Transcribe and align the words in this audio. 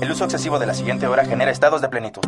El 0.00 0.10
uso 0.10 0.24
excesivo 0.24 0.58
de 0.58 0.66
la 0.66 0.74
siguiente 0.74 1.06
hora 1.06 1.24
genera 1.24 1.50
estados 1.50 1.80
de 1.80 1.88
plenitud. 1.88 2.22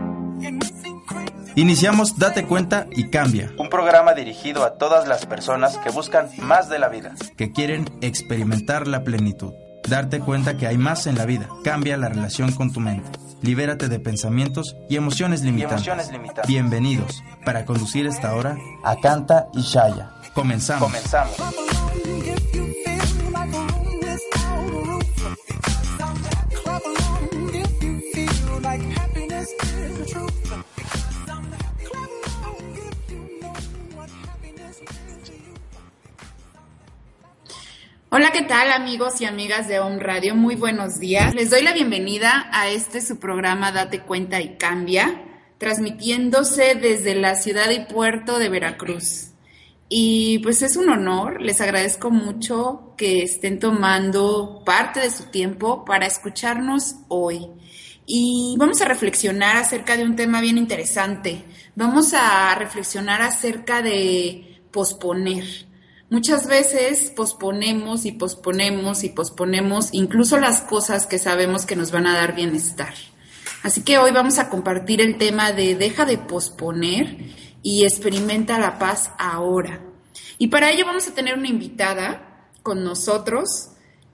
Iniciamos 1.54 2.18
Date 2.18 2.44
cuenta 2.44 2.86
y 2.90 3.10
cambia. 3.10 3.52
Un 3.58 3.68
programa 3.68 4.14
dirigido 4.14 4.64
a 4.64 4.74
todas 4.74 5.06
las 5.06 5.26
personas 5.26 5.78
que 5.78 5.90
buscan 5.90 6.28
más 6.38 6.68
de 6.68 6.78
la 6.78 6.88
vida. 6.88 7.14
Que 7.36 7.52
quieren 7.52 7.90
experimentar 8.00 8.86
la 8.86 9.04
plenitud. 9.04 9.52
Darte 9.88 10.20
cuenta 10.20 10.56
que 10.56 10.66
hay 10.66 10.78
más 10.78 11.06
en 11.06 11.16
la 11.16 11.26
vida. 11.26 11.48
Cambia 11.64 11.96
la 11.96 12.08
relación 12.08 12.52
con 12.52 12.72
tu 12.72 12.80
mente. 12.80 13.10
Libérate 13.42 13.88
de 13.88 13.98
pensamientos 13.98 14.76
y 14.88 14.96
emociones 14.96 15.42
limitantes. 15.42 16.10
Bienvenidos 16.46 17.22
para 17.44 17.64
conducir 17.64 18.06
esta 18.06 18.34
hora 18.34 18.56
a 18.84 18.96
Canta 18.96 19.48
y 19.52 19.62
Shaya. 19.62 20.12
Comenzamos. 20.34 20.84
Comenzamos. 20.84 21.81
Hola, 38.14 38.30
¿qué 38.30 38.42
tal 38.42 38.70
amigos 38.72 39.22
y 39.22 39.24
amigas 39.24 39.68
de 39.68 39.80
Home 39.80 39.98
Radio? 39.98 40.34
Muy 40.34 40.54
buenos 40.54 41.00
días. 41.00 41.34
Les 41.34 41.48
doy 41.48 41.62
la 41.62 41.72
bienvenida 41.72 42.46
a 42.52 42.68
este 42.68 43.00
su 43.00 43.18
programa 43.18 43.72
Date 43.72 44.00
cuenta 44.00 44.38
y 44.42 44.58
cambia, 44.58 45.22
transmitiéndose 45.56 46.74
desde 46.74 47.14
la 47.14 47.36
ciudad 47.36 47.70
y 47.70 47.90
puerto 47.90 48.38
de 48.38 48.50
Veracruz. 48.50 49.28
Y 49.88 50.40
pues 50.40 50.60
es 50.60 50.76
un 50.76 50.90
honor, 50.90 51.40
les 51.40 51.62
agradezco 51.62 52.10
mucho 52.10 52.92
que 52.98 53.22
estén 53.22 53.58
tomando 53.58 54.62
parte 54.62 55.00
de 55.00 55.10
su 55.10 55.30
tiempo 55.30 55.82
para 55.86 56.04
escucharnos 56.04 56.96
hoy. 57.08 57.48
Y 58.04 58.56
vamos 58.58 58.82
a 58.82 58.84
reflexionar 58.84 59.56
acerca 59.56 59.96
de 59.96 60.04
un 60.04 60.16
tema 60.16 60.42
bien 60.42 60.58
interesante. 60.58 61.44
Vamos 61.76 62.12
a 62.12 62.54
reflexionar 62.56 63.22
acerca 63.22 63.80
de 63.80 64.60
posponer 64.70 65.71
Muchas 66.12 66.46
veces 66.46 67.10
posponemos 67.16 68.04
y 68.04 68.12
posponemos 68.12 69.02
y 69.02 69.08
posponemos 69.08 69.88
incluso 69.92 70.38
las 70.38 70.60
cosas 70.60 71.06
que 71.06 71.18
sabemos 71.18 71.64
que 71.64 71.74
nos 71.74 71.90
van 71.90 72.06
a 72.06 72.14
dar 72.14 72.34
bienestar. 72.34 72.92
Así 73.62 73.80
que 73.80 73.96
hoy 73.96 74.10
vamos 74.10 74.38
a 74.38 74.50
compartir 74.50 75.00
el 75.00 75.16
tema 75.16 75.52
de 75.52 75.74
deja 75.74 76.04
de 76.04 76.18
posponer 76.18 77.16
y 77.62 77.84
experimenta 77.84 78.58
la 78.58 78.78
paz 78.78 79.10
ahora. 79.18 79.80
Y 80.36 80.48
para 80.48 80.70
ello 80.70 80.84
vamos 80.84 81.08
a 81.08 81.14
tener 81.14 81.38
una 81.38 81.48
invitada 81.48 82.50
con 82.62 82.84
nosotros 82.84 83.70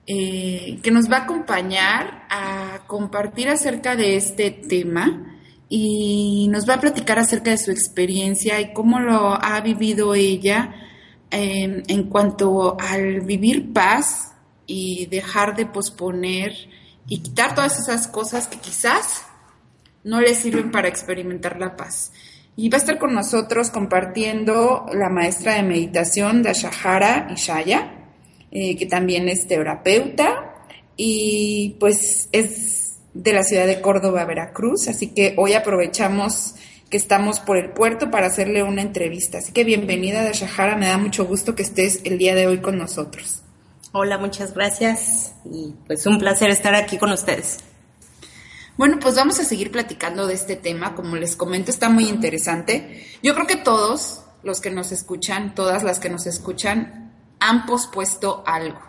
eh, 0.07 0.79
que 0.81 0.91
nos 0.91 1.11
va 1.11 1.17
a 1.17 1.23
acompañar 1.23 2.27
a 2.29 2.85
compartir 2.87 3.49
acerca 3.49 3.97
de 3.97 4.15
este 4.15 4.51
tema 4.51 5.37
y 5.67 6.47
nos 6.49 6.67
va 6.67 6.75
a 6.75 6.79
platicar 6.79 7.19
acerca 7.19 7.51
de 7.51 7.57
su 7.57 7.71
experiencia 7.71 8.61
y 8.61 8.71
cómo 8.71 9.01
lo 9.01 9.33
ha 9.33 9.59
vivido 9.59 10.15
ella 10.15 10.85
en 11.31 12.03
cuanto 12.09 12.77
al 12.79 13.21
vivir 13.21 13.71
paz 13.71 14.33
y 14.65 15.07
dejar 15.07 15.55
de 15.55 15.65
posponer 15.65 16.53
y 17.07 17.19
quitar 17.19 17.55
todas 17.55 17.79
esas 17.79 18.07
cosas 18.07 18.47
que 18.47 18.59
quizás 18.59 19.23
no 20.03 20.21
le 20.21 20.35
sirven 20.35 20.71
para 20.71 20.87
experimentar 20.87 21.59
la 21.59 21.75
paz. 21.75 22.11
Y 22.55 22.69
va 22.69 22.77
a 22.77 22.81
estar 22.81 22.97
con 22.99 23.13
nosotros 23.13 23.69
compartiendo 23.69 24.85
la 24.93 25.09
maestra 25.09 25.55
de 25.55 25.63
meditación 25.63 26.43
de 26.43 26.53
Shahara 26.53 27.29
Ishaya, 27.33 27.93
eh, 28.51 28.75
que 28.75 28.85
también 28.85 29.29
es 29.29 29.47
terapeuta 29.47 30.65
y 30.97 31.77
pues 31.79 32.29
es 32.31 32.99
de 33.13 33.33
la 33.33 33.43
ciudad 33.43 33.65
de 33.65 33.81
Córdoba, 33.81 34.25
Veracruz. 34.25 34.87
Así 34.87 35.07
que 35.07 35.35
hoy 35.37 35.53
aprovechamos 35.53 36.55
que 36.89 36.97
estamos 36.97 37.39
por 37.39 37.57
el 37.57 37.71
puerto 37.71 38.09
para 38.09 38.27
hacerle 38.27 38.63
una 38.63 38.81
entrevista. 38.81 39.37
Así 39.37 39.51
que 39.51 39.63
bienvenida, 39.63 40.23
de 40.23 40.33
Shahara, 40.33 40.75
me 40.75 40.87
da 40.87 40.97
mucho 40.97 41.25
gusto 41.25 41.55
que 41.55 41.63
estés 41.63 42.01
el 42.03 42.17
día 42.17 42.35
de 42.35 42.47
hoy 42.47 42.59
con 42.59 42.77
nosotros. 42.77 43.43
Hola, 43.91 44.17
muchas 44.17 44.53
gracias 44.53 45.33
y 45.45 45.73
pues 45.87 46.05
un 46.05 46.19
placer 46.19 46.49
estar 46.49 46.75
aquí 46.75 46.97
con 46.97 47.11
ustedes. 47.11 47.59
Bueno, 48.77 48.97
pues 48.99 49.15
vamos 49.15 49.39
a 49.39 49.43
seguir 49.43 49.71
platicando 49.71 50.25
de 50.25 50.35
este 50.35 50.55
tema, 50.55 50.95
como 50.95 51.15
les 51.15 51.35
comento, 51.35 51.69
está 51.69 51.89
muy 51.89 52.07
interesante. 52.07 53.05
Yo 53.21 53.35
creo 53.35 53.45
que 53.45 53.57
todos 53.57 54.21
los 54.41 54.61
que 54.61 54.69
nos 54.69 54.91
escuchan, 54.91 55.53
todas 55.53 55.83
las 55.83 55.99
que 55.99 56.09
nos 56.09 56.25
escuchan, 56.25 57.13
han 57.39 57.65
pospuesto 57.65 58.43
algo. 58.45 58.79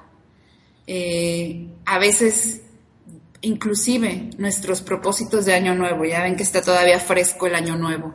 Eh, 0.86 1.69
a 1.86 1.98
veces 1.98 2.62
inclusive 3.42 4.30
nuestros 4.38 4.82
propósitos 4.82 5.44
de 5.44 5.54
año 5.54 5.74
nuevo, 5.74 6.04
ya 6.04 6.22
ven 6.22 6.36
que 6.36 6.42
está 6.42 6.62
todavía 6.62 6.98
fresco 6.98 7.46
el 7.46 7.54
año 7.54 7.76
nuevo. 7.76 8.14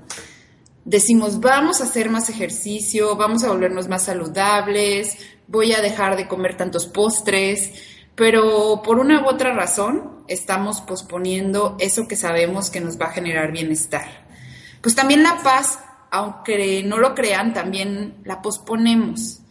Decimos, 0.84 1.40
vamos 1.40 1.82
a 1.82 1.86
hacer 1.86 2.10
más 2.10 2.30
ejercicio, 2.30 3.16
vamos 3.16 3.44
a 3.44 3.50
volvernos 3.50 3.88
más 3.88 4.04
saludables, 4.04 5.18
voy 5.48 5.74
a 5.74 5.82
dejar 5.82 6.16
de 6.16 6.28
comer 6.28 6.58
tantos 6.58 6.86
postres, 6.86 7.72
pero 8.14 8.82
por 8.84 9.00
una 9.00 9.24
u 9.24 9.28
otra 9.28 9.54
razón 9.54 10.24
estamos 10.28 10.82
posponiendo 10.82 11.76
eso 11.80 12.08
que 12.08 12.16
sabemos 12.16 12.70
que 12.70 12.82
nos 12.82 13.00
va 13.00 13.08
a 13.08 13.14
generar 13.14 13.52
bienestar. 13.52 14.26
Pues 14.82 14.96
también 14.96 15.24
la 15.24 15.40
paz, 15.44 15.80
aunque 16.12 16.84
no 16.84 16.98
lo 16.98 17.16
crean, 17.16 17.54
también 17.54 18.22
la 18.24 18.42
posponemos 18.44 19.42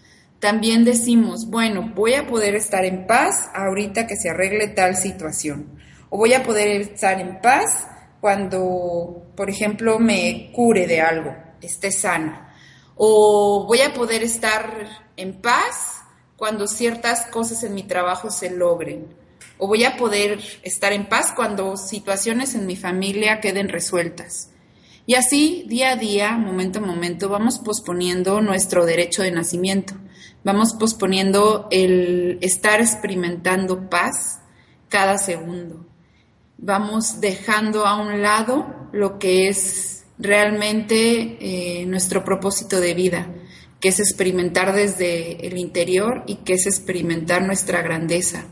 también 0.44 0.84
decimos, 0.84 1.48
bueno, 1.48 1.90
voy 1.94 2.12
a 2.12 2.26
poder 2.26 2.54
estar 2.54 2.84
en 2.84 3.06
paz 3.06 3.48
ahorita 3.54 4.06
que 4.06 4.14
se 4.14 4.28
arregle 4.28 4.68
tal 4.68 4.94
situación. 4.94 5.80
O 6.10 6.18
voy 6.18 6.34
a 6.34 6.42
poder 6.42 6.82
estar 6.82 7.18
en 7.18 7.40
paz 7.40 7.86
cuando, 8.20 9.32
por 9.34 9.48
ejemplo, 9.48 9.98
me 9.98 10.50
cure 10.52 10.86
de 10.86 11.00
algo, 11.00 11.34
esté 11.62 11.90
sana. 11.90 12.54
O 12.94 13.64
voy 13.66 13.80
a 13.80 13.94
poder 13.94 14.22
estar 14.22 14.86
en 15.16 15.40
paz 15.40 16.02
cuando 16.36 16.66
ciertas 16.66 17.24
cosas 17.28 17.62
en 17.64 17.72
mi 17.72 17.84
trabajo 17.84 18.30
se 18.30 18.50
logren. 18.50 19.16
O 19.56 19.66
voy 19.66 19.84
a 19.84 19.96
poder 19.96 20.40
estar 20.62 20.92
en 20.92 21.08
paz 21.08 21.32
cuando 21.34 21.78
situaciones 21.78 22.54
en 22.54 22.66
mi 22.66 22.76
familia 22.76 23.40
queden 23.40 23.70
resueltas. 23.70 24.50
Y 25.06 25.14
así, 25.14 25.64
día 25.68 25.92
a 25.92 25.96
día, 25.96 26.32
momento 26.32 26.80
a 26.80 26.82
momento, 26.82 27.30
vamos 27.30 27.60
posponiendo 27.60 28.42
nuestro 28.42 28.84
derecho 28.84 29.22
de 29.22 29.30
nacimiento. 29.30 29.94
Vamos 30.44 30.74
posponiendo 30.74 31.68
el 31.70 32.36
estar 32.42 32.82
experimentando 32.82 33.88
paz 33.88 34.40
cada 34.90 35.16
segundo. 35.16 35.86
Vamos 36.58 37.22
dejando 37.22 37.86
a 37.86 37.96
un 37.96 38.20
lado 38.20 38.88
lo 38.92 39.18
que 39.18 39.48
es 39.48 40.04
realmente 40.18 41.38
eh, 41.40 41.86
nuestro 41.86 42.24
propósito 42.24 42.78
de 42.78 42.92
vida, 42.92 43.26
que 43.80 43.88
es 43.88 44.00
experimentar 44.00 44.74
desde 44.74 45.46
el 45.46 45.56
interior 45.56 46.24
y 46.26 46.36
que 46.36 46.52
es 46.54 46.66
experimentar 46.66 47.42
nuestra 47.42 47.80
grandeza. 47.80 48.44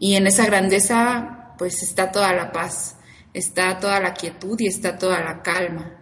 Y 0.00 0.16
en 0.16 0.26
esa 0.26 0.46
grandeza 0.46 1.54
pues 1.58 1.84
está 1.84 2.10
toda 2.10 2.32
la 2.32 2.50
paz, 2.50 2.96
está 3.34 3.78
toda 3.78 4.00
la 4.00 4.14
quietud 4.14 4.58
y 4.58 4.66
está 4.66 4.98
toda 4.98 5.20
la 5.20 5.42
calma, 5.42 5.96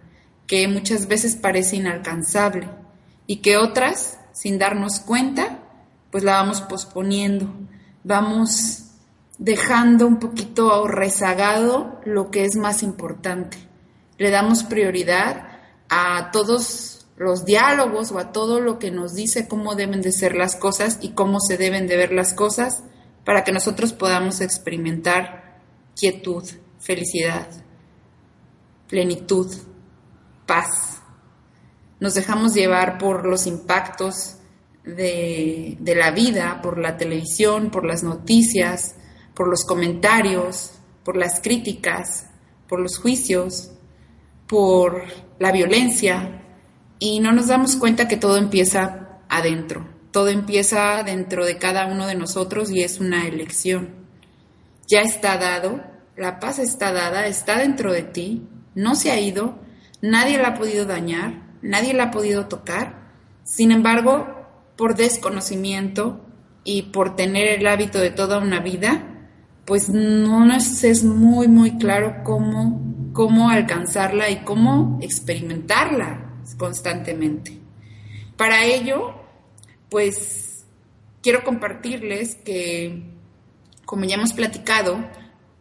que 0.47 0.66
muchas 0.69 1.06
veces 1.06 1.37
parece 1.37 1.77
inalcanzable 1.77 2.71
y 3.27 3.43
que 3.43 3.59
otras 3.59 4.19
sin 4.33 4.59
darnos 4.59 5.00
cuenta, 5.00 5.59
pues 6.11 6.25
la 6.25 6.34
vamos 6.34 6.61
posponiendo, 6.62 7.53
vamos 8.05 8.84
dejando 9.39 10.06
un 10.06 10.19
poquito 10.19 10.87
rezagado 10.87 12.00
lo 12.05 12.31
que 12.31 12.44
es 12.44 12.56
más 12.56 12.83
importante. 12.83 13.59
Le 14.16 14.31
damos 14.31 14.65
prioridad 14.65 15.49
a 15.89 16.31
todos 16.33 17.06
los 17.16 17.44
diálogos 17.44 18.12
o 18.12 18.19
a 18.19 18.33
todo 18.33 18.61
lo 18.61 18.78
que 18.78 18.91
nos 18.91 19.15
dice 19.15 19.49
cómo 19.49 19.75
deben 19.75 20.03
de 20.03 20.12
ser 20.12 20.34
las 20.37 20.56
cosas 20.56 20.99
y 21.03 21.10
cómo 21.10 21.41
se 21.41 21.56
deben 21.56 21.87
de 21.87 21.97
ver 21.97 22.12
las 22.12 22.33
cosas 22.33 22.84
para 23.25 23.45
que 23.45 23.53
nosotros 23.53 23.93
podamos 23.93 24.41
experimentar 24.41 25.60
quietud, 25.97 26.45
felicidad, 26.78 27.48
plenitud, 28.89 29.53
paz 30.47 30.97
nos 32.00 32.15
dejamos 32.15 32.54
llevar 32.54 32.98
por 32.98 33.27
los 33.27 33.47
impactos 33.47 34.36
de, 34.84 35.77
la 35.97 36.10
vida, 36.10 36.60
por 36.62 36.78
la 36.78 36.97
televisión, 36.97 37.71
por 37.71 37.84
las 37.84 38.03
noticias, 38.03 38.95
por 39.34 39.48
los 39.48 39.65
comentarios, 39.65 40.72
por 41.04 41.16
las 41.16 41.41
críticas, 41.41 42.27
por 42.68 42.80
los 42.80 42.98
juicios, 42.98 43.72
por 44.47 45.04
la 45.39 45.53
violencia, 45.53 46.42
y 46.98 47.21
no 47.21 47.33
nos 47.33 47.48
damos 47.48 47.77
cuenta 47.77 48.09
que 48.09 48.16
todo 48.16 48.36
empieza 48.36 49.21
adentro, 49.28 49.86
todo 50.10 50.28
empieza 50.28 51.03
dentro 51.04 51.45
de 51.45 51.59
cada 51.59 51.86
uno 51.86 52.06
de 52.06 52.15
nosotros 52.15 52.71
y 52.71 52.83
es 52.83 52.98
una 52.98 53.27
elección. 53.27 54.06
Ya 54.89 55.03
está 55.03 55.36
dado, 55.36 55.83
la 56.16 56.41
paz 56.41 56.59
está 56.59 56.92
dada, 56.92 57.27
está 57.27 57.59
dentro 57.59 57.92
de 57.92 58.03
ti, 58.03 58.48
no 58.74 58.95
se 58.95 59.10
ha 59.10 59.21
ido, 59.21 59.59
nadie 60.00 60.39
la 60.39 60.48
ha 60.48 60.54
podido 60.54 60.86
dañar, 60.86 61.47
nadie 61.63 61.95
la 61.95 62.05
ha 62.05 62.10
podido 62.10 62.47
tocar. 62.47 63.13
Sin 63.45 63.72
embargo, 63.72 64.27
por 64.77 64.95
desconocimiento 64.95 66.25
y 66.65 66.83
por 66.83 67.16
tener 67.16 67.49
el 67.49 67.66
hábito 67.66 67.99
de 67.99 68.10
toda 68.10 68.39
una 68.39 68.60
vida, 68.60 69.31
pues 69.65 69.89
no 69.89 70.45
nos 70.45 70.84
es 70.84 71.05
muy, 71.05 71.49
muy 71.49 71.78
claro 71.78 72.22
cómo, 72.25 73.10
cómo 73.13 73.51
alcanzarla 73.51 74.31
y 74.31 74.45
cómo 74.45 74.99
experimentarla 75.03 76.43
constantemente. 76.57 77.59
Para 78.37 78.65
ello, 78.65 79.15
pues 79.91 80.65
quiero 81.22 81.43
compartirles 81.45 82.37
que, 82.37 83.03
como 83.84 84.05
ya 84.05 84.15
hemos 84.15 84.33
platicado, 84.33 85.05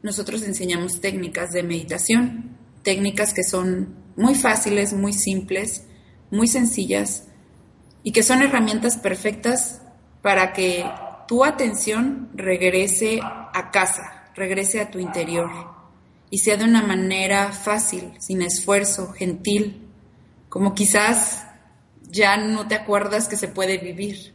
nosotros 0.03 0.43
enseñamos 0.43 1.01
técnicas 1.01 1.51
de 1.51 1.63
meditación, 1.63 2.57
técnicas 2.83 3.33
que 3.33 3.43
son 3.43 3.95
muy 4.15 4.35
fáciles, 4.35 4.93
muy 4.93 5.13
simples, 5.13 5.86
muy 6.31 6.47
sencillas 6.47 7.27
y 8.03 8.11
que 8.11 8.23
son 8.23 8.41
herramientas 8.41 8.97
perfectas 8.97 9.81
para 10.21 10.53
que 10.53 10.85
tu 11.27 11.43
atención 11.43 12.29
regrese 12.33 13.19
a 13.21 13.69
casa, 13.71 14.31
regrese 14.35 14.79
a 14.79 14.89
tu 14.91 14.99
interior 14.99 15.49
y 16.29 16.39
sea 16.39 16.57
de 16.57 16.65
una 16.65 16.81
manera 16.81 17.51
fácil, 17.51 18.13
sin 18.19 18.41
esfuerzo, 18.41 19.11
gentil, 19.13 19.87
como 20.49 20.73
quizás 20.73 21.45
ya 22.09 22.37
no 22.37 22.67
te 22.67 22.75
acuerdas 22.75 23.27
que 23.27 23.35
se 23.35 23.47
puede 23.47 23.77
vivir 23.77 24.33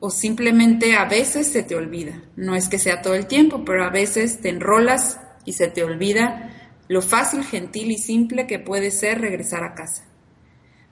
o 0.00 0.10
simplemente 0.10 0.96
a 0.96 1.06
veces 1.06 1.46
se 1.46 1.62
te 1.62 1.74
olvida. 1.74 2.20
No 2.36 2.54
es 2.54 2.68
que 2.68 2.78
sea 2.78 3.00
todo 3.00 3.14
el 3.14 3.26
tiempo, 3.26 3.64
pero 3.64 3.84
a 3.84 3.90
veces 3.90 4.40
te 4.42 4.50
enrolas 4.50 5.18
y 5.46 5.54
se 5.54 5.68
te 5.68 5.82
olvida 5.82 6.50
lo 6.88 7.00
fácil, 7.00 7.42
gentil 7.42 7.90
y 7.90 7.96
simple 7.96 8.46
que 8.46 8.58
puede 8.58 8.90
ser 8.90 9.22
regresar 9.22 9.64
a 9.64 9.74
casa. 9.74 10.04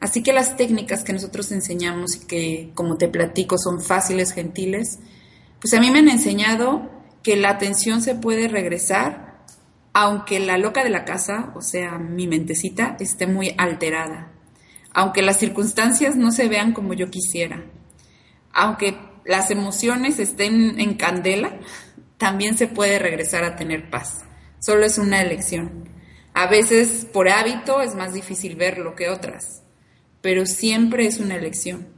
Así 0.02 0.25
que 0.25 0.32
las 0.32 0.56
técnicas 0.56 1.04
que 1.04 1.12
nosotros 1.12 1.52
enseñamos 1.52 2.16
y 2.16 2.26
que, 2.26 2.72
como 2.75 2.99
te 2.99 3.06
platico, 3.06 3.56
son 3.56 3.81
fáciles, 3.81 4.32
gentiles, 4.32 4.99
pues 5.60 5.72
a 5.75 5.81
mí 5.81 5.93
me 5.93 6.00
han 6.00 6.08
enseñado 6.08 6.90
que 7.22 7.37
la 7.37 7.50
atención 7.50 8.02
se 8.02 8.16
puede 8.16 8.49
regresar 8.49 9.44
aunque 9.93 10.40
la 10.40 10.58
loca 10.58 10.82
de 10.82 10.90
la 10.90 11.04
casa, 11.04 11.52
o 11.54 11.62
sea, 11.62 11.99
mi 11.99 12.26
mentecita, 12.26 12.96
esté 12.99 13.28
muy 13.28 13.54
alterada, 13.58 14.32
aunque 14.93 15.22
las 15.22 15.38
circunstancias 15.38 16.16
no 16.16 16.32
se 16.32 16.48
vean 16.48 16.72
como 16.72 16.94
yo 16.94 17.08
quisiera, 17.08 17.62
aunque 18.52 18.98
las 19.25 19.52
emociones 19.52 20.19
estén 20.19 20.81
en 20.81 20.94
candela, 20.94 21.60
también 22.19 22.58
se 22.58 22.66
puede 22.66 22.98
regresar 22.98 23.44
a 23.44 23.55
tener 23.55 23.88
paz. 23.88 24.25
Solo 24.58 24.84
es 24.84 24.98
una 24.98 25.20
elección. 25.20 25.88
A 26.34 26.48
veces 26.48 27.05
por 27.05 27.28
hábito 27.28 27.82
es 27.82 27.94
más 27.94 28.14
difícil 28.14 28.56
verlo 28.56 28.96
que 28.96 29.08
otras, 29.10 29.61
pero 30.22 30.46
siempre 30.46 31.06
es 31.06 31.19
una 31.20 31.36
elección. 31.36 31.88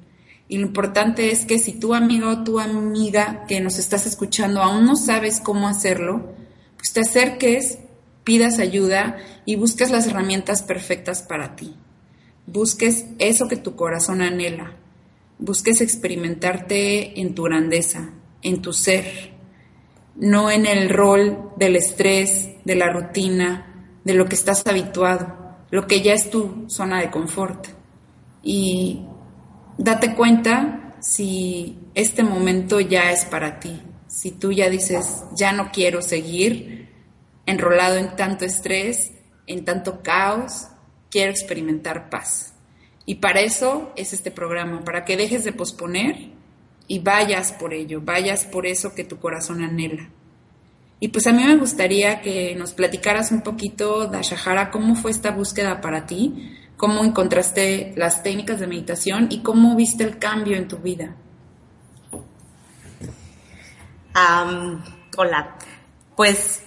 Y 0.48 0.58
lo 0.58 0.66
importante 0.66 1.30
es 1.30 1.46
que 1.46 1.58
si 1.58 1.72
tu 1.72 1.94
amigo 1.94 2.28
o 2.28 2.44
tu 2.44 2.58
amiga 2.58 3.44
que 3.46 3.60
nos 3.60 3.78
estás 3.78 4.06
escuchando 4.06 4.62
aún 4.62 4.84
no 4.84 4.96
sabes 4.96 5.40
cómo 5.40 5.68
hacerlo, 5.68 6.34
pues 6.76 6.92
te 6.92 7.00
acerques, 7.00 7.78
pidas 8.24 8.58
ayuda 8.58 9.16
y 9.46 9.56
busques 9.56 9.90
las 9.90 10.06
herramientas 10.06 10.62
perfectas 10.62 11.22
para 11.22 11.56
ti. 11.56 11.76
Busques 12.46 13.06
eso 13.18 13.48
que 13.48 13.56
tu 13.56 13.74
corazón 13.76 14.20
anhela. 14.20 14.76
Busques 15.38 15.80
experimentarte 15.80 17.20
en 17.20 17.34
tu 17.34 17.44
grandeza, 17.44 18.10
en 18.42 18.60
tu 18.60 18.72
ser, 18.72 19.32
no 20.16 20.50
en 20.50 20.66
el 20.66 20.90
rol 20.90 21.50
del 21.56 21.76
estrés, 21.76 22.50
de 22.64 22.74
la 22.74 22.90
rutina, 22.92 23.98
de 24.04 24.14
lo 24.14 24.26
que 24.26 24.34
estás 24.34 24.66
habituado, 24.66 25.56
lo 25.70 25.86
que 25.86 26.02
ya 26.02 26.12
es 26.12 26.30
tu 26.30 26.66
zona 26.68 27.00
de 27.00 27.10
confort. 27.10 27.66
Y 28.44 29.00
date 29.78 30.14
cuenta 30.14 30.96
si 31.00 31.78
este 31.94 32.22
momento 32.22 32.78
ya 32.78 33.10
es 33.10 33.24
para 33.24 33.58
ti, 33.58 33.80
si 34.06 34.30
tú 34.30 34.52
ya 34.52 34.68
dices, 34.68 35.24
ya 35.34 35.52
no 35.52 35.72
quiero 35.72 36.02
seguir 36.02 36.88
enrolado 37.46 37.96
en 37.96 38.14
tanto 38.14 38.44
estrés, 38.44 39.12
en 39.46 39.64
tanto 39.64 40.02
caos, 40.02 40.68
quiero 41.10 41.30
experimentar 41.30 42.10
paz. 42.10 42.54
Y 43.06 43.16
para 43.16 43.40
eso 43.40 43.92
es 43.96 44.12
este 44.12 44.30
programa, 44.30 44.82
para 44.84 45.04
que 45.04 45.16
dejes 45.16 45.44
de 45.44 45.52
posponer 45.52 46.30
y 46.86 46.98
vayas 47.00 47.52
por 47.52 47.74
ello, 47.74 48.00
vayas 48.02 48.44
por 48.44 48.66
eso 48.66 48.94
que 48.94 49.04
tu 49.04 49.18
corazón 49.18 49.62
anhela. 49.62 50.08
Y 51.00 51.08
pues 51.08 51.26
a 51.26 51.32
mí 51.32 51.44
me 51.44 51.56
gustaría 51.56 52.20
que 52.20 52.54
nos 52.54 52.72
platicaras 52.72 53.30
un 53.30 53.42
poquito, 53.42 54.06
Dashahara, 54.06 54.70
cómo 54.70 54.94
fue 54.94 55.10
esta 55.10 55.32
búsqueda 55.32 55.80
para 55.80 56.06
ti, 56.06 56.56
cómo 56.84 57.02
encontraste 57.02 57.94
las 57.96 58.22
técnicas 58.22 58.60
de 58.60 58.66
meditación 58.66 59.28
y 59.30 59.38
cómo 59.38 59.74
viste 59.74 60.04
el 60.04 60.18
cambio 60.18 60.58
en 60.58 60.68
tu 60.68 60.76
vida. 60.76 61.16
hola, 65.16 65.56
pues 66.14 66.62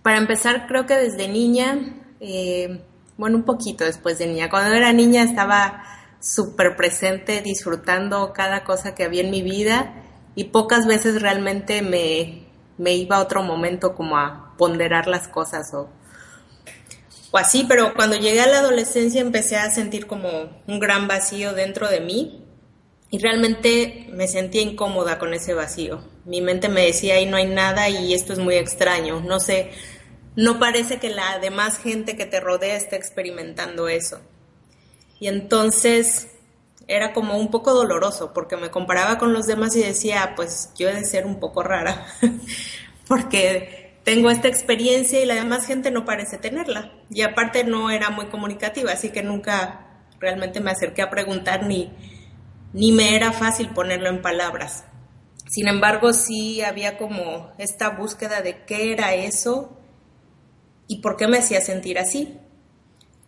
para 0.00 0.18
empezar 0.18 0.68
creo 0.68 0.86
que 0.86 0.94
desde 0.94 1.26
niña, 1.26 1.76
eh, 2.20 2.84
bueno, 3.16 3.38
un 3.38 3.42
poquito 3.42 3.84
después 3.84 4.20
de 4.20 4.28
niña, 4.28 4.48
cuando 4.48 4.72
era 4.72 4.92
niña 4.92 5.24
estaba 5.24 5.82
súper 6.20 6.76
presente 6.76 7.42
disfrutando 7.42 8.32
cada 8.32 8.62
cosa 8.62 8.94
que 8.94 9.02
había 9.02 9.22
en 9.22 9.32
mi 9.32 9.42
vida 9.42 9.92
y 10.36 10.44
pocas 10.44 10.86
veces 10.86 11.20
realmente 11.20 11.82
me, 11.82 12.46
me 12.78 12.94
iba 12.94 13.16
a 13.16 13.22
otro 13.22 13.42
momento 13.42 13.96
como 13.96 14.16
a 14.16 14.54
ponderar 14.56 15.08
las 15.08 15.26
cosas 15.26 15.74
o 15.74 15.88
o 17.34 17.38
así, 17.38 17.64
pero 17.68 17.94
cuando 17.94 18.14
llegué 18.14 18.40
a 18.42 18.46
la 18.46 18.60
adolescencia 18.60 19.20
empecé 19.20 19.56
a 19.56 19.68
sentir 19.68 20.06
como 20.06 20.62
un 20.68 20.78
gran 20.78 21.08
vacío 21.08 21.52
dentro 21.52 21.88
de 21.88 21.98
mí 21.98 22.44
y 23.10 23.18
realmente 23.18 24.06
me 24.12 24.28
sentía 24.28 24.62
incómoda 24.62 25.18
con 25.18 25.34
ese 25.34 25.52
vacío. 25.52 26.04
Mi 26.26 26.40
mente 26.40 26.68
me 26.68 26.86
decía, 26.86 27.16
ahí 27.16 27.26
no 27.26 27.36
hay 27.36 27.46
nada 27.46 27.88
y 27.88 28.14
esto 28.14 28.34
es 28.34 28.38
muy 28.38 28.54
extraño. 28.54 29.20
No 29.20 29.40
sé, 29.40 29.72
no 30.36 30.60
parece 30.60 31.00
que 31.00 31.10
la 31.10 31.40
demás 31.40 31.78
gente 31.78 32.16
que 32.16 32.24
te 32.24 32.38
rodea 32.38 32.76
esté 32.76 32.94
experimentando 32.94 33.88
eso. 33.88 34.20
Y 35.18 35.26
entonces 35.26 36.28
era 36.86 37.12
como 37.12 37.36
un 37.36 37.50
poco 37.50 37.74
doloroso 37.74 38.32
porque 38.32 38.56
me 38.56 38.70
comparaba 38.70 39.18
con 39.18 39.32
los 39.32 39.48
demás 39.48 39.74
y 39.74 39.82
decía, 39.82 40.34
pues 40.36 40.70
yo 40.78 40.88
he 40.88 40.94
de 40.94 41.04
ser 41.04 41.26
un 41.26 41.40
poco 41.40 41.64
rara, 41.64 42.06
porque 43.08 43.83
tengo 44.04 44.30
esta 44.30 44.48
experiencia 44.48 45.20
y 45.20 45.26
la 45.26 45.34
demás 45.34 45.66
gente 45.66 45.90
no 45.90 46.04
parece 46.04 46.38
tenerla. 46.38 46.92
Y 47.10 47.22
aparte 47.22 47.64
no 47.64 47.90
era 47.90 48.10
muy 48.10 48.26
comunicativa, 48.26 48.92
así 48.92 49.10
que 49.10 49.22
nunca 49.22 49.86
realmente 50.20 50.60
me 50.60 50.70
acerqué 50.70 51.02
a 51.02 51.10
preguntar 51.10 51.66
ni, 51.66 51.90
ni 52.72 52.92
me 52.92 53.16
era 53.16 53.32
fácil 53.32 53.70
ponerlo 53.70 54.08
en 54.08 54.22
palabras. 54.22 54.84
Sin 55.48 55.68
embargo, 55.68 56.12
sí 56.12 56.62
había 56.62 56.98
como 56.98 57.52
esta 57.58 57.90
búsqueda 57.90 58.40
de 58.42 58.64
qué 58.64 58.92
era 58.92 59.14
eso 59.14 59.76
y 60.86 61.00
por 61.00 61.16
qué 61.16 61.26
me 61.26 61.38
hacía 61.38 61.60
sentir 61.60 61.98
así. 61.98 62.38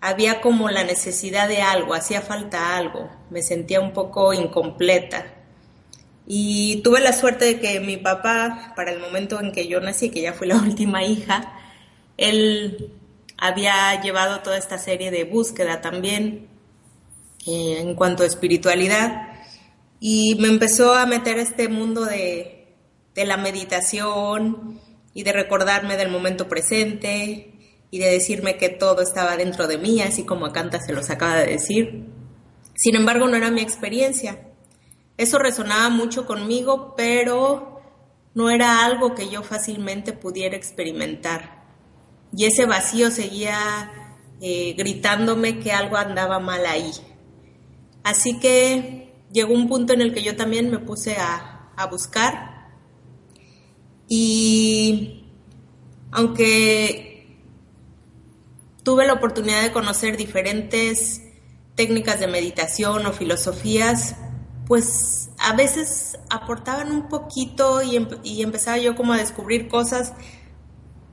Había 0.00 0.40
como 0.40 0.68
la 0.68 0.84
necesidad 0.84 1.48
de 1.48 1.62
algo, 1.62 1.94
hacía 1.94 2.20
falta 2.20 2.76
algo, 2.76 3.10
me 3.30 3.42
sentía 3.42 3.80
un 3.80 3.92
poco 3.92 4.32
incompleta. 4.34 5.35
Y 6.26 6.82
tuve 6.82 7.00
la 7.00 7.12
suerte 7.12 7.44
de 7.44 7.60
que 7.60 7.78
mi 7.80 7.96
papá, 7.96 8.72
para 8.74 8.92
el 8.92 8.98
momento 8.98 9.40
en 9.40 9.52
que 9.52 9.68
yo 9.68 9.80
nací, 9.80 10.10
que 10.10 10.22
ya 10.22 10.32
fui 10.32 10.48
la 10.48 10.56
última 10.62 11.04
hija, 11.04 11.52
él 12.16 12.92
había 13.38 14.00
llevado 14.00 14.40
toda 14.40 14.56
esta 14.56 14.78
serie 14.78 15.10
de 15.10 15.24
búsqueda 15.24 15.80
también 15.80 16.48
eh, 17.46 17.78
en 17.80 17.94
cuanto 17.94 18.22
a 18.22 18.26
espiritualidad 18.26 19.28
y 20.00 20.36
me 20.40 20.48
empezó 20.48 20.94
a 20.94 21.06
meter 21.06 21.38
este 21.38 21.68
mundo 21.68 22.04
de, 22.04 22.74
de 23.14 23.26
la 23.26 23.36
meditación 23.36 24.80
y 25.14 25.22
de 25.22 25.32
recordarme 25.32 25.96
del 25.96 26.10
momento 26.10 26.48
presente 26.48 27.52
y 27.90 27.98
de 27.98 28.10
decirme 28.10 28.56
que 28.56 28.68
todo 28.68 29.02
estaba 29.02 29.36
dentro 29.36 29.66
de 29.66 29.78
mí, 29.78 30.02
así 30.02 30.24
como 30.24 30.46
a 30.46 30.52
Canta 30.52 30.80
se 30.80 30.92
los 30.92 31.08
acaba 31.08 31.36
de 31.36 31.46
decir. 31.46 32.04
Sin 32.74 32.94
embargo, 32.94 33.26
no 33.26 33.36
era 33.36 33.50
mi 33.50 33.62
experiencia. 33.62 34.38
Eso 35.16 35.38
resonaba 35.38 35.88
mucho 35.88 36.26
conmigo, 36.26 36.94
pero 36.96 37.80
no 38.34 38.50
era 38.50 38.84
algo 38.84 39.14
que 39.14 39.28
yo 39.28 39.42
fácilmente 39.42 40.12
pudiera 40.12 40.56
experimentar. 40.56 41.64
Y 42.36 42.44
ese 42.44 42.66
vacío 42.66 43.10
seguía 43.10 43.90
eh, 44.40 44.74
gritándome 44.76 45.58
que 45.58 45.72
algo 45.72 45.96
andaba 45.96 46.38
mal 46.38 46.66
ahí. 46.66 46.90
Así 48.04 48.38
que 48.38 49.14
llegó 49.32 49.54
un 49.54 49.68
punto 49.68 49.94
en 49.94 50.02
el 50.02 50.12
que 50.12 50.22
yo 50.22 50.36
también 50.36 50.70
me 50.70 50.78
puse 50.78 51.16
a, 51.16 51.70
a 51.76 51.86
buscar 51.86 52.56
y 54.08 55.24
aunque 56.12 57.36
tuve 58.82 59.06
la 59.06 59.14
oportunidad 59.14 59.62
de 59.62 59.72
conocer 59.72 60.16
diferentes 60.16 61.22
técnicas 61.74 62.20
de 62.20 62.28
meditación 62.28 63.04
o 63.06 63.12
filosofías, 63.12 64.16
pues 64.66 65.30
a 65.38 65.54
veces 65.54 66.18
aportaban 66.28 66.90
un 66.90 67.08
poquito 67.08 67.82
y, 67.82 68.42
empezaba 68.42 68.78
yo 68.78 68.96
como 68.96 69.12
a 69.12 69.18
descubrir 69.18 69.68
cosas, 69.68 70.12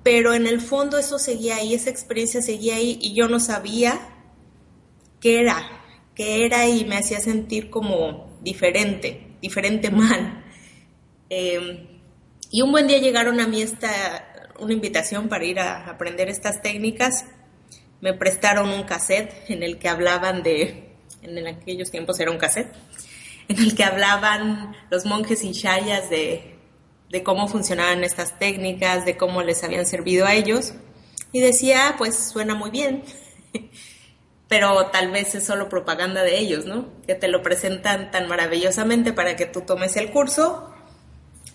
pero 0.01 0.33
en 0.33 0.47
el 0.47 0.59
fondo 0.59 0.97
eso 0.97 1.19
seguía 1.19 1.57
ahí, 1.57 1.73
esa 1.73 1.89
experiencia 1.89 2.41
seguía 2.41 2.75
ahí 2.75 2.97
y 3.01 3.13
yo 3.13 3.27
no 3.27 3.39
sabía 3.39 3.99
qué 5.21 5.39
era, 5.39 5.61
qué 6.15 6.45
era 6.45 6.67
y 6.67 6.83
me 6.85 6.97
hacía 6.97 7.19
sentir 7.19 7.69
como 7.69 8.37
diferente, 8.41 9.35
diferente 9.41 9.91
mal. 9.91 10.43
Em, 11.29 11.87
Y 12.51 12.61
un 12.61 12.71
buen 12.71 12.87
día 12.87 12.99
llegaron 12.99 13.39
a 13.39 13.47
mí 13.47 13.61
esta, 13.61 14.51
una 14.59 14.73
invitación 14.73 15.29
para 15.29 15.45
ir 15.45 15.59
a 15.59 15.89
aprender 15.89 16.29
estas 16.29 16.61
técnicas. 16.61 17.25
Me 18.01 18.13
prestaron 18.13 18.69
un 18.69 18.83
cassette 18.83 19.33
en 19.49 19.63
el 19.63 19.79
que 19.79 19.89
hablaban 19.89 20.43
de, 20.43 20.93
en 21.21 21.47
aquellos 21.47 21.89
tiempos 21.89 22.19
era 22.19 22.31
un 22.31 22.37
cassette, 22.37 22.73
en 23.47 23.59
el 23.59 23.75
que 23.75 23.83
hablaban 23.83 24.75
los 24.89 25.05
monjes 25.05 25.43
y 25.43 25.51
shayas 25.51 26.09
de, 26.09 26.53
de 27.09 27.23
cómo 27.23 27.47
funcionaban 27.47 28.03
estas 28.03 28.39
técnicas, 28.39 29.05
de 29.05 29.17
cómo 29.17 29.43
les 29.43 29.63
habían 29.63 29.85
servido 29.85 30.25
a 30.25 30.33
ellos. 30.33 30.73
Y 31.31 31.41
decía, 31.41 31.95
pues 31.97 32.15
suena 32.15 32.55
muy 32.55 32.71
bien, 32.71 33.03
pero 34.47 34.87
tal 34.87 35.11
vez 35.11 35.35
es 35.35 35.45
solo 35.45 35.69
propaganda 35.69 36.23
de 36.23 36.39
ellos, 36.39 36.65
¿no? 36.65 36.87
Que 37.05 37.15
te 37.15 37.27
lo 37.27 37.41
presentan 37.41 38.11
tan 38.11 38.27
maravillosamente 38.27 39.13
para 39.13 39.35
que 39.35 39.45
tú 39.45 39.61
tomes 39.61 39.95
el 39.95 40.11
curso 40.11 40.73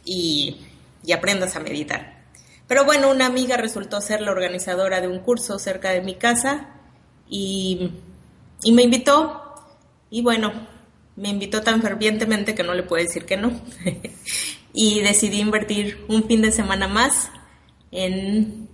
y, 0.05 0.65
aprendas 1.13 1.57
a 1.57 1.61
meditar. 1.61 2.23
Pero 2.67 2.85
bueno, 2.85 3.11
una 3.11 3.27
amiga 3.27 3.57
resultó 3.57 4.01
ser 4.01 4.21
la 4.21 4.31
organizadora 4.31 5.01
de 5.01 5.09
un 5.09 5.21
curso 5.21 5.59
cerca 5.59 5.91
de 5.91 6.03
mi 6.03 6.17
casa 6.17 6.69
y 7.29 7.95
me 8.67 8.83
invitó. 8.83 9.55
Y 10.11 10.23
bueno, 10.23 10.53
me 11.19 11.31
invitó 11.31 11.63
tan 11.63 11.83
fervientemente 11.83 12.55
que 12.55 12.63
no 12.63 12.75
le 12.75 12.85
puedo 12.85 13.03
decir 13.03 13.27
que 13.27 13.37
no. 13.37 13.61
y 14.73 15.01
decidí 15.01 15.41
invertir 15.41 16.05
un 16.09 16.25
fin 16.25 16.43
de 16.43 16.53
semana 16.53 16.87
más 16.87 17.31
en 17.91 18.69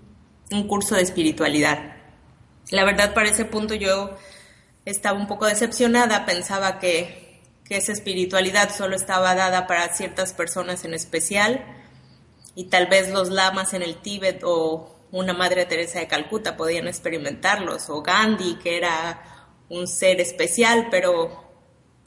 un 0.50 0.68
curso 0.68 0.94
de 0.94 1.02
espiritualidad. 1.02 1.96
La 2.70 2.84
verdad, 2.84 3.14
para 3.14 3.30
ese 3.30 3.46
punto 3.46 3.74
yo 3.74 4.16
estaba 4.84 5.18
un 5.18 5.26
poco 5.26 5.46
decepcionada, 5.46 6.26
pensaba 6.26 6.78
que, 6.78 7.40
que 7.64 7.78
esa 7.78 7.92
espiritualidad 7.92 8.74
solo 8.74 8.94
estaba 8.94 9.34
dada 9.34 9.66
para 9.66 9.94
ciertas 9.94 10.34
personas 10.34 10.84
en 10.84 10.92
especial 10.92 11.64
y 12.54 12.64
tal 12.64 12.88
vez 12.88 13.10
los 13.10 13.30
lamas 13.30 13.72
en 13.72 13.82
el 13.82 13.96
Tíbet 13.96 14.42
o 14.44 14.94
una 15.12 15.32
Madre 15.32 15.64
Teresa 15.64 16.00
de 16.00 16.08
Calcuta 16.08 16.56
podían 16.56 16.88
experimentarlos, 16.88 17.88
o 17.88 18.02
Gandhi, 18.02 18.56
que 18.56 18.76
era 18.76 19.48
un 19.70 19.86
ser 19.86 20.20
especial, 20.20 20.88
pero, 20.90 21.43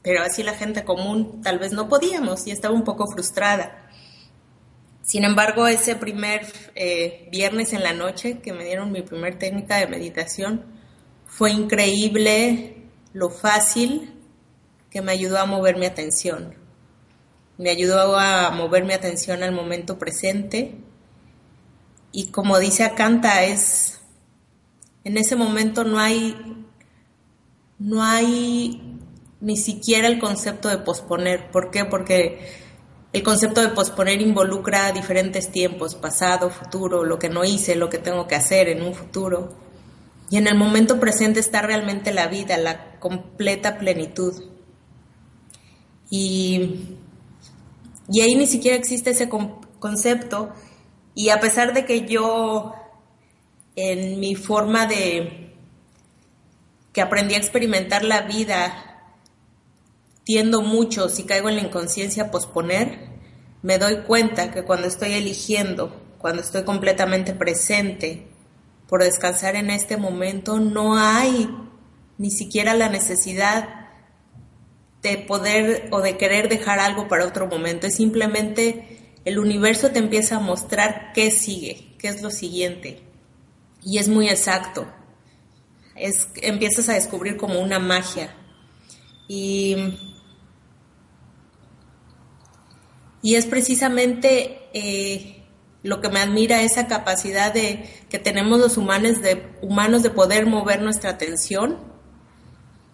pero 0.08 0.22
así 0.22 0.42
la 0.42 0.54
gente 0.54 0.84
común 0.84 1.42
tal 1.42 1.58
vez 1.58 1.72
no 1.72 1.86
podíamos 1.86 2.46
y 2.46 2.50
estaba 2.50 2.72
un 2.72 2.82
poco 2.82 3.06
frustrada. 3.12 3.90
Sin 5.02 5.22
embargo, 5.22 5.66
ese 5.66 5.96
primer 5.96 6.46
eh, 6.74 7.28
viernes 7.30 7.74
en 7.74 7.82
la 7.82 7.92
noche 7.92 8.38
que 8.38 8.54
me 8.54 8.64
dieron 8.64 8.90
mi 8.90 9.02
primer 9.02 9.38
técnica 9.38 9.76
de 9.76 9.86
meditación, 9.86 10.64
fue 11.26 11.50
increíble 11.50 12.86
lo 13.12 13.28
fácil 13.28 14.14
que 14.90 15.02
me 15.02 15.12
ayudó 15.12 15.40
a 15.40 15.44
mover 15.44 15.76
mi 15.76 15.84
atención. 15.84 16.54
Me 17.58 17.68
ayudó 17.68 18.18
a 18.18 18.48
mover 18.48 18.86
mi 18.86 18.94
atención 18.94 19.42
al 19.42 19.52
momento 19.52 19.98
presente 19.98 20.74
y 22.12 22.30
como 22.30 22.58
dice 22.58 22.84
Acanta, 22.84 23.44
es 23.44 24.00
en 25.04 25.18
ese 25.18 25.36
momento 25.36 25.84
no 25.84 25.98
hay 25.98 26.64
no 27.78 28.02
hay 28.02 28.97
ni 29.40 29.56
siquiera 29.56 30.08
el 30.08 30.18
concepto 30.18 30.68
de 30.68 30.78
posponer. 30.78 31.50
¿Por 31.50 31.70
qué? 31.70 31.84
Porque 31.84 32.38
el 33.12 33.22
concepto 33.22 33.60
de 33.62 33.68
posponer 33.68 34.20
involucra 34.20 34.92
diferentes 34.92 35.50
tiempos, 35.50 35.94
pasado, 35.94 36.50
futuro, 36.50 37.04
lo 37.04 37.18
que 37.18 37.28
no 37.28 37.44
hice, 37.44 37.76
lo 37.76 37.88
que 37.88 37.98
tengo 37.98 38.26
que 38.26 38.34
hacer 38.34 38.68
en 38.68 38.82
un 38.82 38.94
futuro. 38.94 39.54
Y 40.30 40.36
en 40.36 40.46
el 40.46 40.56
momento 40.56 41.00
presente 41.00 41.40
está 41.40 41.62
realmente 41.62 42.12
la 42.12 42.26
vida, 42.26 42.58
la 42.58 42.98
completa 42.98 43.78
plenitud. 43.78 44.34
Y, 46.10 46.96
y 48.10 48.20
ahí 48.20 48.34
ni 48.34 48.46
siquiera 48.46 48.76
existe 48.76 49.10
ese 49.10 49.28
concepto. 49.78 50.52
Y 51.14 51.30
a 51.30 51.40
pesar 51.40 51.72
de 51.72 51.84
que 51.86 52.06
yo, 52.06 52.74
en 53.74 54.20
mi 54.20 54.34
forma 54.34 54.86
de 54.86 55.54
que 56.92 57.00
aprendí 57.00 57.34
a 57.34 57.38
experimentar 57.38 58.04
la 58.04 58.22
vida 58.22 58.87
tiendo 60.28 60.60
mucho, 60.60 61.08
si 61.08 61.22
caigo 61.22 61.48
en 61.48 61.56
la 61.56 61.62
inconsciencia, 61.62 62.30
posponer, 62.30 62.98
me 63.62 63.78
doy 63.78 64.02
cuenta 64.02 64.50
que 64.50 64.62
cuando 64.62 64.86
estoy 64.86 65.12
eligiendo, 65.12 66.02
cuando 66.18 66.42
estoy 66.42 66.64
completamente 66.64 67.32
presente 67.32 68.28
por 68.90 69.02
descansar 69.02 69.56
en 69.56 69.70
este 69.70 69.96
momento, 69.96 70.60
no 70.60 70.98
hay 70.98 71.48
ni 72.18 72.30
siquiera 72.30 72.74
la 72.74 72.90
necesidad 72.90 73.88
de 75.00 75.16
poder 75.16 75.88
o 75.92 76.02
de 76.02 76.18
querer 76.18 76.50
dejar 76.50 76.78
algo 76.78 77.08
para 77.08 77.24
otro 77.24 77.46
momento. 77.46 77.86
Es 77.86 77.94
simplemente 77.94 79.14
el 79.24 79.38
universo 79.38 79.92
te 79.92 79.98
empieza 79.98 80.36
a 80.36 80.40
mostrar 80.40 81.14
qué 81.14 81.30
sigue, 81.30 81.96
qué 81.98 82.08
es 82.08 82.20
lo 82.20 82.30
siguiente. 82.30 83.00
Y 83.82 83.96
es 83.96 84.10
muy 84.10 84.28
exacto. 84.28 84.86
Es, 85.96 86.28
empiezas 86.42 86.90
a 86.90 86.92
descubrir 86.92 87.38
como 87.38 87.60
una 87.60 87.78
magia. 87.78 88.34
Y 89.26 89.74
y 93.22 93.34
es 93.34 93.46
precisamente 93.46 94.68
eh, 94.72 95.42
lo 95.82 96.00
que 96.00 96.08
me 96.08 96.20
admira 96.20 96.62
esa 96.62 96.86
capacidad 96.86 97.52
de 97.52 97.88
que 98.08 98.18
tenemos 98.18 98.60
los 98.60 98.76
humanos 98.76 99.20
de, 99.22 99.42
humanos 99.62 100.02
de 100.02 100.10
poder 100.10 100.46
mover 100.46 100.82
nuestra 100.82 101.10
atención 101.10 101.78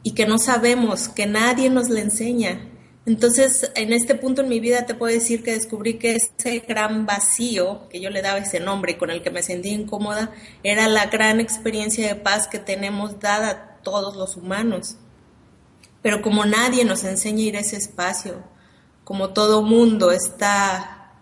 y 0.02 0.12
que 0.12 0.26
no 0.26 0.38
sabemos, 0.38 1.08
que 1.08 1.26
nadie 1.26 1.70
nos 1.70 1.88
la 1.88 2.00
enseña. 2.00 2.70
Entonces, 3.06 3.70
en 3.74 3.92
este 3.92 4.14
punto 4.14 4.42
en 4.42 4.48
mi 4.48 4.60
vida 4.60 4.86
te 4.86 4.94
puedo 4.94 5.12
decir 5.12 5.42
que 5.42 5.52
descubrí 5.52 5.98
que 5.98 6.16
ese 6.16 6.60
gran 6.60 7.04
vacío, 7.04 7.88
que 7.90 8.00
yo 8.00 8.10
le 8.10 8.22
daba 8.22 8.38
ese 8.38 8.60
nombre 8.60 8.92
y 8.92 8.94
con 8.96 9.10
el 9.10 9.22
que 9.22 9.30
me 9.30 9.42
sentí 9.42 9.70
incómoda, 9.70 10.32
era 10.62 10.88
la 10.88 11.06
gran 11.06 11.40
experiencia 11.40 12.08
de 12.08 12.14
paz 12.16 12.48
que 12.48 12.58
tenemos 12.58 13.20
dada 13.20 13.50
a 13.50 13.82
todos 13.82 14.16
los 14.16 14.36
humanos. 14.36 14.96
Pero 16.00 16.22
como 16.22 16.44
nadie 16.46 16.84
nos 16.84 17.04
enseña 17.04 17.44
a 17.44 17.46
ir 17.46 17.56
a 17.56 17.60
ese 17.60 17.76
espacio, 17.76 18.42
como 19.04 19.30
todo 19.30 19.62
mundo 19.62 20.10
está 20.10 21.12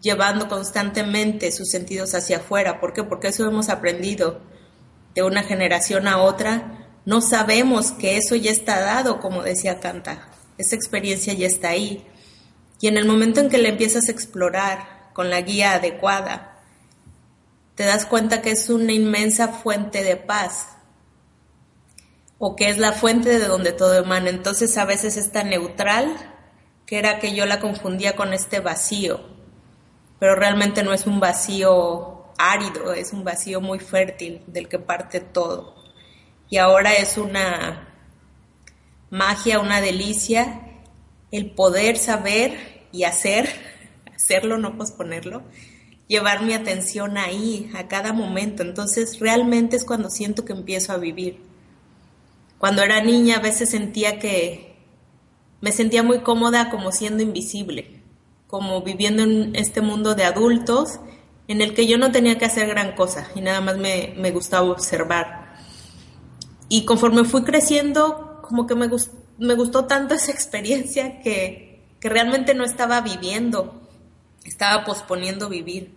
llevando 0.00 0.48
constantemente 0.48 1.52
sus 1.52 1.68
sentidos 1.70 2.14
hacia 2.14 2.38
afuera. 2.38 2.80
¿Por 2.80 2.92
qué? 2.92 3.04
Porque 3.04 3.28
eso 3.28 3.46
hemos 3.46 3.68
aprendido 3.68 4.40
de 5.14 5.22
una 5.22 5.42
generación 5.42 6.08
a 6.08 6.18
otra. 6.18 6.88
No 7.04 7.20
sabemos 7.20 7.92
que 7.92 8.16
eso 8.16 8.34
ya 8.34 8.50
está 8.50 8.80
dado, 8.80 9.20
como 9.20 9.42
decía 9.42 9.80
Canta. 9.80 10.28
Esa 10.56 10.76
experiencia 10.76 11.34
ya 11.34 11.46
está 11.46 11.70
ahí. 11.70 12.06
Y 12.80 12.88
en 12.88 12.96
el 12.96 13.06
momento 13.06 13.40
en 13.40 13.48
que 13.48 13.58
la 13.58 13.68
empiezas 13.68 14.08
a 14.08 14.12
explorar 14.12 15.10
con 15.12 15.30
la 15.30 15.40
guía 15.40 15.74
adecuada, 15.74 16.60
te 17.74 17.84
das 17.84 18.06
cuenta 18.06 18.40
que 18.40 18.52
es 18.52 18.70
una 18.70 18.92
inmensa 18.92 19.48
fuente 19.48 20.02
de 20.02 20.16
paz 20.16 20.68
o 22.38 22.56
que 22.56 22.68
es 22.68 22.78
la 22.78 22.92
fuente 22.92 23.38
de 23.38 23.46
donde 23.46 23.72
todo 23.72 23.94
emana. 23.94 24.30
Entonces 24.30 24.76
a 24.78 24.84
veces 24.84 25.16
está 25.16 25.42
neutral 25.42 26.37
que 26.88 26.98
era 26.98 27.18
que 27.18 27.34
yo 27.34 27.44
la 27.44 27.60
confundía 27.60 28.16
con 28.16 28.32
este 28.32 28.60
vacío, 28.60 29.20
pero 30.18 30.34
realmente 30.34 30.82
no 30.82 30.94
es 30.94 31.06
un 31.06 31.20
vacío 31.20 32.32
árido, 32.38 32.94
es 32.94 33.12
un 33.12 33.24
vacío 33.24 33.60
muy 33.60 33.78
fértil 33.78 34.40
del 34.46 34.68
que 34.68 34.78
parte 34.78 35.20
todo. 35.20 35.74
Y 36.48 36.56
ahora 36.56 36.94
es 36.94 37.18
una 37.18 37.94
magia, 39.10 39.60
una 39.60 39.82
delicia 39.82 40.62
el 41.30 41.50
poder 41.50 41.98
saber 41.98 42.86
y 42.90 43.04
hacer, 43.04 43.50
hacerlo, 44.16 44.56
no 44.56 44.78
posponerlo, 44.78 45.42
llevar 46.06 46.42
mi 46.42 46.54
atención 46.54 47.18
ahí, 47.18 47.70
a 47.76 47.86
cada 47.86 48.14
momento. 48.14 48.62
Entonces 48.62 49.20
realmente 49.20 49.76
es 49.76 49.84
cuando 49.84 50.08
siento 50.08 50.46
que 50.46 50.54
empiezo 50.54 50.94
a 50.94 50.96
vivir. 50.96 51.38
Cuando 52.56 52.82
era 52.82 53.02
niña 53.02 53.36
a 53.36 53.40
veces 53.40 53.68
sentía 53.68 54.18
que, 54.18 54.67
me 55.60 55.72
sentía 55.72 56.02
muy 56.02 56.20
cómoda 56.20 56.70
como 56.70 56.92
siendo 56.92 57.22
invisible, 57.22 58.02
como 58.46 58.82
viviendo 58.82 59.22
en 59.22 59.54
este 59.56 59.80
mundo 59.80 60.14
de 60.14 60.24
adultos 60.24 61.00
en 61.48 61.62
el 61.62 61.74
que 61.74 61.86
yo 61.86 61.98
no 61.98 62.12
tenía 62.12 62.38
que 62.38 62.44
hacer 62.44 62.68
gran 62.68 62.94
cosa 62.94 63.26
y 63.34 63.40
nada 63.40 63.60
más 63.60 63.78
me, 63.78 64.30
gustaba 64.30 64.70
observar. 64.70 65.56
Y 66.68 66.84
conforme 66.84 67.24
fui 67.24 67.42
creciendo, 67.42 68.40
como 68.42 68.66
que 68.66 68.74
me, 68.74 68.88
me 69.38 69.54
gustó 69.54 69.86
tanto 69.86 70.14
esa 70.14 70.30
experiencia 70.30 71.20
que, 71.20 71.82
que, 72.00 72.08
realmente 72.08 72.54
no 72.54 72.64
estaba 72.64 73.00
viviendo, 73.00 73.80
estaba 74.44 74.84
posponiendo 74.84 75.48
vivir. 75.48 75.96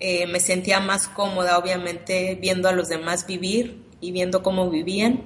Eh, 0.00 0.26
me 0.26 0.40
sentía 0.40 0.80
más 0.80 1.06
cómoda, 1.06 1.56
obviamente, 1.58 2.36
viendo 2.40 2.68
a 2.68 2.72
los 2.72 2.88
demás 2.88 3.26
vivir 3.26 3.84
y 4.00 4.12
viendo 4.12 4.42
cómo 4.42 4.68
vivían, 4.68 5.22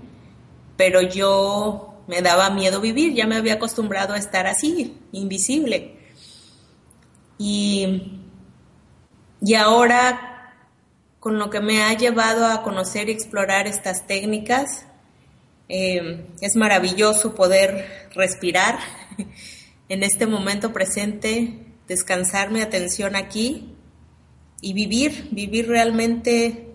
pero 0.76 1.00
yo 1.00 1.97
me 2.08 2.22
daba 2.22 2.50
miedo 2.50 2.80
vivir, 2.80 3.14
ya 3.14 3.26
me 3.26 3.36
había 3.36 3.54
acostumbrado 3.54 4.14
a 4.14 4.18
estar 4.18 4.46
así, 4.46 4.98
invisible. 5.12 5.94
Y, 7.38 8.20
y 9.40 9.54
ahora, 9.54 10.56
con 11.20 11.38
lo 11.38 11.50
que 11.50 11.60
me 11.60 11.82
ha 11.82 11.92
llevado 11.92 12.46
a 12.46 12.62
conocer 12.62 13.08
y 13.08 13.12
explorar 13.12 13.66
estas 13.66 14.06
técnicas, 14.06 14.86
eh, 15.68 16.26
es 16.40 16.56
maravilloso 16.56 17.34
poder 17.34 18.08
respirar 18.14 18.78
en 19.90 20.02
este 20.02 20.26
momento 20.26 20.72
presente, 20.72 21.66
descansar 21.86 22.50
mi 22.50 22.62
atención 22.62 23.16
aquí 23.16 23.74
y 24.62 24.72
vivir, 24.72 25.28
vivir 25.30 25.68
realmente 25.68 26.68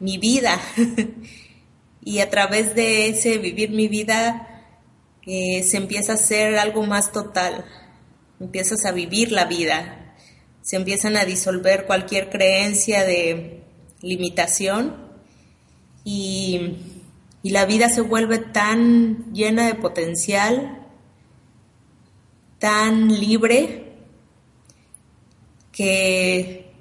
mi 0.00 0.18
vida. 0.18 0.60
y 2.08 2.20
a 2.20 2.30
través 2.30 2.74
de 2.74 3.10
ese 3.10 3.36
vivir 3.36 3.68
mi 3.68 3.86
vida 3.86 4.64
eh, 5.26 5.62
se 5.62 5.76
empieza 5.76 6.12
a 6.12 6.14
hacer 6.14 6.56
algo 6.56 6.86
más 6.86 7.12
total, 7.12 7.66
empiezas 8.40 8.86
a 8.86 8.92
vivir 8.92 9.30
la 9.30 9.44
vida, 9.44 10.14
se 10.62 10.76
empiezan 10.76 11.18
a 11.18 11.26
disolver 11.26 11.84
cualquier 11.84 12.30
creencia 12.30 13.04
de 13.04 13.62
limitación 14.00 14.96
y, 16.02 16.78
y 17.42 17.50
la 17.50 17.66
vida 17.66 17.90
se 17.90 18.00
vuelve 18.00 18.38
tan 18.38 19.30
llena 19.34 19.66
de 19.66 19.74
potencial, 19.74 20.88
tan 22.58 23.20
libre, 23.20 23.98
que 25.72 26.72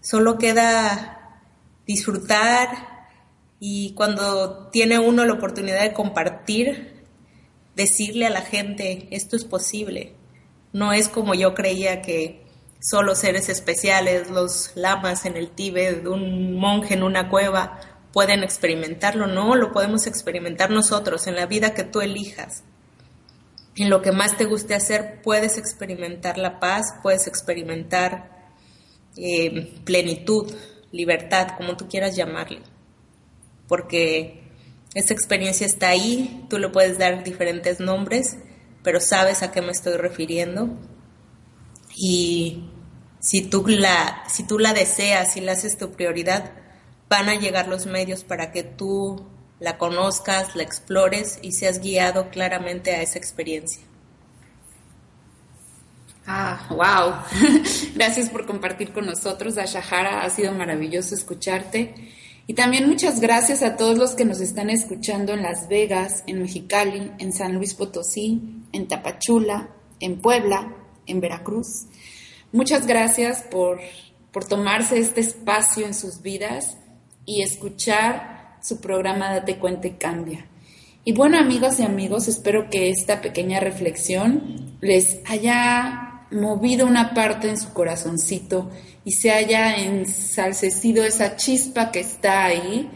solo 0.00 0.36
queda 0.36 1.38
disfrutar 1.86 2.90
y 3.60 3.92
cuando 3.92 4.68
tiene 4.68 4.98
uno 4.98 5.26
la 5.26 5.34
oportunidad 5.34 5.82
de 5.82 5.92
compartir, 5.92 7.04
decirle 7.76 8.26
a 8.26 8.30
la 8.30 8.40
gente, 8.40 9.06
esto 9.10 9.36
es 9.36 9.44
posible. 9.44 10.14
No 10.72 10.94
es 10.94 11.08
como 11.08 11.34
yo 11.34 11.54
creía 11.54 12.00
que 12.00 12.46
solo 12.80 13.14
seres 13.14 13.50
especiales, 13.50 14.30
los 14.30 14.72
lamas 14.76 15.26
en 15.26 15.36
el 15.36 15.50
Tíbet, 15.50 16.06
un 16.06 16.54
monje 16.56 16.94
en 16.94 17.02
una 17.02 17.28
cueva, 17.28 17.78
pueden 18.14 18.42
experimentarlo. 18.42 19.26
No, 19.26 19.54
lo 19.54 19.72
podemos 19.72 20.06
experimentar 20.06 20.70
nosotros 20.70 21.26
en 21.26 21.36
la 21.36 21.44
vida 21.44 21.74
que 21.74 21.84
tú 21.84 22.00
elijas. 22.00 22.64
En 23.76 23.90
lo 23.90 24.00
que 24.00 24.10
más 24.10 24.38
te 24.38 24.46
guste 24.46 24.74
hacer, 24.74 25.20
puedes 25.22 25.58
experimentar 25.58 26.38
la 26.38 26.60
paz, 26.60 26.94
puedes 27.02 27.26
experimentar 27.26 28.54
eh, 29.18 29.74
plenitud, 29.84 30.50
libertad, 30.92 31.48
como 31.58 31.76
tú 31.76 31.88
quieras 31.88 32.16
llamarle. 32.16 32.62
Porque 33.70 34.42
esa 34.92 35.14
experiencia 35.14 35.66
está 35.66 35.88
ahí, 35.88 36.44
tú 36.50 36.58
le 36.58 36.68
puedes 36.68 36.98
dar 36.98 37.24
diferentes 37.24 37.80
nombres 37.80 38.36
pero 38.82 39.00
sabes 39.00 39.42
a 39.42 39.52
qué 39.52 39.62
me 39.62 39.72
estoy 39.72 39.96
refiriendo. 39.96 40.70
Y 41.96 42.64
si 43.18 43.42
tú 43.42 43.64
la, 43.66 44.24
si 44.28 44.44
tú 44.44 44.58
la 44.58 44.72
deseas, 44.72 45.36
y 45.36 45.40
la 45.40 45.52
haces 45.52 45.76
tu 45.76 45.92
prioridad, 45.92 46.52
van 47.08 47.28
a 47.28 47.34
llegar 47.34 47.68
los 47.68 47.86
medios 47.86 48.24
para 48.24 48.52
que 48.52 48.62
tú 48.62 49.26
la 49.58 49.76
conozcas, 49.76 50.56
la 50.56 50.62
explores 50.62 51.38
y 51.42 51.52
seas 51.52 51.80
guiado 51.80 52.30
claramente 52.30 52.92
a 52.92 53.02
esa 53.02 53.18
experiencia. 53.18 53.82
Ah, 56.26 56.66
wow. 56.70 57.60
Gracias 57.94 58.30
por 58.30 58.46
compartir 58.46 58.92
con 58.92 59.04
nosotros, 59.04 59.58
Ashahara. 59.58 60.22
Ha 60.22 60.30
sido 60.30 60.52
maravilloso 60.52 61.14
escucharte. 61.14 61.94
Y 62.50 62.54
también 62.54 62.88
muchas 62.88 63.20
gracias 63.20 63.62
a 63.62 63.76
todos 63.76 63.96
los 63.96 64.16
que 64.16 64.24
nos 64.24 64.40
están 64.40 64.70
escuchando 64.70 65.34
en 65.34 65.42
Las 65.42 65.68
Vegas, 65.68 66.24
en 66.26 66.42
Mexicali, 66.42 67.12
en 67.18 67.32
San 67.32 67.54
Luis 67.54 67.74
Potosí, 67.74 68.40
en 68.72 68.88
Tapachula, 68.88 69.68
en 70.00 70.20
Puebla, 70.20 70.74
en 71.06 71.20
Veracruz. 71.20 71.86
Muchas 72.50 72.88
gracias 72.88 73.42
por, 73.42 73.78
por 74.32 74.46
tomarse 74.46 74.98
este 74.98 75.20
espacio 75.20 75.86
en 75.86 75.94
sus 75.94 76.22
vidas 76.22 76.76
y 77.24 77.42
escuchar 77.42 78.58
su 78.60 78.80
programa 78.80 79.32
Date 79.32 79.60
cuenta 79.60 79.86
y 79.86 79.92
cambia. 79.92 80.44
Y 81.04 81.12
bueno, 81.12 81.38
amigos 81.38 81.78
y 81.78 81.84
amigos, 81.84 82.26
espero 82.26 82.68
que 82.68 82.90
esta 82.90 83.20
pequeña 83.20 83.60
reflexión 83.60 84.76
les 84.80 85.20
haya 85.24 86.26
movido 86.32 86.88
una 86.88 87.14
parte 87.14 87.48
en 87.48 87.58
su 87.58 87.72
corazoncito 87.72 88.70
y 89.04 89.12
se 89.12 89.30
haya 89.30 89.76
ensalcecido 89.76 91.04
esa 91.04 91.36
chispa 91.36 91.90
que 91.90 92.00
está 92.00 92.44
ahí 92.44 92.88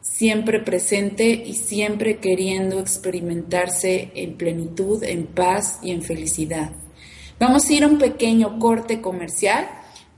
siempre 0.00 0.60
presente 0.60 1.30
y 1.30 1.54
siempre 1.54 2.18
queriendo 2.18 2.80
experimentarse 2.80 4.10
en 4.14 4.36
plenitud, 4.36 5.02
en 5.04 5.26
paz 5.26 5.78
y 5.82 5.90
en 5.90 6.02
felicidad. 6.02 6.72
Vamos 7.38 7.68
a 7.68 7.72
ir 7.72 7.84
a 7.84 7.88
un 7.88 7.98
pequeño 7.98 8.58
corte 8.58 9.00
comercial 9.00 9.68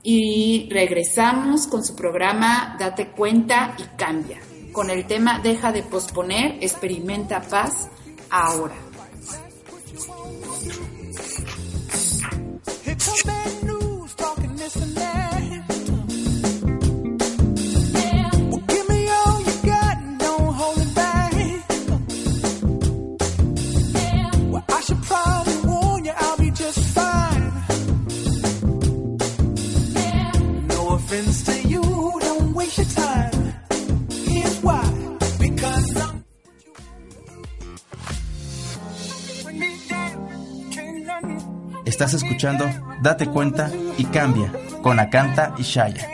y 0.03 0.67
regresamos 0.71 1.67
con 1.67 1.83
su 1.83 1.95
programa 1.95 2.75
Date 2.79 3.09
cuenta 3.09 3.75
y 3.77 3.83
cambia, 3.97 4.39
con 4.71 4.89
el 4.89 5.05
tema 5.05 5.39
Deja 5.39 5.71
de 5.71 5.83
posponer, 5.83 6.57
experimenta 6.61 7.41
paz 7.41 7.89
ahora. 8.29 8.90
Estás 42.01 42.23
escuchando 42.23 42.65
Date 42.99 43.27
cuenta 43.27 43.69
y 43.95 44.05
cambia 44.05 44.51
con 44.81 44.99
Acanta 44.99 45.53
y 45.59 45.61
Shaya. 45.61 46.09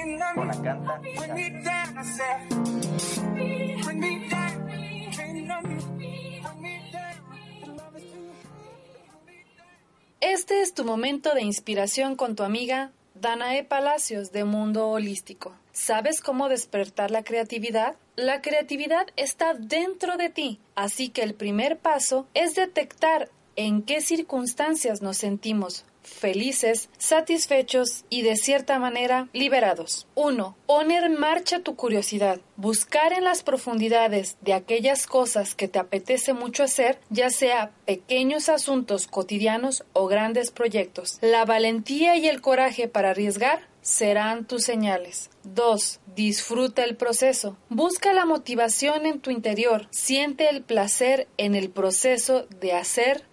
Este 10.20 10.62
es 10.62 10.74
tu 10.74 10.84
momento 10.84 11.34
de 11.34 11.44
inspiración 11.44 12.18
con 12.18 12.36
tu 12.36 12.44
amiga 12.44 12.92
Danae 13.16 13.64
Palacios 13.64 14.34
de 14.34 14.44
Mundo 14.44 14.90
Holístico. 14.90 15.54
¿Sabes 15.72 16.20
cómo 16.20 16.50
despertar 16.50 17.12
la 17.12 17.24
creatividad? 17.24 17.96
La 18.18 18.42
creatividad 18.42 19.08
está 19.16 19.54
dentro 19.54 20.18
de 20.18 20.28
ti, 20.28 20.60
así 20.76 21.08
que 21.08 21.24
el 21.24 21.34
primer 21.34 21.78
paso 21.78 22.28
es 22.34 22.56
detectar 22.56 23.30
en 23.58 23.82
qué 23.82 24.00
circunstancias 24.00 25.02
nos 25.02 25.18
sentimos 25.18 25.84
felices, 26.08 26.90
satisfechos 26.98 28.06
y 28.10 28.22
de 28.22 28.38
cierta 28.38 28.80
manera 28.80 29.28
liberados. 29.34 30.08
1. 30.16 30.56
Poner 30.66 31.04
en 31.04 31.20
marcha 31.20 31.60
tu 31.60 31.76
curiosidad. 31.76 32.40
Buscar 32.56 33.12
en 33.12 33.26
las 33.26 33.44
profundidades 33.44 34.38
de 34.42 34.54
aquellas 34.54 35.06
cosas 35.06 35.54
que 35.54 35.68
te 35.68 35.80
apetece 35.80 36.34
mucho 36.34 36.64
hacer, 36.64 37.00
ya 37.10 37.30
sea 37.30 37.72
pequeños 37.86 38.48
asuntos 38.48 39.08
cotidianos 39.08 39.84
o 39.92 40.08
grandes 40.08 40.52
proyectos. 40.52 41.18
La 41.22 41.44
valentía 41.44 42.16
y 42.16 42.28
el 42.28 42.42
coraje 42.42 42.88
para 42.88 43.10
arriesgar 43.10 43.68
serán 43.82 44.46
tus 44.46 44.64
señales. 44.64 45.30
2. 45.44 46.02
Disfruta 46.16 46.84
el 46.84 46.98
proceso. 46.98 47.58
Busca 47.70 48.12
la 48.14 48.26
motivación 48.26 49.06
en 49.06 49.20
tu 49.20 49.32
interior. 49.32 49.88
Siente 49.92 50.50
el 50.50 50.62
placer 50.62 51.28
en 51.38 51.56
el 51.56 51.70
proceso 51.70 52.48
de 52.60 52.74
hacer, 52.74 53.24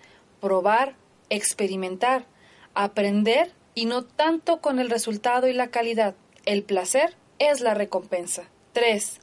probar, 0.45 0.95
experimentar, 1.31 2.27
aprender 2.75 3.55
y 3.75 3.87
no 3.87 4.05
tanto 4.05 4.61
con 4.61 4.79
el 4.79 4.91
resultado 4.91 5.49
y 5.49 5.55
la 5.55 5.69
calidad. 5.69 6.17
El 6.45 6.65
placer 6.65 7.17
es 7.39 7.63
la 7.63 7.73
recompensa. 7.73 8.43
3. 8.75 9.21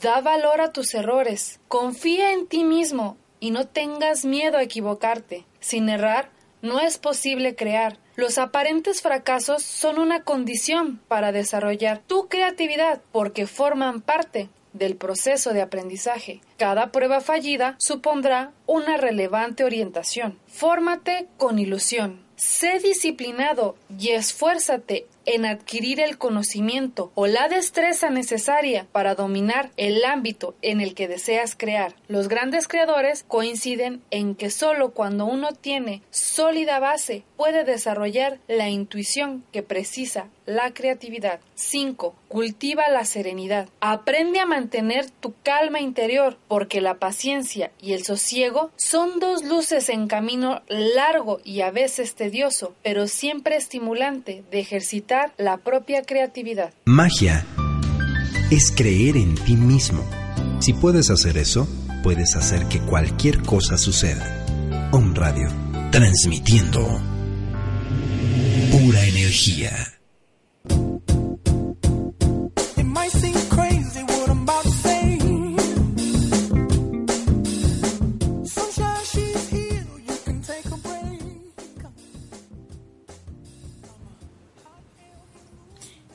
Da 0.00 0.22
valor 0.22 0.62
a 0.62 0.72
tus 0.72 0.94
errores. 0.94 1.60
Confía 1.68 2.32
en 2.32 2.46
ti 2.46 2.64
mismo 2.64 3.18
y 3.38 3.50
no 3.50 3.66
tengas 3.66 4.24
miedo 4.24 4.56
a 4.56 4.62
equivocarte. 4.62 5.44
Sin 5.60 5.90
errar, 5.90 6.30
no 6.62 6.80
es 6.80 6.96
posible 6.96 7.54
crear. 7.54 7.98
Los 8.16 8.38
aparentes 8.38 9.02
fracasos 9.02 9.62
son 9.62 9.98
una 9.98 10.24
condición 10.24 11.02
para 11.06 11.32
desarrollar 11.32 11.98
tu 11.98 12.28
creatividad 12.28 13.02
porque 13.12 13.46
forman 13.46 14.00
parte 14.00 14.48
del 14.72 14.96
proceso 14.96 15.52
de 15.52 15.62
aprendizaje. 15.62 16.40
Cada 16.56 16.92
prueba 16.92 17.20
fallida 17.20 17.76
supondrá 17.78 18.52
una 18.66 18.96
relevante 18.96 19.64
orientación. 19.64 20.38
Fórmate 20.46 21.26
con 21.36 21.58
ilusión. 21.58 22.20
Sé 22.36 22.80
disciplinado 22.80 23.76
y 23.98 24.10
esfuérzate 24.10 25.06
en 25.26 25.44
adquirir 25.44 26.00
el 26.00 26.18
conocimiento 26.18 27.12
o 27.14 27.26
la 27.26 27.48
destreza 27.48 28.10
necesaria 28.10 28.86
para 28.90 29.14
dominar 29.14 29.70
el 29.76 30.04
ámbito 30.04 30.56
en 30.62 30.80
el 30.80 30.94
que 30.94 31.08
deseas 31.08 31.54
crear. 31.56 31.94
Los 32.08 32.28
grandes 32.28 32.66
creadores 32.68 33.24
coinciden 33.28 34.02
en 34.10 34.34
que 34.34 34.50
solo 34.50 34.90
cuando 34.90 35.26
uno 35.26 35.52
tiene 35.52 36.02
sólida 36.10 36.80
base 36.80 37.24
puede 37.42 37.64
desarrollar 37.64 38.38
la 38.46 38.68
intuición 38.68 39.42
que 39.50 39.64
precisa 39.64 40.28
la 40.46 40.72
creatividad. 40.72 41.40
5. 41.56 42.14
Cultiva 42.28 42.84
la 42.88 43.04
serenidad. 43.04 43.68
Aprende 43.80 44.38
a 44.38 44.46
mantener 44.46 45.10
tu 45.10 45.34
calma 45.42 45.80
interior, 45.80 46.38
porque 46.46 46.80
la 46.80 47.00
paciencia 47.00 47.72
y 47.80 47.94
el 47.94 48.04
sosiego 48.04 48.70
son 48.76 49.18
dos 49.18 49.42
luces 49.42 49.88
en 49.88 50.06
camino 50.06 50.62
largo 50.68 51.40
y 51.42 51.62
a 51.62 51.72
veces 51.72 52.14
tedioso, 52.14 52.76
pero 52.84 53.08
siempre 53.08 53.56
estimulante 53.56 54.44
de 54.52 54.60
ejercitar 54.60 55.32
la 55.36 55.56
propia 55.56 56.02
creatividad. 56.02 56.72
Magia 56.84 57.44
es 58.52 58.70
creer 58.70 59.16
en 59.16 59.34
ti 59.34 59.56
mismo. 59.56 60.08
Si 60.60 60.74
puedes 60.74 61.10
hacer 61.10 61.36
eso, 61.36 61.66
puedes 62.04 62.36
hacer 62.36 62.66
que 62.66 62.78
cualquier 62.78 63.42
cosa 63.42 63.76
suceda. 63.78 64.46
Om 64.92 65.12
Radio, 65.16 65.48
transmitiendo 65.90 67.12
pura 68.70 69.04
energía. 69.04 69.72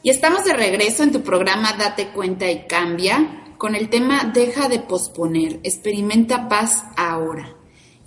Y 0.08 0.10
estamos 0.10 0.46
de 0.46 0.54
regreso 0.54 1.04
en 1.04 1.12
tu 1.12 1.22
programa 1.22 1.74
Date 1.74 2.12
cuenta 2.14 2.50
y 2.50 2.66
cambia 2.66 3.44
con 3.58 3.76
el 3.76 3.90
tema 3.90 4.32
Deja 4.34 4.70
de 4.70 4.80
posponer, 4.80 5.60
experimenta 5.64 6.48
paz 6.48 6.86
ahora. 6.96 7.57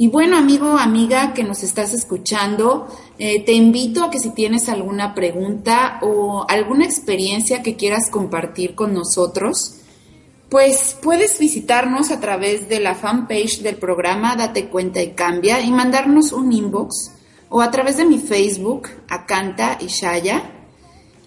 Y 0.01 0.09
bueno, 0.09 0.39
amigo, 0.39 0.79
amiga 0.79 1.35
que 1.35 1.45
nos 1.45 1.63
estás 1.63 1.93
escuchando, 1.93 2.89
eh, 3.19 3.45
te 3.45 3.53
invito 3.53 4.03
a 4.03 4.11
que 4.11 4.19
si 4.19 4.31
tienes 4.31 4.71
alguna 4.71 5.15
pregunta 5.15 5.99
o 6.01 6.47
alguna 6.49 6.87
experiencia 6.87 7.63
que 7.63 7.77
quieras 7.77 8.09
compartir 8.11 8.75
con 8.75 8.95
nosotros, 8.95 9.75
pues 10.49 10.97
puedes 11.03 11.39
visitarnos 11.39 12.11
a 12.11 12.19
través 12.19 12.67
de 12.67 12.81
la 12.81 12.95
fanpage 12.95 13.61
del 13.61 13.77
programa 13.77 14.37
Date 14.37 14.71
cuenta 14.71 15.03
y 15.03 15.11
cambia 15.11 15.61
y 15.61 15.71
mandarnos 15.71 16.33
un 16.33 16.51
inbox 16.51 17.13
o 17.51 17.61
a 17.61 17.71
través 17.71 17.99
de 17.99 18.07
mi 18.07 18.19
Facebook, 18.19 18.89
Acanta 19.07 19.77
y 19.81 19.89
Shaya 19.89 20.51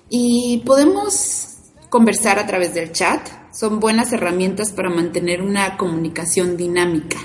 y 0.09 0.63
podemos 0.65 1.57
conversar 1.91 2.39
a 2.39 2.47
través 2.47 2.73
del 2.73 2.91
chat. 2.91 3.21
Son 3.51 3.79
buenas 3.79 4.11
herramientas 4.13 4.71
para 4.71 4.89
mantener 4.89 5.43
una 5.43 5.77
comunicación 5.77 6.57
dinámica. 6.57 7.19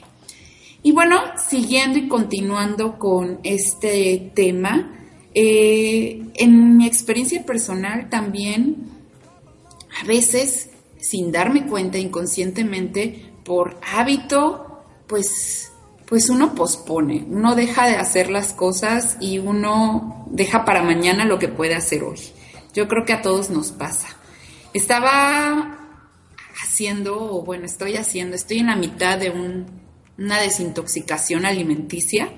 Y 0.82 0.94
bueno, 0.94 1.22
siguiendo 1.48 2.00
y 2.00 2.08
continuando 2.08 2.98
con 2.98 3.42
este 3.44 4.32
tema, 4.34 4.92
eh, 5.36 6.24
en 6.34 6.78
mi 6.78 6.88
experiencia 6.88 7.46
personal 7.46 8.10
también, 8.10 8.90
a 10.02 10.06
veces, 10.08 10.71
sin 11.02 11.32
darme 11.32 11.68
cuenta 11.68 11.98
inconscientemente, 11.98 13.34
por 13.44 13.80
hábito, 13.94 14.84
pues, 15.08 15.72
pues 16.06 16.30
uno 16.30 16.56
pospone, 16.56 17.26
uno 17.28 17.56
deja 17.56 17.88
de 17.88 17.96
hacer 17.96 18.30
las 18.30 18.54
cosas 18.54 19.18
y 19.20 19.40
uno 19.40 20.26
deja 20.30 20.64
para 20.64 20.84
mañana 20.84 21.26
lo 21.26 21.40
que 21.40 21.50
puede 21.50 21.76
hacer 21.76 22.04
hoy. 22.04 22.20
Yo 22.74 22.88
creo 22.88 23.04
que 23.04 23.14
a 23.14 23.22
todos 23.22 23.50
nos 23.50 23.72
pasa. 23.72 24.08
Estaba 24.74 25.80
haciendo, 26.64 27.20
o 27.20 27.44
bueno, 27.44 27.66
estoy 27.66 27.98
haciendo, 27.98 28.36
estoy 28.36 28.60
en 28.60 28.68
la 28.68 28.76
mitad 28.78 29.18
de 29.18 29.32
un 29.32 29.82
una 30.22 30.40
desintoxicación 30.40 31.46
alimenticia. 31.46 32.30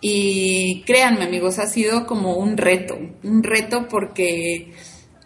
Y 0.00 0.82
créanme 0.86 1.24
amigos, 1.24 1.58
ha 1.58 1.66
sido 1.66 2.06
como 2.06 2.36
un 2.36 2.56
reto, 2.56 2.98
un 3.22 3.42
reto 3.42 3.86
porque 3.88 4.72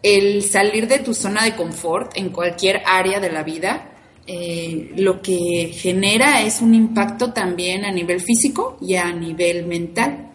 el 0.05 0.43
salir 0.43 0.87
de 0.87 0.99
tu 0.99 1.15
zona 1.15 1.45
de 1.45 1.57
confort 1.57 2.13
en 2.17 2.29
cualquier 2.29 2.83
área 2.85 3.21
de 3.21 3.33
la 3.33 3.43
vida, 3.43 3.91
eh, 4.27 4.93
lo 4.97 5.23
que 5.23 5.73
genera 5.75 6.43
es 6.43 6.61
un 6.61 6.75
impacto 6.75 7.33
también 7.33 7.87
a 7.87 7.91
nivel 7.91 8.21
físico 8.21 8.77
y 8.83 8.97
a 8.97 9.11
nivel 9.13 9.67
mental. 9.67 10.31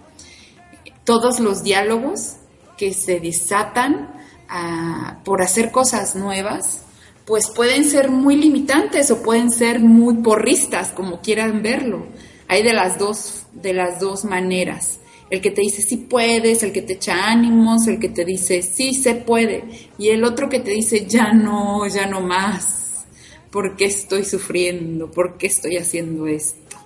Todos 1.03 1.39
los 1.39 1.63
diálogos 1.63 2.37
que 2.77 2.93
se 2.93 3.19
desatan 3.19 4.11
ah, 4.49 5.19
por 5.23 5.43
hacer 5.43 5.71
cosas 5.71 6.15
nuevas, 6.15 6.81
pues 7.27 7.51
pueden 7.51 7.85
ser 7.87 8.09
muy 8.09 8.37
limitantes 8.37 9.11
o 9.11 9.21
pueden 9.21 9.51
ser 9.51 9.79
muy 9.79 10.15
porristas, 10.23 10.89
como 10.89 11.21
quieran 11.21 11.61
verlo. 11.61 12.07
Hay 12.47 12.63
de 12.63 12.73
las 12.73 12.97
dos, 12.97 13.43
de 13.53 13.73
las 13.73 13.99
dos 13.99 14.25
maneras. 14.25 14.98
El 15.29 15.41
que 15.41 15.51
te 15.51 15.61
dice 15.61 15.81
sí 15.81 15.97
puedes, 15.97 16.63
el 16.63 16.71
que 16.71 16.81
te 16.81 16.93
echa 16.93 17.29
ánimos, 17.29 17.87
el 17.87 17.99
que 17.99 18.09
te 18.09 18.25
dice 18.25 18.61
sí 18.61 18.93
se 18.93 19.15
puede, 19.15 19.63
y 19.97 20.09
el 20.09 20.23
otro 20.23 20.49
que 20.49 20.59
te 20.59 20.71
dice 20.71 21.05
ya 21.05 21.33
no, 21.33 21.87
ya 21.87 22.07
no 22.07 22.21
más. 22.21 23.05
¿Por 23.51 23.75
qué 23.75 23.85
estoy 23.85 24.25
sufriendo? 24.25 25.09
¿Por 25.09 25.37
qué 25.37 25.47
estoy 25.47 25.77
haciendo 25.77 26.27
esto? 26.27 26.77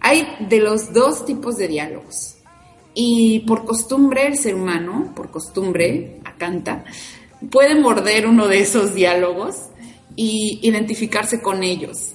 Hay 0.00 0.26
de 0.48 0.58
los 0.58 0.92
dos 0.92 1.24
tipos 1.24 1.56
de 1.56 1.68
diálogos. 1.68 2.36
Y 2.94 3.40
por 3.40 3.64
costumbre 3.64 4.26
el 4.26 4.38
ser 4.38 4.54
humano, 4.54 5.12
por 5.14 5.30
costumbre, 5.30 6.20
acanta, 6.24 6.84
puede 7.50 7.78
morder 7.78 8.26
uno 8.26 8.48
de 8.48 8.60
esos 8.60 8.94
diálogos 8.94 9.56
y 10.16 10.60
identificarse 10.62 11.42
con 11.42 11.62
ellos. 11.62 12.12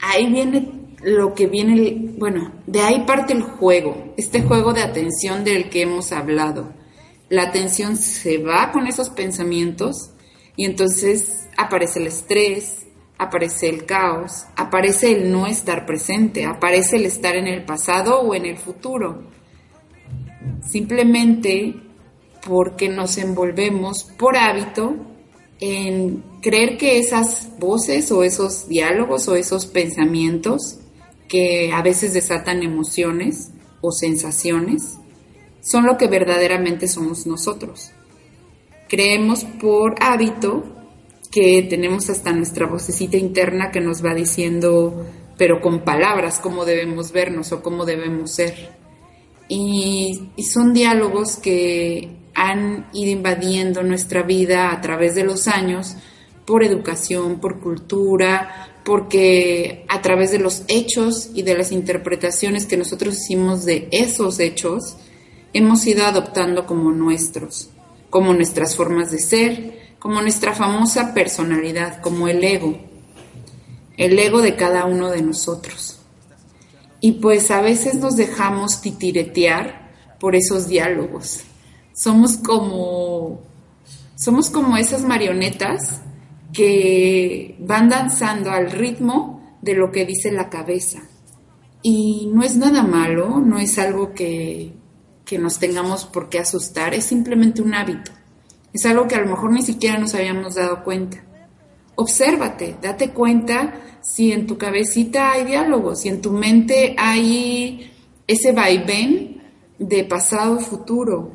Ahí 0.00 0.26
viene 0.30 0.83
lo 1.04 1.34
que 1.34 1.46
viene, 1.46 2.14
bueno, 2.18 2.52
de 2.66 2.80
ahí 2.80 3.04
parte 3.06 3.32
el 3.32 3.42
juego, 3.42 4.14
este 4.16 4.42
juego 4.42 4.72
de 4.72 4.82
atención 4.82 5.44
del 5.44 5.68
que 5.68 5.82
hemos 5.82 6.12
hablado. 6.12 6.72
La 7.28 7.42
atención 7.44 7.96
se 7.96 8.38
va 8.38 8.72
con 8.72 8.86
esos 8.86 9.10
pensamientos 9.10 10.10
y 10.56 10.64
entonces 10.64 11.48
aparece 11.56 12.00
el 12.00 12.06
estrés, 12.06 12.86
aparece 13.18 13.68
el 13.68 13.84
caos, 13.86 14.46
aparece 14.56 15.12
el 15.12 15.30
no 15.30 15.46
estar 15.46 15.86
presente, 15.86 16.44
aparece 16.44 16.96
el 16.96 17.06
estar 17.06 17.36
en 17.36 17.46
el 17.46 17.64
pasado 17.64 18.20
o 18.20 18.34
en 18.34 18.46
el 18.46 18.56
futuro. 18.56 19.24
Simplemente 20.66 21.74
porque 22.46 22.88
nos 22.88 23.16
envolvemos 23.18 24.04
por 24.18 24.36
hábito 24.36 24.94
en 25.60 26.22
creer 26.42 26.76
que 26.76 26.98
esas 26.98 27.50
voces 27.58 28.10
o 28.12 28.22
esos 28.22 28.68
diálogos 28.68 29.28
o 29.28 29.36
esos 29.36 29.66
pensamientos 29.66 30.80
que 31.34 31.72
a 31.72 31.82
veces 31.82 32.14
desatan 32.14 32.62
emociones 32.62 33.50
o 33.80 33.90
sensaciones 33.90 34.98
son 35.60 35.84
lo 35.84 35.98
que 35.98 36.06
verdaderamente 36.06 36.86
somos 36.86 37.26
nosotros. 37.26 37.90
Creemos 38.88 39.42
por 39.42 39.96
hábito 40.00 40.62
que 41.32 41.66
tenemos 41.68 42.08
hasta 42.08 42.32
nuestra 42.32 42.68
vocecita 42.68 43.16
interna 43.16 43.72
que 43.72 43.80
nos 43.80 44.04
va 44.04 44.14
diciendo, 44.14 45.06
pero 45.36 45.60
con 45.60 45.82
palabras, 45.82 46.38
cómo 46.38 46.64
debemos 46.64 47.10
vernos 47.10 47.50
o 47.50 47.64
cómo 47.64 47.84
debemos 47.84 48.30
ser. 48.30 48.70
Y, 49.48 50.30
y 50.36 50.44
son 50.44 50.72
diálogos 50.72 51.34
que 51.38 52.16
han 52.32 52.86
ido 52.92 53.10
invadiendo 53.10 53.82
nuestra 53.82 54.22
vida 54.22 54.70
a 54.70 54.80
través 54.80 55.16
de 55.16 55.24
los 55.24 55.48
años 55.48 55.96
por 56.46 56.62
educación, 56.62 57.40
por 57.40 57.58
cultura, 57.58 58.73
porque 58.84 59.84
a 59.88 60.02
través 60.02 60.30
de 60.30 60.38
los 60.38 60.62
hechos 60.68 61.30
y 61.34 61.42
de 61.42 61.56
las 61.56 61.72
interpretaciones 61.72 62.66
que 62.66 62.76
nosotros 62.76 63.16
hicimos 63.16 63.64
de 63.64 63.88
esos 63.90 64.38
hechos, 64.40 64.96
hemos 65.52 65.86
ido 65.86 66.04
adoptando 66.04 66.66
como 66.66 66.90
nuestros, 66.90 67.70
como 68.10 68.34
nuestras 68.34 68.76
formas 68.76 69.10
de 69.10 69.18
ser, 69.18 69.94
como 69.98 70.20
nuestra 70.20 70.54
famosa 70.54 71.14
personalidad, 71.14 72.00
como 72.02 72.28
el 72.28 72.44
ego, 72.44 72.78
el 73.96 74.18
ego 74.18 74.42
de 74.42 74.56
cada 74.56 74.84
uno 74.84 75.10
de 75.10 75.22
nosotros. 75.22 75.98
Y 77.00 77.12
pues 77.12 77.50
a 77.50 77.60
veces 77.60 77.94
nos 77.96 78.16
dejamos 78.16 78.80
titiretear 78.80 79.92
por 80.20 80.36
esos 80.36 80.68
diálogos 80.68 81.44
somos 81.94 82.36
como, 82.36 83.40
somos 84.16 84.50
como 84.50 84.76
esas 84.76 85.02
marionetas 85.02 86.00
que 86.54 87.56
van 87.58 87.90
danzando 87.90 88.50
al 88.50 88.70
ritmo 88.70 89.58
de 89.60 89.74
lo 89.74 89.90
que 89.90 90.06
dice 90.06 90.32
la 90.32 90.48
cabeza. 90.48 91.02
Y 91.82 92.30
no 92.32 92.42
es 92.42 92.56
nada 92.56 92.82
malo, 92.82 93.40
no 93.40 93.58
es 93.58 93.78
algo 93.78 94.14
que, 94.14 94.72
que 95.26 95.38
nos 95.38 95.58
tengamos 95.58 96.06
por 96.06 96.30
qué 96.30 96.38
asustar, 96.38 96.94
es 96.94 97.04
simplemente 97.04 97.60
un 97.60 97.74
hábito. 97.74 98.12
Es 98.72 98.86
algo 98.86 99.06
que 99.06 99.16
a 99.16 99.20
lo 99.20 99.28
mejor 99.28 99.52
ni 99.52 99.62
siquiera 99.62 99.98
nos 99.98 100.14
habíamos 100.14 100.54
dado 100.54 100.82
cuenta. 100.82 101.22
Obsérvate, 101.96 102.76
date 102.80 103.10
cuenta 103.10 103.74
si 104.00 104.32
en 104.32 104.46
tu 104.46 104.56
cabecita 104.56 105.32
hay 105.32 105.44
diálogo, 105.44 105.94
si 105.94 106.08
en 106.08 106.20
tu 106.20 106.32
mente 106.32 106.94
hay 106.96 107.92
ese 108.26 108.52
vaivén 108.52 109.42
de 109.78 110.04
pasado, 110.04 110.58
futuro, 110.60 111.32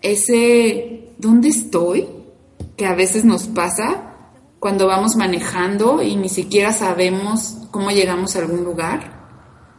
ese 0.00 1.12
¿dónde 1.18 1.48
estoy? 1.48 2.06
que 2.76 2.86
a 2.86 2.94
veces 2.94 3.24
nos 3.24 3.48
pasa 3.48 4.05
cuando 4.66 4.88
vamos 4.88 5.14
manejando 5.14 6.02
y 6.02 6.16
ni 6.16 6.28
siquiera 6.28 6.72
sabemos 6.72 7.56
cómo 7.70 7.92
llegamos 7.92 8.34
a 8.34 8.40
algún 8.40 8.64
lugar. 8.64 9.30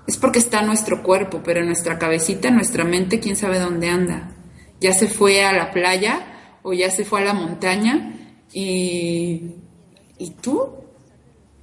Es 0.07 0.15
porque 0.15 0.39
está 0.39 0.61
nuestro 0.61 1.03
cuerpo, 1.03 1.41
pero 1.43 1.61
nuestra 1.65 1.99
cabecita, 1.99 2.51
nuestra 2.51 2.85
mente, 2.85 3.19
quién 3.19 3.35
sabe 3.35 3.59
dónde 3.59 3.89
anda. 3.89 4.33
Ya 4.79 4.93
se 4.93 5.09
fue 5.09 5.43
a 5.43 5.51
la 5.51 5.71
playa 5.71 6.59
o 6.63 6.71
ya 6.71 6.89
se 6.89 7.03
fue 7.03 7.19
a 7.19 7.25
la 7.25 7.33
montaña 7.33 8.37
y, 8.53 9.55
y 10.17 10.29
tú, 10.41 10.75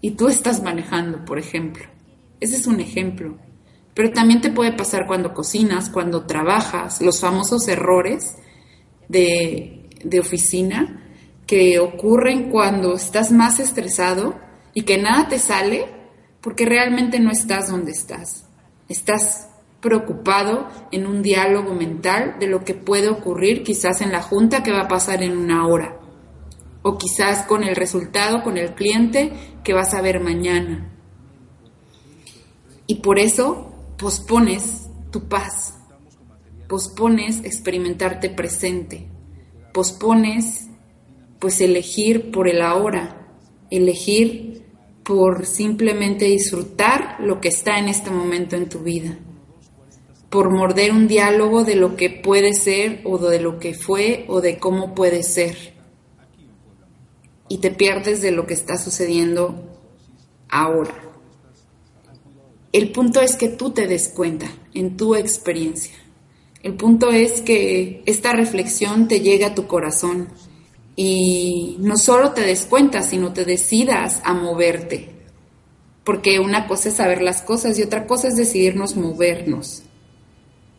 y 0.03 0.11
tú 0.11 0.29
estás 0.29 0.63
manejando, 0.63 1.25
por 1.25 1.39
ejemplo. 1.39 1.87
Ese 2.41 2.57
es 2.57 2.67
un 2.67 2.79
ejemplo. 2.79 3.39
Pero 3.95 4.11
también 4.11 4.43
te 4.43 4.51
puede 4.51 4.73
pasar 4.73 5.07
cuando 5.07 5.33
cocinas, 5.33 5.89
cuando 5.89 6.27
trabajas, 6.27 7.01
los 7.01 7.21
famosos 7.23 7.69
errores 7.69 8.37
de, 9.09 9.89
de 10.05 10.21
oficina 10.21 11.01
que 11.46 11.78
ocurren 11.78 12.50
cuando 12.50 12.94
estás 12.94 13.30
más 13.30 13.61
estresado 13.61 14.38
y 14.72 14.83
que 14.83 14.98
nada 14.98 15.28
te 15.28 15.38
sale 15.38 15.87
porque 16.40 16.64
realmente 16.64 17.20
no 17.20 17.30
estás 17.30 17.70
donde 17.70 17.92
estás. 17.92 18.46
Estás 18.88 19.48
preocupado 19.80 20.68
en 20.92 21.07
un 21.07 21.22
diálogo 21.22 21.74
mental 21.74 22.37
de 22.40 22.46
lo 22.46 22.64
que 22.64 22.74
puede 22.74 23.09
ocurrir 23.09 23.62
quizás 23.62 24.00
en 24.00 24.12
la 24.12 24.22
junta 24.22 24.62
que 24.62 24.72
va 24.72 24.83
a 24.83 24.88
pasar 24.88 25.22
en 25.22 25.37
una 25.37 25.66
hora 25.66 25.98
o 26.87 26.98
quizás 26.98 27.46
con 27.46 27.64
el 27.64 27.74
resultado, 27.74 28.42
con 28.42 28.59
el 28.59 28.74
cliente 28.74 29.33
que 29.64 29.72
vas 29.72 29.94
a 29.94 30.02
ver 30.02 30.20
mañana. 30.20 30.92
Y 32.87 32.96
por 32.96 33.18
eso 33.18 33.72
pospones 33.96 34.90
tu 35.11 35.26
paz, 35.26 35.78
pospones 36.68 37.42
experimentarte 37.44 38.28
presente, 38.28 39.09
pospones 39.72 40.68
pues 41.44 41.61
elegir 41.61 42.30
por 42.30 42.48
el 42.48 42.62
ahora, 42.62 43.28
elegir 43.70 44.62
por 45.04 45.44
simplemente 45.44 46.24
disfrutar 46.24 47.18
lo 47.20 47.38
que 47.42 47.48
está 47.48 47.78
en 47.78 47.90
este 47.90 48.11
momento 48.11 48.57
en 48.57 48.70
tu 48.70 48.78
vida, 48.78 49.18
por 50.30 50.50
morder 50.50 50.92
un 50.92 51.07
diálogo 51.07 51.62
de 51.62 51.76
lo 51.76 51.96
que 51.96 52.09
puede 52.09 52.54
ser 52.54 53.02
o 53.04 53.18
de 53.18 53.42
lo 53.42 53.59
que 53.59 53.74
fue 53.74 54.24
o 54.28 54.40
de 54.40 54.59
cómo 54.59 54.94
puede 54.94 55.22
ser. 55.22 55.74
Y 57.50 57.59
te 57.59 57.70
pierdes 57.70 58.22
de 58.22 58.30
lo 58.30 58.46
que 58.46 58.54
está 58.54 58.78
sucediendo 58.78 59.83
ahora. 60.48 60.94
El 62.72 62.90
punto 62.90 63.20
es 63.20 63.37
que 63.37 63.50
tú 63.50 63.68
te 63.68 63.87
des 63.87 64.09
cuenta 64.09 64.50
en 64.72 64.96
tu 64.96 65.14
experiencia. 65.14 65.94
El 66.62 66.72
punto 66.72 67.11
es 67.11 67.42
que 67.42 68.02
esta 68.07 68.33
reflexión 68.33 69.09
te 69.09 69.20
llegue 69.20 69.44
a 69.44 69.54
tu 69.54 69.66
corazón 69.66 70.28
y 70.96 71.76
no 71.80 71.96
solo 71.96 72.33
te 72.33 72.42
des 72.42 72.66
cuenta, 72.66 73.02
sino 73.02 73.33
te 73.33 73.44
decidas 73.44 74.20
a 74.24 74.35
moverte. 74.35 75.11
Porque 76.04 76.38
una 76.38 76.66
cosa 76.66 76.90
es 76.90 76.96
saber 76.96 77.22
las 77.22 77.42
cosas 77.42 77.78
y 77.78 77.83
otra 77.83 78.07
cosa 78.07 78.28
es 78.28 78.37
decidirnos 78.37 78.96
movernos. 78.96 79.83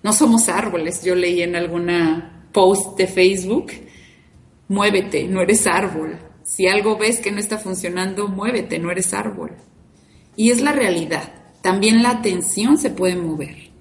No 0.03 0.13
somos 0.13 0.49
árboles, 0.49 1.03
yo 1.03 1.15
leí 1.15 1.41
en 1.41 1.55
alguna 1.55 2.47
post 2.53 2.97
de 2.97 3.07
Facebook, 3.07 3.71
muévete, 4.67 5.27
no 5.27 5.41
eres 5.41 5.65
árbol. 5.67 6.19
Si 6.43 6.67
algo 6.67 6.95
ves 6.97 7.19
que 7.19 7.31
no 7.31 7.39
está 7.39 7.57
funcionando, 7.57 8.27
muévete, 8.27 8.77
no 8.77 8.91
eres 8.91 9.13
árbol. 9.13 9.51
Y 10.35 10.51
es 10.51 10.61
la 10.61 10.71
realidad. 10.71 11.33
También 11.61 12.03
la 12.03 12.11
atención 12.11 12.77
se 12.77 12.91
puede 12.91 13.15
mover. 13.15 13.71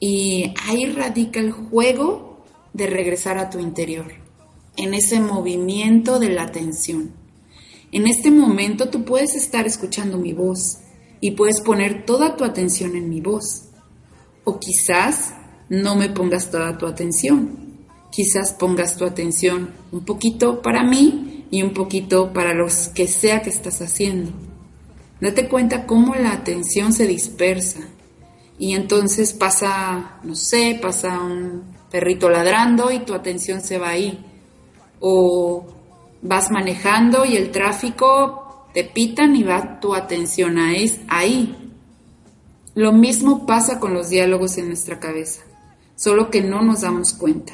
Y 0.00 0.54
ahí 0.66 0.86
radica 0.86 1.40
el 1.40 1.52
juego 1.52 2.42
de 2.72 2.86
regresar 2.86 3.36
a 3.36 3.50
tu 3.50 3.58
interior 3.58 4.23
en 4.76 4.94
ese 4.94 5.20
movimiento 5.20 6.18
de 6.18 6.30
la 6.30 6.42
atención. 6.42 7.12
En 7.92 8.06
este 8.06 8.30
momento 8.30 8.88
tú 8.88 9.04
puedes 9.04 9.34
estar 9.34 9.66
escuchando 9.66 10.18
mi 10.18 10.32
voz 10.32 10.78
y 11.20 11.32
puedes 11.32 11.60
poner 11.60 12.04
toda 12.04 12.36
tu 12.36 12.44
atención 12.44 12.96
en 12.96 13.08
mi 13.08 13.20
voz. 13.20 13.68
O 14.42 14.58
quizás 14.58 15.32
no 15.68 15.94
me 15.94 16.08
pongas 16.10 16.50
toda 16.50 16.76
tu 16.76 16.86
atención. 16.86 17.86
Quizás 18.10 18.52
pongas 18.52 18.96
tu 18.96 19.04
atención 19.04 19.70
un 19.92 20.04
poquito 20.04 20.60
para 20.60 20.82
mí 20.82 21.46
y 21.50 21.62
un 21.62 21.72
poquito 21.72 22.32
para 22.32 22.52
los 22.52 22.88
que 22.88 23.06
sea 23.06 23.42
que 23.42 23.50
estás 23.50 23.80
haciendo. 23.80 24.32
Date 25.20 25.48
cuenta 25.48 25.86
cómo 25.86 26.14
la 26.16 26.32
atención 26.32 26.92
se 26.92 27.06
dispersa 27.06 27.80
y 28.58 28.74
entonces 28.74 29.32
pasa, 29.32 30.18
no 30.24 30.34
sé, 30.34 30.78
pasa 30.82 31.20
un 31.20 31.62
perrito 31.90 32.28
ladrando 32.28 32.90
y 32.90 33.00
tu 33.00 33.14
atención 33.14 33.60
se 33.60 33.78
va 33.78 33.90
ahí 33.90 34.33
o 35.06 35.66
vas 36.22 36.50
manejando 36.50 37.26
y 37.26 37.36
el 37.36 37.50
tráfico 37.50 38.68
te 38.72 38.84
pitan 38.84 39.36
y 39.36 39.42
va 39.42 39.78
tu 39.78 39.94
atención 39.94 40.56
ahí. 41.08 41.54
Lo 42.74 42.90
mismo 42.92 43.44
pasa 43.44 43.78
con 43.78 43.92
los 43.92 44.08
diálogos 44.08 44.56
en 44.56 44.68
nuestra 44.68 44.98
cabeza, 44.98 45.42
solo 45.94 46.30
que 46.30 46.40
no 46.40 46.62
nos 46.62 46.80
damos 46.80 47.12
cuenta. 47.12 47.52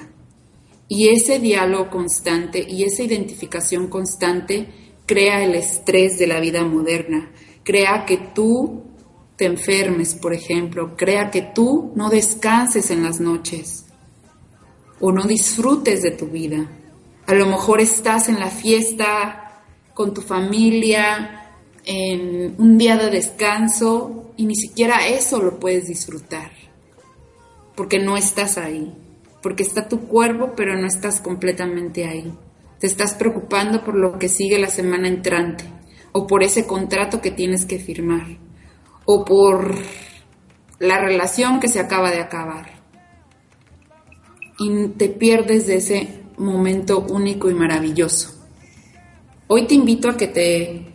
Y 0.87 1.09
ese 1.09 1.41
diálogo 1.41 1.91
constante 1.91 2.65
y 2.69 2.85
esa 2.85 3.03
identificación 3.03 3.89
constante 3.89 4.69
crea 5.05 5.43
el 5.43 5.57
estrés 5.57 6.21
de 6.21 6.29
la 6.29 6.39
vida 6.39 6.65
moderna, 6.65 7.33
crea 7.65 8.05
que 8.07 8.17
tú 8.33 8.85
te 9.35 9.47
enfermes, 9.47 10.15
por 10.15 10.33
ejemplo, 10.35 10.95
crea 10.97 11.33
que 11.33 11.43
tú 11.43 11.93
no 11.97 12.11
descanses 12.11 12.93
en 12.93 13.03
las 13.03 13.21
noches 13.21 13.87
o 15.01 15.11
no 15.11 15.25
disfrutes 15.25 16.03
de 16.03 16.13
tu 16.13 16.27
vida. 16.27 16.77
A 17.31 17.35
lo 17.35 17.47
mejor 17.47 17.81
estás 17.81 18.29
en 18.29 18.41
la 18.41 18.51
fiesta 18.51 19.63
con 19.95 20.13
tu 20.13 20.21
familia, 20.21 21.53
en 21.85 22.57
un 22.59 22.77
día 22.77 22.97
de 22.97 23.09
descanso 23.09 24.33
y 24.37 24.47
ni 24.47 24.57
siquiera 24.57 25.07
eso 25.07 25.41
lo 25.41 25.61
puedes 25.61 25.87
disfrutar, 25.87 26.51
porque 27.77 28.01
no 28.01 28.17
estás 28.17 28.59
ahí, 28.59 28.93
porque 29.45 29.63
está 29.63 29.87
tu 29.89 30.09
cuerpo, 30.09 30.55
pero 30.57 30.77
no 30.77 30.89
estás 30.89 31.21
completamente 31.21 32.05
ahí. 32.05 32.35
Te 32.81 32.89
estás 32.89 33.15
preocupando 33.15 33.85
por 33.85 33.95
lo 33.95 34.19
que 34.19 34.29
sigue 34.29 34.59
la 34.59 34.69
semana 34.69 35.07
entrante, 35.07 35.63
o 36.11 36.27
por 36.27 36.43
ese 36.43 36.67
contrato 36.67 37.21
que 37.21 37.31
tienes 37.31 37.65
que 37.65 37.79
firmar, 37.79 38.27
o 39.05 39.25
por 39.25 39.77
la 40.81 40.99
relación 40.99 41.61
que 41.61 41.69
se 41.69 41.79
acaba 41.79 42.11
de 42.11 42.23
acabar. 42.23 42.73
Y 44.59 44.89
te 44.89 45.09
pierdes 45.09 45.69
de 45.69 45.77
ese 45.77 46.20
momento 46.41 47.01
único 47.01 47.51
y 47.51 47.55
maravilloso. 47.55 48.35
Hoy 49.47 49.67
te 49.67 49.75
invito 49.75 50.09
a 50.09 50.17
que 50.17 50.29
te 50.29 50.87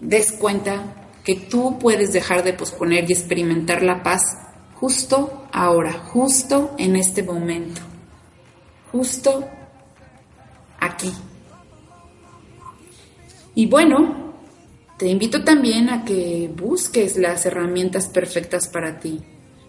des 0.00 0.32
cuenta 0.32 1.08
que 1.24 1.34
tú 1.34 1.78
puedes 1.78 2.12
dejar 2.12 2.44
de 2.44 2.52
posponer 2.52 3.08
y 3.08 3.12
experimentar 3.12 3.82
la 3.82 4.02
paz 4.02 4.22
justo 4.74 5.46
ahora, 5.52 5.92
justo 5.92 6.74
en 6.78 6.96
este 6.96 7.22
momento, 7.22 7.80
justo 8.92 9.48
aquí. 10.78 11.12
Y 13.54 13.66
bueno, 13.66 14.34
te 14.98 15.08
invito 15.08 15.42
también 15.42 15.88
a 15.88 16.04
que 16.04 16.50
busques 16.54 17.16
las 17.16 17.44
herramientas 17.46 18.06
perfectas 18.06 18.68
para 18.68 19.00
ti. 19.00 19.22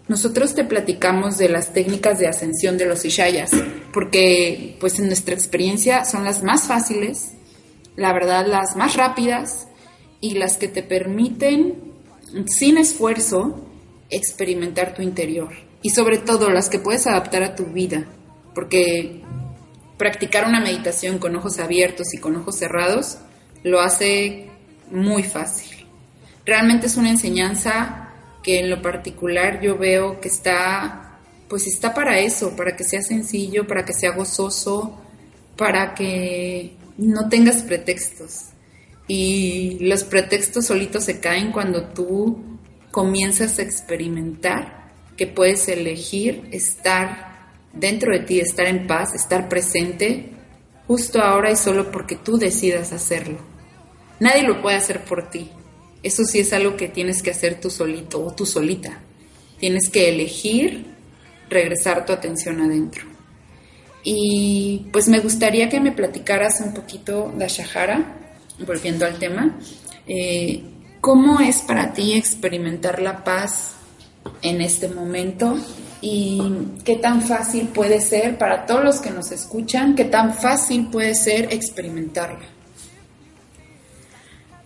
Nosotros 0.08 0.56
te 0.56 0.63
platicamos 0.63 1.38
de 1.38 1.50
las 1.50 1.74
técnicas 1.74 2.17
de 2.17 2.28
ascensión 2.28 2.78
de 2.78 2.86
los 2.86 3.04
Ishayas, 3.04 3.52
porque 3.91 4.78
pues 4.80 5.00
en 5.00 5.08
nuestra 5.08 5.34
experiencia 5.34 6.06
son 6.06 6.24
las 6.24 6.43
más 6.43 6.63
fáciles, 6.63 7.34
la 7.96 8.13
verdad 8.13 8.46
las 8.48 8.76
más 8.78 8.96
rápidas 8.96 9.67
y 10.22 10.36
las 10.36 10.58
que 10.58 10.70
te 10.70 10.84
permiten 10.84 11.93
sin 12.46 12.78
esfuerzo 12.78 13.67
experimentar 14.10 14.93
tu 14.93 15.02
interior 15.02 15.50
y 15.82 15.89
sobre 15.89 16.17
todo 16.17 16.50
las 16.50 16.70
que 16.70 16.80
puedes 16.80 17.06
adaptar 17.06 17.43
a 17.43 17.56
tu 17.56 17.65
vida, 17.65 18.06
porque 18.56 19.24
practicar 19.98 20.48
una 20.48 20.62
meditación 20.62 21.17
con 21.17 21.36
ojos 21.36 21.60
abiertos 21.60 22.13
y 22.13 22.17
con 22.17 22.36
ojos 22.36 22.58
cerrados 22.58 23.17
lo 23.63 23.82
hace 23.82 24.50
muy 24.89 25.24
fácil. 25.24 25.86
Realmente 26.46 26.88
es 26.88 26.96
una 26.96 27.10
enseñanza 27.10 28.07
que 28.47 28.60
en 28.60 28.69
lo 28.69 28.81
particular 28.81 29.60
yo 29.60 29.77
veo 29.77 30.21
que 30.21 30.29
está, 30.29 31.19
pues 31.49 31.67
está 31.67 31.93
para 31.93 32.17
eso, 32.19 32.55
para 32.55 32.77
que 32.77 32.86
sea 32.86 33.01
sencillo, 33.01 33.67
para 33.67 33.83
que 33.83 33.91
sea 33.91 34.12
gozoso, 34.12 34.97
para 35.57 35.93
que 35.93 36.77
no 36.97 37.27
tengas 37.27 37.57
pretextos. 37.63 38.51
Y 39.05 39.79
los 39.81 40.05
pretextos 40.05 40.67
solitos 40.67 41.03
se 41.03 41.19
caen 41.19 41.51
cuando 41.51 41.89
tú 41.89 42.41
comienzas 42.89 43.60
a 43.60 43.63
experimentar 43.63 44.91
que 45.17 45.27
puedes 45.27 45.67
elegir 45.67 46.47
estar 46.53 47.49
dentro 47.73 48.13
de 48.13 48.21
ti, 48.21 48.39
estar 48.39 48.67
en 48.67 48.88
paz, 48.88 49.13
estar 49.13 49.49
presente 49.49 50.29
justo 50.88 51.21
ahora 51.21 51.51
y 51.51 51.57
solo 51.57 51.91
porque 51.91 52.15
tú 52.15 52.38
decidas 52.38 52.93
hacerlo. 52.93 53.39
Nadie 54.21 54.43
lo 54.43 54.62
puede 54.62 54.77
hacer 54.77 55.03
por 55.03 55.29
ti. 55.29 55.51
Eso 56.03 56.23
sí 56.23 56.39
es 56.39 56.53
algo 56.53 56.77
que 56.77 56.88
tienes 56.88 57.21
que 57.21 57.31
hacer 57.31 57.60
tú 57.60 57.69
solito 57.69 58.23
o 58.23 58.33
tú 58.33 58.45
solita. 58.45 59.01
Tienes 59.60 59.89
que 59.89 60.10
elegir 60.10 60.86
regresar 61.49 62.05
tu 62.05 62.13
atención 62.13 62.62
adentro. 62.62 63.05
Y 64.03 64.88
pues 64.91 65.07
me 65.07 65.19
gustaría 65.19 65.69
que 65.69 65.79
me 65.79 65.91
platicaras 65.91 66.62
un 66.62 66.73
poquito, 66.73 67.33
Dashahara, 67.36 68.17
volviendo 68.65 69.05
al 69.05 69.19
tema, 69.19 69.60
eh, 70.07 70.63
¿cómo 71.01 71.39
es 71.39 71.57
para 71.57 71.93
ti 71.93 72.13
experimentar 72.13 73.01
la 73.01 73.23
paz 73.23 73.73
en 74.41 74.62
este 74.62 74.88
momento? 74.88 75.57
¿Y 75.99 76.41
qué 76.86 76.95
tan 76.95 77.21
fácil 77.21 77.69
puede 77.69 77.99
ser 77.99 78.38
para 78.38 78.65
todos 78.65 78.83
los 78.83 78.99
que 79.01 79.10
nos 79.10 79.31
escuchan, 79.31 79.95
qué 79.95 80.05
tan 80.05 80.33
fácil 80.33 80.88
puede 80.89 81.15
ser 81.15 81.51
experimentarla? 81.51 82.57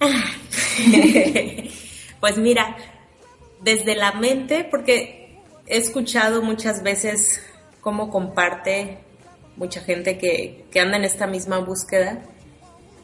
pues 2.19 2.37
mira, 2.37 2.75
desde 3.61 3.95
la 3.95 4.13
mente, 4.13 4.67
porque 4.69 5.39
he 5.67 5.77
escuchado 5.77 6.41
muchas 6.41 6.83
veces 6.83 7.41
cómo 7.81 8.09
comparte 8.09 8.99
mucha 9.55 9.81
gente 9.81 10.17
que, 10.17 10.65
que 10.71 10.79
anda 10.79 10.97
en 10.97 11.03
esta 11.03 11.27
misma 11.27 11.59
búsqueda 11.59 12.23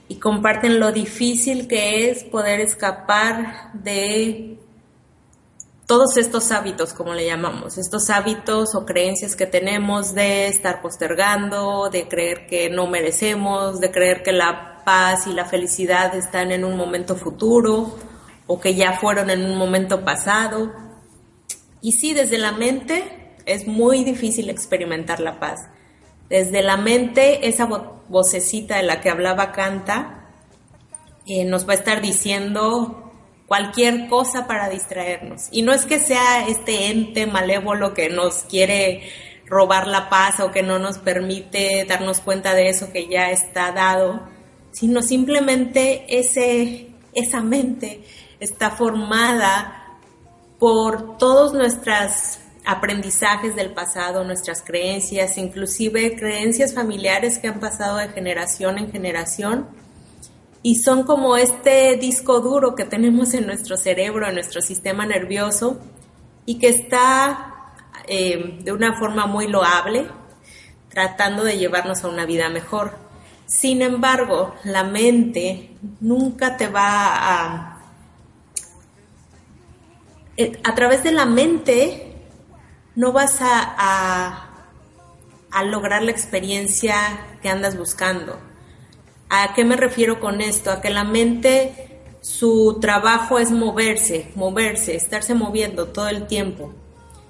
y 0.08 0.16
comparten 0.16 0.80
lo 0.80 0.92
difícil 0.92 1.68
que 1.68 2.10
es 2.10 2.24
poder 2.24 2.62
escapar 2.62 3.72
de 3.74 4.58
todos 5.88 6.18
estos 6.18 6.52
hábitos, 6.52 6.92
como 6.92 7.14
le 7.14 7.26
llamamos, 7.26 7.78
estos 7.78 8.10
hábitos 8.10 8.76
o 8.76 8.86
creencias 8.86 9.38
que 9.38 9.46
tenemos 9.46 10.14
de 10.14 10.48
estar 10.48 10.82
postergando, 10.82 11.90
de 11.90 12.10
creer 12.10 12.46
que 12.46 12.70
no 12.70 12.88
merecemos, 12.88 13.80
de 13.80 13.90
creer 13.90 14.22
que 14.22 14.34
la 14.34 14.84
paz 14.84 15.28
y 15.28 15.34
la 15.34 15.46
felicidad 15.46 16.14
están 16.14 16.52
en 16.52 16.66
un 16.66 16.76
momento 16.76 17.16
futuro 17.16 17.98
o 18.48 18.60
que 18.60 18.76
ya 18.76 19.00
fueron 19.00 19.30
en 19.30 19.46
un 19.46 19.58
momento 19.58 20.04
pasado. 20.04 20.74
Y 21.82 21.94
sí, 21.94 22.14
desde 22.14 22.38
la 22.38 22.52
mente 22.52 23.36
es 23.46 23.66
muy 23.66 24.04
difícil 24.04 24.50
experimentar 24.50 25.22
la 25.22 25.40
paz. 25.40 25.70
Desde 26.30 26.64
la 26.64 26.76
mente, 26.76 27.48
esa 27.48 27.66
vocecita 28.10 28.76
de 28.76 28.84
la 28.84 29.00
que 29.00 29.10
hablaba 29.10 29.54
Canta 29.54 30.34
eh, 31.26 31.46
nos 31.46 31.66
va 31.66 31.72
a 31.72 31.78
estar 31.78 32.02
diciendo 32.02 33.07
cualquier 33.48 34.08
cosa 34.08 34.46
para 34.46 34.70
distraernos. 34.70 35.48
Y 35.52 35.64
no 35.64 35.74
es 35.74 35.86
que 35.86 36.00
sea 36.00 36.48
este 36.48 36.92
ente 36.92 37.26
malévolo 37.26 37.94
que 37.94 38.10
nos 38.10 38.44
quiere 38.44 39.10
robar 39.48 39.88
la 39.88 40.10
paz 40.10 40.40
o 40.42 40.52
que 40.52 40.62
no 40.62 40.78
nos 40.78 40.98
permite 41.00 41.86
darnos 41.86 42.20
cuenta 42.20 42.54
de 42.54 42.70
eso 42.70 42.92
que 42.92 43.08
ya 43.08 43.32
está 43.32 43.72
dado, 43.72 44.28
sino 44.72 45.02
simplemente 45.02 46.06
ese, 46.20 46.90
esa 47.14 47.42
mente 47.42 48.04
está 48.40 48.72
formada 48.72 49.98
por 50.60 51.18
todos 51.18 51.54
nuestros 51.54 52.40
aprendizajes 52.66 53.56
del 53.56 53.74
pasado, 53.74 54.26
nuestras 54.26 54.62
creencias, 54.62 55.38
inclusive 55.38 56.18
creencias 56.18 56.74
familiares 56.74 57.40
que 57.40 57.48
han 57.48 57.62
pasado 57.62 57.98
de 57.98 58.10
generación 58.10 58.78
en 58.78 58.92
generación 58.92 59.70
y 60.64 60.76
son 60.76 61.04
como 61.04 61.38
este 61.38 61.96
disco 61.98 62.40
duro 62.40 62.76
que 62.76 62.86
tenemos 62.86 63.34
en 63.34 63.46
nuestro 63.48 63.78
cerebro, 63.78 64.28
en 64.28 64.36
nuestro 64.36 64.62
sistema 64.62 65.06
nervioso 65.06 65.80
y 66.46 66.60
que 66.60 66.70
está 66.70 67.74
eh, 68.08 68.60
de 68.64 68.72
una 68.72 68.98
forma 68.98 69.26
muy 69.26 69.48
loable 69.48 70.08
tratando 70.90 71.44
de 71.44 71.58
llevarnos 71.58 72.04
a 72.04 72.08
una 72.08 72.26
vida 72.26 72.50
mejor. 72.50 72.98
Sin 73.46 73.82
embargo, 73.82 74.56
la 74.64 74.84
mente 74.84 75.78
nunca 76.00 76.58
te 76.58 76.68
va 76.68 76.84
a... 76.84 77.78
Eh, 80.38 80.60
a 80.64 80.74
través 80.74 81.04
de 81.04 81.12
la 81.12 81.26
mente 81.26 82.16
no 82.96 83.12
vas 83.12 83.42
a, 83.42 84.48
a, 85.52 85.64
lograr 85.66 86.02
la 86.02 86.10
experiencia 86.10 86.96
que 87.42 87.50
andas 87.50 87.78
buscando. 87.78 88.40
¿A 89.30 89.54
qué 89.54 89.66
me 89.66 89.76
refiero 89.76 90.20
con 90.20 90.42
esto? 90.42 90.72
A 90.72 90.82
que 90.82 90.90
la 90.90 91.04
mente, 91.04 91.74
su 92.22 92.78
trabajo 92.80 93.40
es 93.40 93.52
moverse, 93.52 94.32
moverse, 94.36 94.96
estarse 94.96 95.34
moviendo 95.34 95.88
todo 95.88 96.08
el 96.08 96.28
tiempo. 96.28 96.74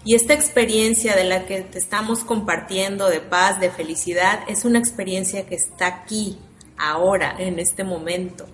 Y 0.05 0.15
esta 0.15 0.33
experiencia 0.33 1.15
de 1.15 1.23
la 1.23 1.45
que 1.45 1.61
te 1.61 1.79
estamos 1.79 2.23
compartiendo 2.23 3.09
de 3.09 3.19
paz, 3.19 3.59
de 3.59 3.71
felicidad, 3.71 4.41
es 4.47 4.63
una 4.63 4.79
experiencia 4.79 5.45
que 5.47 5.55
está 5.55 5.87
aquí, 5.87 6.37
ahora, 6.77 7.35
en 7.39 7.59
este 7.59 7.83
momento, 7.83 8.45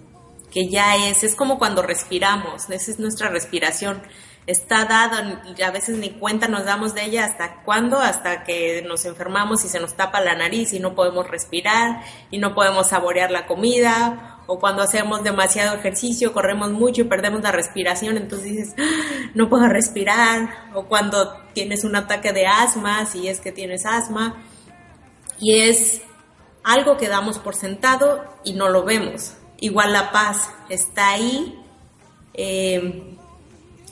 que 0.50 0.70
ya 0.70 0.96
es, 1.08 1.24
es 1.24 1.36
como 1.36 1.60
cuando 1.60 1.82
respiramos, 1.82 2.70
esa 2.70 2.92
es 2.92 2.98
nuestra 2.98 3.30
respiración 3.30 4.02
está 4.46 4.86
dado 4.86 5.40
y 5.58 5.62
a 5.62 5.72
veces 5.72 5.98
ni 5.98 6.12
cuenta 6.12 6.48
nos 6.48 6.66
damos 6.66 6.94
de 6.94 7.06
ella 7.06 7.26
hasta 7.26 7.62
cuándo, 7.64 8.00
hasta 8.00 8.44
que 8.44 8.84
nos 8.86 9.06
enfermamos 9.06 9.64
y 9.64 9.70
se 9.70 9.80
nos 9.80 9.96
tapa 9.96 10.22
la 10.22 10.36
nariz 10.36 10.74
y 10.74 10.80
no 10.80 10.96
podemos 10.96 11.30
respirar 11.30 12.02
y 12.30 12.38
no 12.38 12.54
podemos 12.54 12.90
saborear 12.90 13.32
la 13.32 13.46
comida 13.46 14.42
o 14.46 14.60
cuando 14.60 14.84
hacemos 14.84 15.24
demasiado 15.24 15.78
ejercicio, 15.78 16.34
corremos 16.34 16.72
mucho 16.72 17.02
y 17.02 17.06
perdemos 17.06 17.42
la 17.42 17.54
respiración, 17.54 18.18
entonces 18.18 18.52
dices, 18.52 18.76
ah, 18.78 19.32
no 19.34 19.50
puedo 19.50 19.68
respirar 19.68 20.50
o 20.74 20.86
cuando 20.86 21.38
tienes 21.54 21.86
un 21.86 21.96
ataque 21.96 22.34
de 22.34 22.46
asma, 22.46 23.06
si 23.06 23.30
es 23.30 23.40
que 23.40 23.54
tienes 23.54 23.86
asma 23.86 24.44
y 25.40 25.62
es 25.62 26.02
algo 26.64 26.98
que 26.98 27.08
damos 27.08 27.40
por 27.40 27.56
sentado 27.56 28.24
y 28.44 28.54
no 28.54 28.70
lo 28.70 28.84
vemos. 28.84 29.36
Igual 29.60 29.94
la 29.94 30.12
paz 30.12 30.50
está 30.70 31.10
ahí. 31.10 31.60
Eh, 32.34 33.18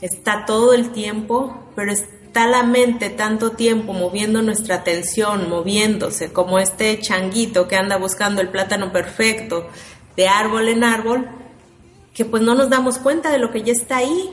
está 0.02 0.46
todo 0.46 0.74
el 0.74 0.92
tiempo, 0.92 1.56
pero 1.76 1.92
está 1.92 2.48
la 2.48 2.64
mente 2.64 3.10
tanto 3.10 3.52
tiempo 3.52 3.94
moviendo 3.94 4.42
nuestra 4.42 4.76
atención, 4.76 5.50
moviéndose, 5.50 6.34
como 6.34 6.60
este 6.60 7.00
changuito 7.00 7.68
que 7.68 7.76
anda 7.76 7.98
buscando 7.98 8.42
el 8.42 8.50
plátano 8.50 8.92
perfecto 8.92 9.68
de 10.16 10.28
árbol 10.28 10.68
en 10.68 10.84
árbol, 10.84 11.30
que 12.14 12.26
pues 12.26 12.44
no 12.44 12.56
nos 12.56 12.70
damos 12.70 12.98
cuenta 12.98 13.32
de 13.32 13.38
lo 13.38 13.52
que 13.52 13.64
ya 13.64 13.74
está 13.74 13.98
ahí. 13.98 14.30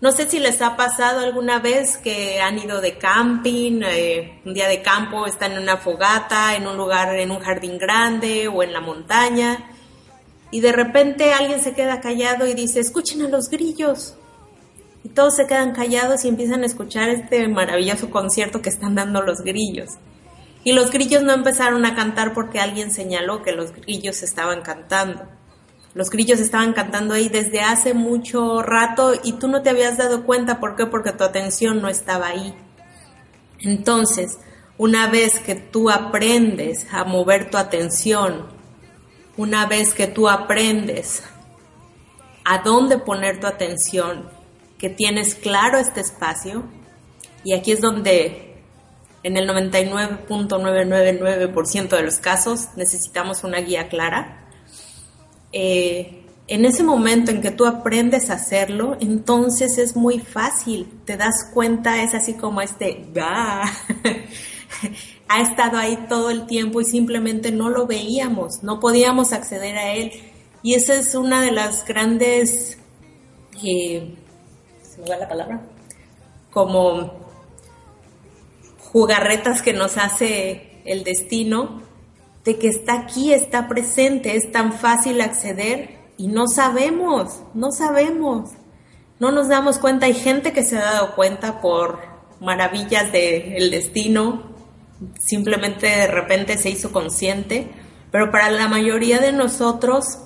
No 0.00 0.12
sé 0.12 0.28
si 0.28 0.38
les 0.38 0.60
ha 0.60 0.76
pasado 0.76 1.20
alguna 1.20 1.58
vez 1.58 1.96
que 1.96 2.40
han 2.40 2.58
ido 2.58 2.80
de 2.80 2.98
camping, 2.98 3.80
eh, 3.82 4.40
un 4.44 4.52
día 4.52 4.68
de 4.68 4.82
campo, 4.82 5.26
están 5.26 5.52
en 5.52 5.62
una 5.62 5.78
fogata, 5.78 6.54
en 6.54 6.66
un 6.66 6.76
lugar, 6.76 7.14
en 7.16 7.30
un 7.30 7.40
jardín 7.40 7.78
grande 7.78 8.48
o 8.48 8.62
en 8.62 8.72
la 8.72 8.80
montaña, 8.80 9.70
y 10.50 10.60
de 10.60 10.72
repente 10.72 11.32
alguien 11.32 11.60
se 11.60 11.74
queda 11.74 12.00
callado 12.00 12.46
y 12.46 12.54
dice, 12.54 12.80
escuchen 12.80 13.22
a 13.22 13.28
los 13.28 13.48
grillos 13.48 14.14
y 15.06 15.08
todos 15.10 15.36
se 15.36 15.46
quedan 15.46 15.70
callados 15.70 16.24
y 16.24 16.28
empiezan 16.28 16.64
a 16.64 16.66
escuchar 16.66 17.10
este 17.10 17.46
maravilloso 17.46 18.10
concierto 18.10 18.60
que 18.60 18.70
están 18.70 18.96
dando 18.96 19.22
los 19.22 19.42
grillos. 19.42 19.90
Y 20.64 20.72
los 20.72 20.90
grillos 20.90 21.22
no 21.22 21.32
empezaron 21.32 21.86
a 21.86 21.94
cantar 21.94 22.34
porque 22.34 22.58
alguien 22.58 22.90
señaló 22.90 23.40
que 23.44 23.52
los 23.52 23.70
grillos 23.72 24.24
estaban 24.24 24.62
cantando. 24.62 25.22
Los 25.94 26.10
grillos 26.10 26.40
estaban 26.40 26.72
cantando 26.72 27.14
ahí 27.14 27.28
desde 27.28 27.60
hace 27.60 27.94
mucho 27.94 28.62
rato 28.62 29.12
y 29.22 29.34
tú 29.34 29.46
no 29.46 29.62
te 29.62 29.70
habías 29.70 29.96
dado 29.96 30.24
cuenta. 30.24 30.58
¿Por 30.58 30.74
qué? 30.74 30.86
Porque 30.86 31.12
tu 31.12 31.22
atención 31.22 31.80
no 31.80 31.88
estaba 31.88 32.26
ahí. 32.26 32.52
Entonces, 33.60 34.40
una 34.76 35.06
vez 35.06 35.38
que 35.38 35.54
tú 35.54 35.88
aprendes 35.88 36.92
a 36.92 37.04
mover 37.04 37.48
tu 37.48 37.58
atención, 37.58 38.48
una 39.36 39.66
vez 39.66 39.94
que 39.94 40.08
tú 40.08 40.28
aprendes 40.28 41.22
a 42.44 42.58
dónde 42.58 42.98
poner 42.98 43.38
tu 43.38 43.46
atención 43.46 44.34
que 44.86 44.94
tienes 44.94 45.34
claro 45.34 45.78
este 45.78 46.00
espacio 46.00 46.62
y 47.42 47.54
aquí 47.54 47.72
es 47.72 47.80
donde 47.80 48.62
en 49.24 49.36
el 49.36 49.48
99.999% 49.48 51.88
de 51.88 52.02
los 52.04 52.18
casos 52.18 52.68
necesitamos 52.76 53.42
una 53.42 53.58
guía 53.58 53.88
clara. 53.88 54.46
Eh, 55.50 56.22
en 56.46 56.64
ese 56.64 56.84
momento 56.84 57.32
en 57.32 57.40
que 57.40 57.50
tú 57.50 57.66
aprendes 57.66 58.30
a 58.30 58.34
hacerlo, 58.34 58.96
entonces 59.00 59.76
es 59.78 59.96
muy 59.96 60.20
fácil, 60.20 60.86
te 61.04 61.16
das 61.16 61.50
cuenta, 61.52 62.04
es 62.04 62.14
así 62.14 62.34
como 62.34 62.60
este, 62.60 63.08
ha 65.28 65.40
estado 65.40 65.78
ahí 65.78 65.98
todo 66.08 66.30
el 66.30 66.46
tiempo 66.46 66.80
y 66.80 66.84
simplemente 66.84 67.50
no 67.50 67.70
lo 67.70 67.88
veíamos, 67.88 68.62
no 68.62 68.78
podíamos 68.78 69.32
acceder 69.32 69.76
a 69.78 69.94
él. 69.94 70.12
Y 70.62 70.74
esa 70.74 70.94
es 70.94 71.16
una 71.16 71.42
de 71.42 71.50
las 71.50 71.84
grandes 71.84 72.78
eh, 73.64 74.14
la 75.04 75.28
palabra, 75.28 75.60
como 76.50 77.12
jugarretas 78.92 79.62
que 79.62 79.72
nos 79.72 79.98
hace 79.98 80.80
el 80.84 81.04
destino, 81.04 81.82
de 82.44 82.58
que 82.58 82.68
está 82.68 83.00
aquí, 83.00 83.32
está 83.32 83.68
presente, 83.68 84.36
es 84.36 84.52
tan 84.52 84.72
fácil 84.72 85.20
acceder 85.20 85.98
y 86.16 86.28
no 86.28 86.46
sabemos, 86.46 87.42
no 87.54 87.72
sabemos. 87.72 88.50
no 89.18 89.32
nos 89.32 89.48
damos 89.48 89.78
cuenta, 89.78 90.06
hay 90.06 90.14
gente 90.14 90.52
que 90.52 90.62
se 90.62 90.76
ha 90.78 90.84
dado 90.84 91.14
cuenta 91.14 91.60
por 91.60 91.98
maravillas 92.40 93.10
del 93.12 93.70
destino, 93.70 94.42
simplemente 95.18 95.86
de 95.86 96.06
repente 96.06 96.58
se 96.58 96.70
hizo 96.70 96.92
consciente, 96.92 97.68
pero 98.10 98.30
para 98.30 98.50
la 98.50 98.68
mayoría 98.68 99.18
de 99.18 99.32
nosotros 99.32 100.18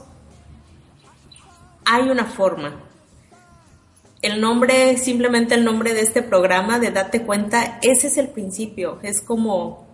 hay 1.85 2.09
una 2.11 2.25
forma. 2.25 2.90
El 4.23 4.41
nombre, 4.41 4.99
simplemente 4.99 5.55
el 5.55 5.65
nombre 5.65 5.95
de 5.95 6.03
este 6.03 6.23
programa, 6.23 6.79
de 6.79 6.91
Date 6.91 7.23
cuenta, 7.23 7.79
ese 7.81 8.09
es 8.09 8.19
el 8.19 8.29
principio, 8.29 8.99
es 9.03 9.23
como 9.23 9.87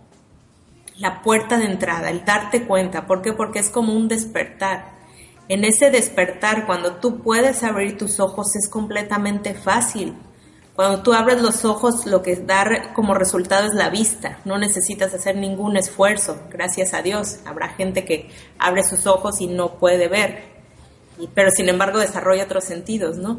la 0.99 1.23
puerta 1.23 1.59
de 1.59 1.67
entrada, 1.67 2.11
el 2.11 2.25
darte 2.25 2.67
cuenta. 2.67 3.07
¿Por 3.07 3.23
qué? 3.23 3.33
Porque 3.33 3.61
es 3.61 3.71
como 3.71 3.95
un 3.95 4.09
despertar. 4.09 4.97
En 5.49 5.65
ese 5.65 5.91
despertar, 5.91 6.67
cuando 6.67 6.97
tú 6.97 7.23
puedes 7.23 7.63
abrir 7.63 7.97
tus 7.97 8.19
ojos, 8.19 8.57
es 8.57 8.69
completamente 8.69 9.55
fácil. 9.55 10.15
Cuando 10.75 11.03
tú 11.03 11.13
abres 11.13 11.41
los 11.41 11.65
ojos, 11.65 12.05
lo 12.05 12.21
que 12.21 12.35
da 12.35 12.93
como 12.95 13.15
resultado 13.15 13.67
es 13.67 13.75
la 13.75 13.91
vista. 13.91 14.41
No 14.45 14.59
necesitas 14.59 15.15
hacer 15.15 15.37
ningún 15.37 15.77
esfuerzo, 15.77 16.37
gracias 16.51 16.95
a 16.95 17.03
Dios. 17.03 17.39
Habrá 17.45 17.69
gente 17.69 18.05
que 18.05 18.29
abre 18.59 18.83
sus 18.83 19.07
ojos 19.07 19.41
y 19.41 19.47
no 19.47 19.79
puede 19.79 20.09
ver, 20.09 20.43
pero 21.33 21.51
sin 21.51 21.69
embargo 21.69 22.01
desarrolla 22.01 22.45
otros 22.45 22.65
sentidos, 22.65 23.17
¿no? 23.17 23.39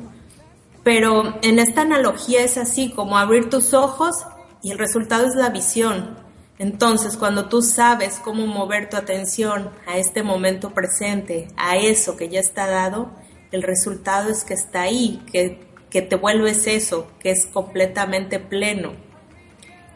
Pero 0.84 1.38
en 1.42 1.60
esta 1.60 1.82
analogía 1.82 2.44
es 2.44 2.58
así, 2.58 2.90
como 2.90 3.18
abrir 3.18 3.50
tus 3.50 3.74
ojos 3.74 4.16
y 4.62 4.72
el 4.72 4.78
resultado 4.78 5.26
es 5.26 5.36
la 5.36 5.50
visión. 5.50 6.18
Entonces, 6.60 7.18
cuando 7.18 7.50
tú 7.50 7.62
sabes 7.62 8.20
cómo 8.24 8.48
mover 8.48 8.90
tu 8.90 8.98
atención 8.98 9.70
a 9.86 9.98
este 9.98 10.24
momento 10.24 10.72
presente, 10.74 11.50
a 11.56 11.78
eso 11.78 12.18
que 12.18 12.30
ya 12.30 12.40
está 12.40 12.68
dado, 12.68 13.12
el 13.52 13.62
resultado 13.62 14.30
es 14.30 14.44
que 14.44 14.56
está 14.56 14.82
ahí, 14.82 15.22
que, 15.32 15.68
que 15.90 16.02
te 16.02 16.16
vuelves 16.16 16.66
eso, 16.68 17.08
que 17.20 17.30
es 17.30 17.46
completamente 17.46 18.40
pleno. 18.40 18.94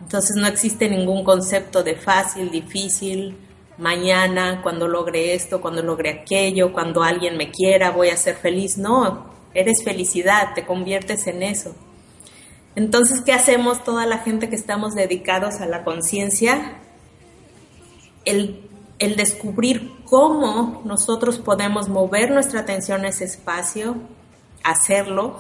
Entonces 0.01 0.35
no 0.35 0.47
existe 0.47 0.89
ningún 0.89 1.23
concepto 1.23 1.83
de 1.83 1.95
fácil, 1.95 2.51
difícil, 2.51 3.37
mañana, 3.77 4.61
cuando 4.61 4.87
logre 4.87 5.33
esto, 5.33 5.61
cuando 5.61 5.81
logre 5.81 6.11
aquello, 6.11 6.71
cuando 6.71 7.03
alguien 7.03 7.37
me 7.37 7.51
quiera, 7.51 7.91
voy 7.91 8.09
a 8.09 8.17
ser 8.17 8.35
feliz. 8.35 8.77
No, 8.77 9.31
eres 9.53 9.83
felicidad, 9.83 10.53
te 10.53 10.65
conviertes 10.65 11.27
en 11.27 11.43
eso. 11.43 11.75
Entonces, 12.75 13.21
¿qué 13.21 13.33
hacemos 13.33 13.83
toda 13.83 14.05
la 14.05 14.19
gente 14.19 14.49
que 14.49 14.55
estamos 14.55 14.95
dedicados 14.95 15.59
a 15.59 15.65
la 15.65 15.83
conciencia? 15.83 16.77
El, 18.23 18.69
el, 18.99 19.15
descubrir 19.15 19.91
cómo 20.05 20.81
nosotros 20.85 21.39
podemos 21.39 21.89
mover 21.89 22.31
nuestra 22.31 22.61
atención 22.61 23.03
a 23.03 23.09
ese 23.09 23.25
espacio, 23.25 23.95
hacerlo, 24.63 25.39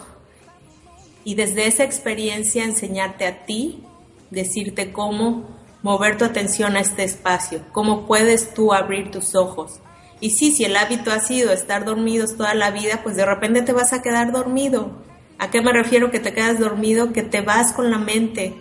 y 1.23 1.35
desde 1.35 1.67
esa 1.67 1.83
experiencia 1.83 2.63
enseñarte 2.63 3.25
a 3.27 3.45
ti, 3.45 3.83
decirte 4.29 4.91
cómo 4.91 5.45
mover 5.83 6.17
tu 6.17 6.25
atención 6.25 6.75
a 6.75 6.79
este 6.79 7.03
espacio, 7.03 7.61
cómo 7.71 8.07
puedes 8.07 8.53
tú 8.53 8.73
abrir 8.73 9.11
tus 9.11 9.35
ojos. 9.35 9.79
Y 10.21 10.29
sí, 10.29 10.53
si 10.53 10.63
el 10.63 10.77
hábito 10.77 11.11
ha 11.11 11.19
sido 11.19 11.51
estar 11.51 11.83
dormidos 11.83 12.37
toda 12.37 12.53
la 12.53 12.71
vida, 12.71 13.01
pues 13.03 13.17
de 13.17 13.25
repente 13.25 13.61
te 13.63 13.73
vas 13.73 13.91
a 13.91 14.01
quedar 14.01 14.31
dormido 14.31 15.01
¿A 15.41 15.49
qué 15.49 15.59
me 15.59 15.73
refiero 15.73 16.11
que 16.11 16.19
te 16.19 16.35
quedas 16.35 16.59
dormido? 16.59 17.13
Que 17.13 17.23
te 17.23 17.41
vas 17.41 17.73
con 17.73 17.89
la 17.89 17.97
mente, 17.97 18.53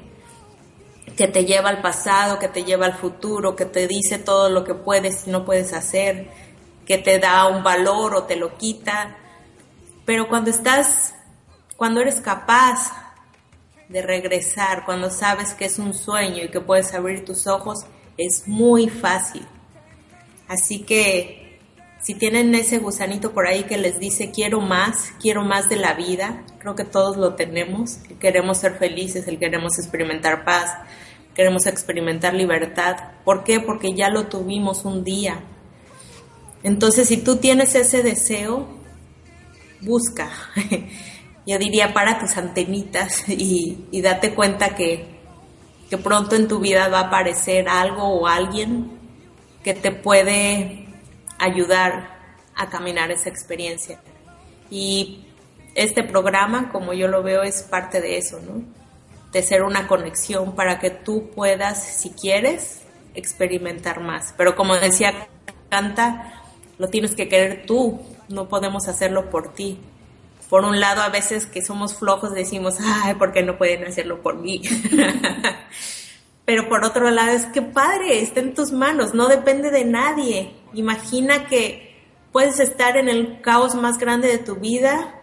que 1.14 1.28
te 1.28 1.44
lleva 1.44 1.68
al 1.68 1.82
pasado, 1.82 2.38
que 2.38 2.48
te 2.48 2.64
lleva 2.64 2.86
al 2.86 2.94
futuro, 2.94 3.54
que 3.54 3.66
te 3.66 3.86
dice 3.86 4.16
todo 4.16 4.48
lo 4.48 4.64
que 4.64 4.72
puedes 4.72 5.26
y 5.26 5.30
no 5.30 5.44
puedes 5.44 5.74
hacer, 5.74 6.30
que 6.86 6.96
te 6.96 7.18
da 7.18 7.46
un 7.48 7.62
valor 7.62 8.14
o 8.14 8.22
te 8.22 8.36
lo 8.36 8.56
quita. 8.56 9.14
Pero 10.06 10.26
cuando 10.26 10.48
estás, 10.48 11.14
cuando 11.76 12.00
eres 12.00 12.22
capaz 12.22 12.92
de 13.90 14.00
regresar, 14.00 14.86
cuando 14.86 15.10
sabes 15.10 15.52
que 15.52 15.66
es 15.66 15.78
un 15.78 15.92
sueño 15.92 16.44
y 16.44 16.48
que 16.48 16.62
puedes 16.62 16.94
abrir 16.94 17.26
tus 17.26 17.46
ojos, 17.46 17.84
es 18.16 18.48
muy 18.48 18.88
fácil. 18.88 19.46
Así 20.48 20.80
que 20.80 21.39
si 22.02 22.14
tienen 22.14 22.54
ese 22.54 22.78
gusanito 22.78 23.32
por 23.32 23.46
ahí 23.46 23.64
que 23.64 23.76
les 23.76 24.00
dice 24.00 24.30
quiero 24.30 24.60
más, 24.60 25.12
quiero 25.20 25.42
más 25.42 25.68
de 25.68 25.76
la 25.76 25.94
vida, 25.94 26.44
creo 26.58 26.74
que 26.74 26.84
todos 26.84 27.16
lo 27.16 27.34
tenemos, 27.34 27.98
queremos 28.18 28.58
ser 28.58 28.76
felices, 28.76 29.28
el 29.28 29.38
queremos 29.38 29.78
experimentar 29.78 30.44
paz, 30.44 30.72
queremos 31.34 31.66
experimentar 31.66 32.34
libertad. 32.34 32.96
¿Por 33.24 33.44
qué? 33.44 33.60
Porque 33.60 33.92
ya 33.94 34.08
lo 34.08 34.28
tuvimos 34.28 34.84
un 34.84 35.04
día. 35.04 35.40
Entonces, 36.62 37.08
si 37.08 37.18
tú 37.18 37.36
tienes 37.36 37.74
ese 37.74 38.02
deseo, 38.02 38.66
busca. 39.82 40.30
Yo 41.46 41.58
diría, 41.58 41.92
para 41.92 42.18
tus 42.18 42.36
antenitas 42.36 43.28
y, 43.28 43.86
y 43.90 44.02
date 44.02 44.34
cuenta 44.34 44.74
que, 44.74 45.06
que 45.88 45.98
pronto 45.98 46.36
en 46.36 46.48
tu 46.48 46.60
vida 46.60 46.88
va 46.88 47.00
a 47.00 47.06
aparecer 47.08 47.68
algo 47.68 48.04
o 48.04 48.26
alguien 48.26 48.90
que 49.64 49.74
te 49.74 49.90
puede 49.90 50.89
ayudar 51.40 52.18
a 52.54 52.68
caminar 52.68 53.10
esa 53.10 53.28
experiencia. 53.28 54.00
Y 54.70 55.26
este 55.74 56.04
programa, 56.04 56.70
como 56.70 56.92
yo 56.92 57.08
lo 57.08 57.22
veo, 57.22 57.42
es 57.42 57.62
parte 57.62 58.00
de 58.00 58.18
eso, 58.18 58.38
¿no? 58.40 58.62
De 59.32 59.42
ser 59.42 59.62
una 59.62 59.88
conexión 59.88 60.54
para 60.54 60.78
que 60.78 60.90
tú 60.90 61.30
puedas, 61.34 61.82
si 61.82 62.10
quieres, 62.10 62.82
experimentar 63.14 64.00
más. 64.00 64.34
Pero 64.36 64.54
como 64.54 64.76
decía 64.76 65.28
Canta, 65.68 66.42
lo 66.78 66.88
tienes 66.88 67.14
que 67.14 67.28
querer 67.28 67.64
tú, 67.66 68.00
no 68.28 68.48
podemos 68.48 68.88
hacerlo 68.88 69.30
por 69.30 69.54
ti. 69.54 69.78
Por 70.48 70.64
un 70.64 70.80
lado, 70.80 71.02
a 71.02 71.10
veces 71.10 71.46
que 71.46 71.62
somos 71.62 71.94
flojos 71.94 72.34
decimos, 72.34 72.76
ay, 72.82 73.14
¿por 73.14 73.32
qué 73.32 73.42
no 73.42 73.56
pueden 73.56 73.84
hacerlo 73.84 74.20
por 74.20 74.36
mí? 74.36 74.62
Pero 76.44 76.68
por 76.68 76.84
otro 76.84 77.08
lado, 77.10 77.30
es 77.30 77.46
que 77.46 77.62
padre, 77.62 78.20
está 78.20 78.40
en 78.40 78.54
tus 78.54 78.72
manos, 78.72 79.14
no 79.14 79.28
depende 79.28 79.70
de 79.70 79.84
nadie. 79.84 80.59
Imagina 80.74 81.46
que 81.46 81.90
puedes 82.32 82.60
estar 82.60 82.96
en 82.96 83.08
el 83.08 83.40
caos 83.40 83.74
más 83.74 83.98
grande 83.98 84.28
de 84.28 84.38
tu 84.38 84.56
vida 84.56 85.20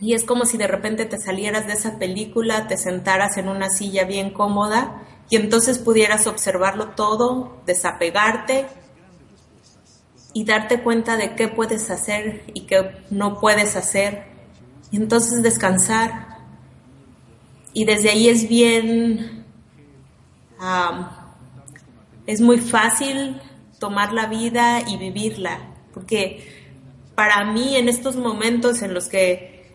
y 0.00 0.14
es 0.14 0.24
como 0.24 0.44
si 0.44 0.56
de 0.56 0.66
repente 0.66 1.06
te 1.06 1.18
salieras 1.18 1.66
de 1.66 1.72
esa 1.72 1.98
película, 1.98 2.68
te 2.68 2.76
sentaras 2.76 3.36
en 3.36 3.48
una 3.48 3.70
silla 3.70 4.04
bien 4.04 4.30
cómoda 4.30 5.02
y 5.30 5.36
entonces 5.36 5.78
pudieras 5.78 6.26
observarlo 6.26 6.90
todo, 6.90 7.60
desapegarte 7.66 8.66
y 10.32 10.44
darte 10.44 10.82
cuenta 10.82 11.16
de 11.16 11.34
qué 11.34 11.48
puedes 11.48 11.90
hacer 11.90 12.44
y 12.54 12.66
qué 12.66 13.04
no 13.10 13.40
puedes 13.40 13.74
hacer 13.76 14.26
y 14.90 14.96
entonces 14.96 15.42
descansar. 15.42 16.38
Y 17.72 17.84
desde 17.84 18.10
ahí 18.10 18.28
es 18.28 18.48
bien, 18.48 19.44
es 22.26 22.40
muy 22.40 22.58
fácil 22.58 23.40
tomar 23.78 24.12
la 24.12 24.26
vida 24.26 24.82
y 24.86 24.96
vivirla, 24.96 25.58
porque 25.94 26.68
para 27.14 27.44
mí 27.44 27.76
en 27.76 27.88
estos 27.88 28.16
momentos 28.16 28.82
en 28.82 28.94
los 28.94 29.08
que 29.08 29.74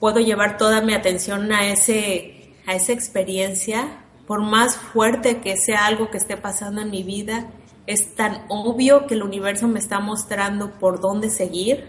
puedo 0.00 0.20
llevar 0.20 0.56
toda 0.56 0.80
mi 0.80 0.94
atención 0.94 1.52
a 1.52 1.66
ese 1.66 2.54
a 2.66 2.74
esa 2.74 2.92
experiencia, 2.92 4.04
por 4.26 4.40
más 4.40 4.76
fuerte 4.76 5.40
que 5.40 5.56
sea 5.56 5.86
algo 5.86 6.10
que 6.10 6.18
esté 6.18 6.36
pasando 6.36 6.80
en 6.80 6.90
mi 6.90 7.02
vida, 7.02 7.50
es 7.86 8.14
tan 8.14 8.44
obvio 8.48 9.06
que 9.06 9.14
el 9.14 9.22
universo 9.22 9.66
me 9.66 9.80
está 9.80 9.98
mostrando 9.98 10.70
por 10.78 11.00
dónde 11.00 11.28
seguir, 11.28 11.88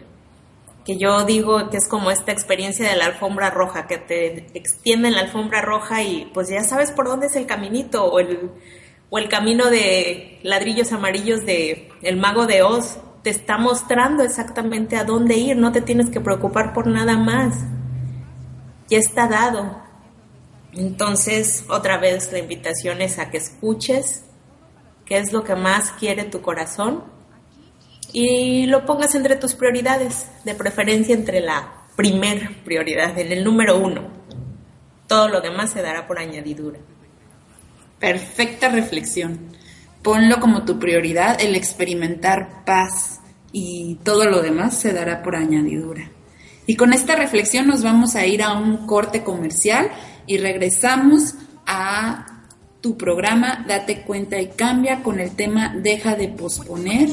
que 0.84 0.98
yo 0.98 1.24
digo 1.26 1.70
que 1.70 1.78
es 1.78 1.88
como 1.88 2.12
esta 2.12 2.32
experiencia 2.32 2.90
de 2.90 2.96
la 2.96 3.06
alfombra 3.06 3.52
roja, 3.52 3.88
que 3.88 3.98
te 4.00 4.48
extienden 4.58 5.14
la 5.14 5.22
alfombra 5.22 5.62
roja 5.62 6.02
y 6.02 6.30
pues 6.34 6.50
ya 6.50 6.64
sabes 6.64 6.92
por 6.92 7.08
dónde 7.08 7.28
es 7.28 7.36
el 7.36 7.46
caminito 7.46 8.06
o 8.06 8.20
el, 8.20 8.50
o 9.14 9.20
el 9.20 9.30
camino 9.30 9.70
de 9.70 10.40
ladrillos 10.42 10.92
amarillos 10.92 11.46
de 11.46 11.92
El 12.02 12.18
Mago 12.18 12.48
de 12.48 12.64
Oz 12.64 12.98
te 13.22 13.30
está 13.30 13.60
mostrando 13.60 14.24
exactamente 14.24 14.96
a 14.96 15.04
dónde 15.04 15.38
ir, 15.38 15.56
no 15.56 15.72
te 15.72 15.82
tienes 15.82 16.10
que 16.10 16.20
preocupar 16.20 16.74
por 16.74 16.88
nada 16.88 17.16
más. 17.16 17.54
Ya 18.90 18.98
está 18.98 19.28
dado. 19.28 19.84
Entonces, 20.72 21.64
otra 21.70 22.00
vez 22.00 22.32
la 22.32 22.40
invitación 22.40 23.04
es 23.04 23.20
a 23.20 23.30
que 23.30 23.38
escuches 23.38 24.24
qué 25.06 25.20
es 25.20 25.32
lo 25.32 25.44
que 25.44 25.54
más 25.54 25.92
quiere 25.92 26.24
tu 26.24 26.42
corazón 26.42 27.04
y 28.14 28.66
lo 28.66 28.84
pongas 28.88 29.14
entre 29.14 29.36
tus 29.36 29.54
prioridades, 29.54 30.28
de 30.44 30.56
preferencia 30.56 31.14
entre 31.14 31.40
la 31.40 31.84
primer 31.96 32.64
prioridad, 32.64 33.16
en 33.20 33.32
el 33.32 33.44
número 33.44 33.78
uno. 33.78 34.08
Todo 35.06 35.28
lo 35.28 35.40
demás 35.40 35.70
se 35.70 35.84
dará 35.84 36.08
por 36.08 36.18
añadidura. 36.18 36.80
Perfecta 38.04 38.68
reflexión. 38.68 39.40
Ponlo 40.02 40.42
como 40.42 40.66
tu 40.66 40.78
prioridad 40.78 41.40
el 41.40 41.56
experimentar 41.56 42.66
paz 42.66 43.22
y 43.54 43.96
todo 44.04 44.26
lo 44.26 44.42
demás 44.42 44.78
se 44.78 44.92
dará 44.92 45.24
por 45.24 45.38
añadidura. 45.38 46.12
Y 46.68 46.76
con 46.76 46.92
esta 46.92 47.16
reflexión 47.16 47.66
nos 47.66 47.82
vamos 47.82 48.18
a 48.18 48.26
ir 48.26 48.44
a 48.44 48.60
un 48.60 48.88
corte 48.88 49.24
comercial 49.24 49.90
y 50.28 50.38
regresamos 50.38 51.36
a 51.66 52.44
tu 52.82 52.98
programa 52.98 53.64
Date 53.66 54.02
cuenta 54.02 54.38
y 54.42 54.48
cambia 54.48 55.02
con 55.02 55.22
el 55.22 55.34
tema 55.38 55.74
Deja 55.74 56.18
de 56.18 56.28
posponer. 56.28 57.08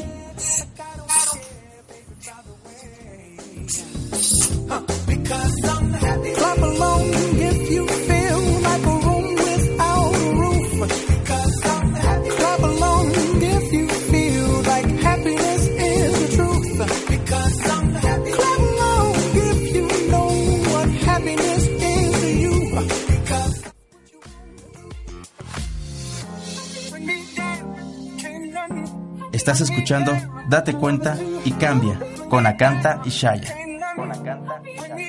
Estás 29.51 29.69
escuchando 29.69 30.13
Date 30.47 30.75
cuenta 30.75 31.17
y 31.43 31.51
cambia 31.51 31.99
con 32.29 32.47
Acanta 32.47 33.01
y 33.03 33.09
Shaya. 33.09 33.53
Con 33.97 34.09
Acanta 34.09 34.61
y 34.65 34.79
Shaya. 34.79 35.05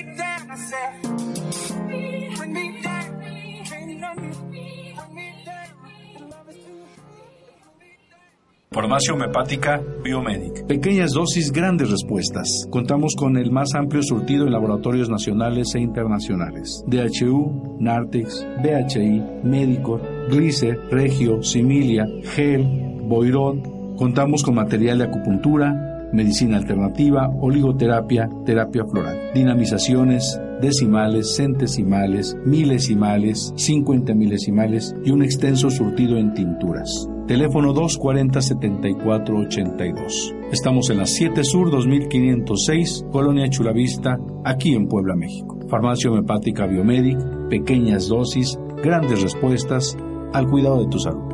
Farmacia 8.69 9.13
homeopática 9.13 9.81
Biomedic. 10.03 10.67
Pequeñas 10.67 11.11
dosis, 11.13 11.49
grandes 11.53 11.89
respuestas. 11.89 12.67
Contamos 12.69 13.15
con 13.17 13.37
el 13.37 13.49
más 13.49 13.73
amplio 13.75 14.03
surtido 14.03 14.45
en 14.45 14.51
laboratorios 14.51 15.09
nacionales 15.09 15.73
e 15.73 15.79
internacionales. 15.79 16.83
DHU, 16.85 17.77
Nartex, 17.79 18.45
BHI, 18.61 19.23
Medicor, 19.45 20.01
Glicer, 20.29 20.77
Regio, 20.91 21.41
Similia, 21.41 22.05
Gel, 22.35 22.99
Boirón. 23.03 23.72
Contamos 24.03 24.43
con 24.43 24.55
material 24.55 24.97
de 24.97 25.05
acupuntura, 25.05 26.09
medicina 26.11 26.57
alternativa, 26.57 27.29
oligoterapia, 27.39 28.29
terapia 28.45 28.83
floral, 28.83 29.31
dinamizaciones, 29.33 30.41
decimales, 30.59 31.37
centesimales, 31.37 32.35
milesimales, 32.45 33.53
cincuenta 33.55 34.13
milesimales 34.13 34.93
y 35.05 35.11
un 35.11 35.23
extenso 35.23 35.69
surtido 35.69 36.17
en 36.17 36.33
tinturas. 36.33 37.07
Teléfono 37.27 37.73
240-7482. 37.73 40.49
Estamos 40.51 40.89
en 40.89 40.97
la 40.97 41.05
7 41.05 41.41
Sur 41.45 41.71
2506, 41.71 43.05
Colonia 43.09 43.47
Chulavista, 43.47 44.17
aquí 44.43 44.75
en 44.75 44.89
Puebla, 44.89 45.15
México. 45.15 45.57
Farmacia 45.69 46.11
Homeopática 46.11 46.67
Biomedic, 46.67 47.47
pequeñas 47.47 48.09
dosis, 48.09 48.59
grandes 48.83 49.21
respuestas 49.21 49.95
al 50.33 50.49
cuidado 50.49 50.83
de 50.83 50.89
tu 50.89 50.99
salud. 50.99 51.32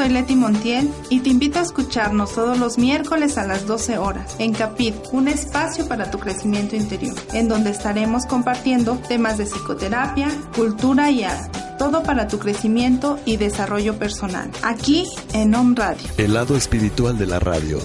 Soy 0.00 0.08
Leti 0.08 0.34
Montiel 0.34 0.90
y 1.10 1.20
te 1.20 1.28
invito 1.28 1.58
a 1.58 1.62
escucharnos 1.62 2.34
todos 2.34 2.58
los 2.58 2.78
miércoles 2.78 3.36
a 3.36 3.46
las 3.46 3.66
12 3.66 3.98
horas 3.98 4.34
en 4.38 4.54
Capit, 4.54 4.94
un 5.12 5.28
espacio 5.28 5.86
para 5.88 6.10
tu 6.10 6.18
crecimiento 6.18 6.74
interior, 6.74 7.14
en 7.34 7.48
donde 7.48 7.68
estaremos 7.68 8.24
compartiendo 8.24 8.96
temas 8.96 9.36
de 9.36 9.44
psicoterapia, 9.44 10.30
cultura 10.56 11.10
y 11.10 11.24
arte. 11.24 11.58
Todo 11.78 12.02
para 12.02 12.28
tu 12.28 12.38
crecimiento 12.38 13.18
y 13.26 13.36
desarrollo 13.36 13.98
personal. 13.98 14.50
Aquí 14.62 15.04
en 15.34 15.54
Home 15.54 15.74
Radio. 15.76 16.08
El 16.16 16.32
lado 16.32 16.56
espiritual 16.56 17.18
de 17.18 17.26
la 17.26 17.38
radio. 17.38 17.78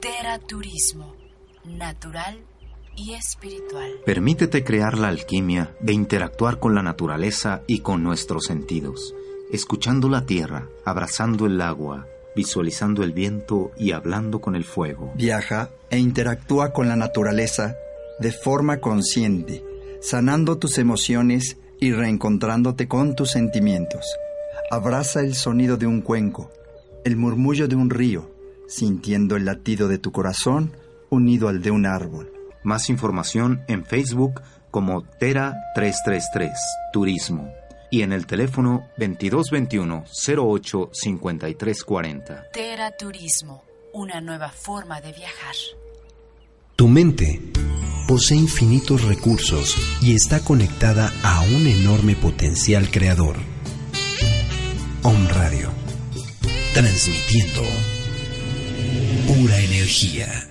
Teraturismo. 0.00 1.16
Natural 1.64 2.44
y 2.94 3.14
espiritual. 3.14 3.90
Permítete 4.04 4.64
crear 4.64 4.98
la 4.98 5.08
alquimia 5.08 5.74
de 5.80 5.94
interactuar 5.94 6.58
con 6.58 6.74
la 6.74 6.82
naturaleza 6.82 7.62
y 7.66 7.78
con 7.78 8.02
nuestros 8.02 8.44
sentidos 8.44 9.14
escuchando 9.52 10.08
la 10.08 10.26
tierra, 10.26 10.68
abrazando 10.84 11.46
el 11.46 11.60
agua, 11.60 12.06
visualizando 12.34 13.02
el 13.02 13.12
viento 13.12 13.72
y 13.76 13.92
hablando 13.92 14.40
con 14.40 14.54
el 14.54 14.64
fuego. 14.64 15.12
Viaja 15.16 15.70
e 15.90 15.98
interactúa 15.98 16.72
con 16.72 16.88
la 16.88 16.96
naturaleza 16.96 17.76
de 18.18 18.32
forma 18.32 18.78
consciente, 18.78 19.64
sanando 20.00 20.58
tus 20.58 20.78
emociones 20.78 21.56
y 21.80 21.92
reencontrándote 21.92 22.86
con 22.88 23.16
tus 23.16 23.30
sentimientos. 23.30 24.04
Abraza 24.70 25.20
el 25.20 25.34
sonido 25.34 25.76
de 25.76 25.86
un 25.86 26.00
cuenco, 26.00 26.50
el 27.04 27.16
murmullo 27.16 27.66
de 27.66 27.76
un 27.76 27.90
río, 27.90 28.30
sintiendo 28.68 29.36
el 29.36 29.44
latido 29.44 29.88
de 29.88 29.98
tu 29.98 30.12
corazón 30.12 30.72
unido 31.08 31.48
al 31.48 31.60
de 31.60 31.70
un 31.70 31.86
árbol. 31.86 32.32
Más 32.62 32.88
información 32.90 33.62
en 33.68 33.84
Facebook 33.84 34.42
como 34.70 35.02
Tera 35.02 35.56
333 35.74 36.52
Turismo 36.92 37.59
y 37.90 38.02
en 38.02 38.12
el 38.12 38.26
teléfono 38.26 38.88
2221 38.96 40.04
08 40.36 40.90
40 41.84 42.50
Tera 42.52 42.96
Turismo, 42.96 43.64
una 43.92 44.20
nueva 44.20 44.50
forma 44.50 45.00
de 45.00 45.12
viajar. 45.12 45.54
Tu 46.76 46.88
mente 46.88 47.40
posee 48.06 48.38
infinitos 48.38 49.04
recursos 49.04 49.76
y 50.02 50.14
está 50.14 50.40
conectada 50.40 51.12
a 51.22 51.42
un 51.42 51.66
enorme 51.66 52.16
potencial 52.16 52.90
creador. 52.90 53.36
Om 55.02 55.28
Radio, 55.28 55.70
transmitiendo 56.74 57.62
pura 59.26 59.58
energía. 59.58 60.49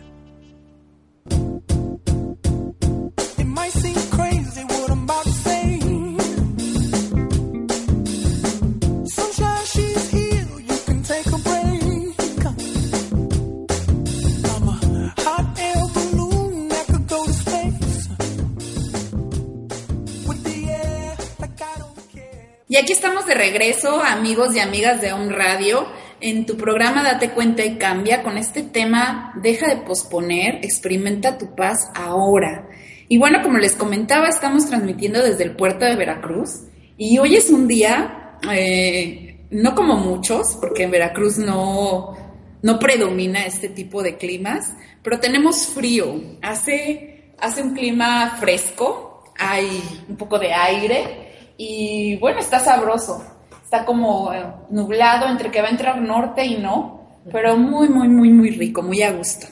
Aquí 22.79 22.93
estamos 22.93 23.25
de 23.25 23.33
regreso, 23.33 24.01
amigos 24.01 24.55
y 24.55 24.59
amigas 24.59 25.01
de 25.01 25.11
On 25.11 25.29
Radio, 25.29 25.85
en 26.21 26.45
tu 26.45 26.55
programa 26.55 27.03
Date 27.03 27.31
cuenta 27.31 27.65
y 27.65 27.77
cambia 27.77 28.23
con 28.23 28.37
este 28.37 28.63
tema, 28.63 29.33
deja 29.41 29.67
de 29.67 29.81
posponer, 29.81 30.59
experimenta 30.63 31.37
tu 31.37 31.55
paz 31.55 31.77
ahora. 31.93 32.69
Y 33.09 33.17
bueno, 33.17 33.41
como 33.43 33.57
les 33.57 33.75
comentaba, 33.75 34.29
estamos 34.29 34.67
transmitiendo 34.67 35.21
desde 35.21 35.43
el 35.43 35.57
puerto 35.57 35.83
de 35.83 35.97
Veracruz 35.97 36.67
y 36.97 37.17
hoy 37.17 37.35
es 37.35 37.49
un 37.49 37.67
día, 37.67 38.37
eh, 38.49 39.45
no 39.49 39.75
como 39.75 39.97
muchos, 39.97 40.57
porque 40.61 40.83
en 40.83 40.91
Veracruz 40.91 41.37
no, 41.37 42.15
no 42.61 42.79
predomina 42.79 43.45
este 43.45 43.67
tipo 43.67 44.01
de 44.01 44.15
climas, 44.15 44.71
pero 45.03 45.19
tenemos 45.19 45.67
frío, 45.67 46.21
hace, 46.41 47.33
hace 47.39 47.61
un 47.61 47.73
clima 47.73 48.37
fresco, 48.39 49.25
hay 49.37 49.83
un 50.07 50.15
poco 50.15 50.39
de 50.39 50.53
aire 50.53 51.28
y 51.61 52.15
bueno, 52.15 52.39
está 52.39 52.61
sabroso. 52.61 53.21
Está 53.61 53.83
como 53.83 54.33
eh, 54.33 54.45
nublado 54.69 55.27
entre 55.27 55.51
que 55.51 55.61
va 55.61 55.67
a 55.67 55.71
entrar 55.71 56.01
norte 56.01 56.45
y 56.45 56.55
no, 56.55 57.19
pero 57.29 57.57
muy, 57.57 57.89
muy, 57.89 58.07
muy, 58.07 58.29
muy 58.29 58.51
rico, 58.51 58.81
muy 58.81 59.03
a 59.03 59.11
gusto. 59.11 59.45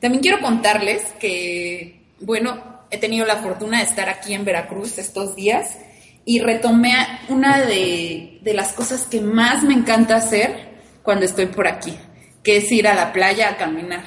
También 0.00 0.20
quiero 0.20 0.40
contarles 0.40 1.04
que, 1.20 2.02
bueno, 2.20 2.82
he 2.90 2.98
tenido 2.98 3.24
la 3.24 3.36
fortuna 3.36 3.78
de 3.78 3.84
estar 3.84 4.08
aquí 4.08 4.34
en 4.34 4.44
Veracruz 4.44 4.98
estos 4.98 5.36
días 5.36 5.78
y 6.24 6.40
retomé 6.40 6.94
una 7.28 7.60
de, 7.60 8.40
de 8.42 8.54
las 8.54 8.72
cosas 8.72 9.06
que 9.06 9.20
más 9.20 9.62
me 9.62 9.74
encanta 9.74 10.16
hacer 10.16 10.80
cuando 11.04 11.24
estoy 11.24 11.46
por 11.46 11.68
aquí, 11.68 11.96
que 12.42 12.56
es 12.56 12.72
ir 12.72 12.88
a 12.88 12.94
la 12.94 13.12
playa 13.12 13.50
a 13.50 13.56
caminar. 13.56 14.04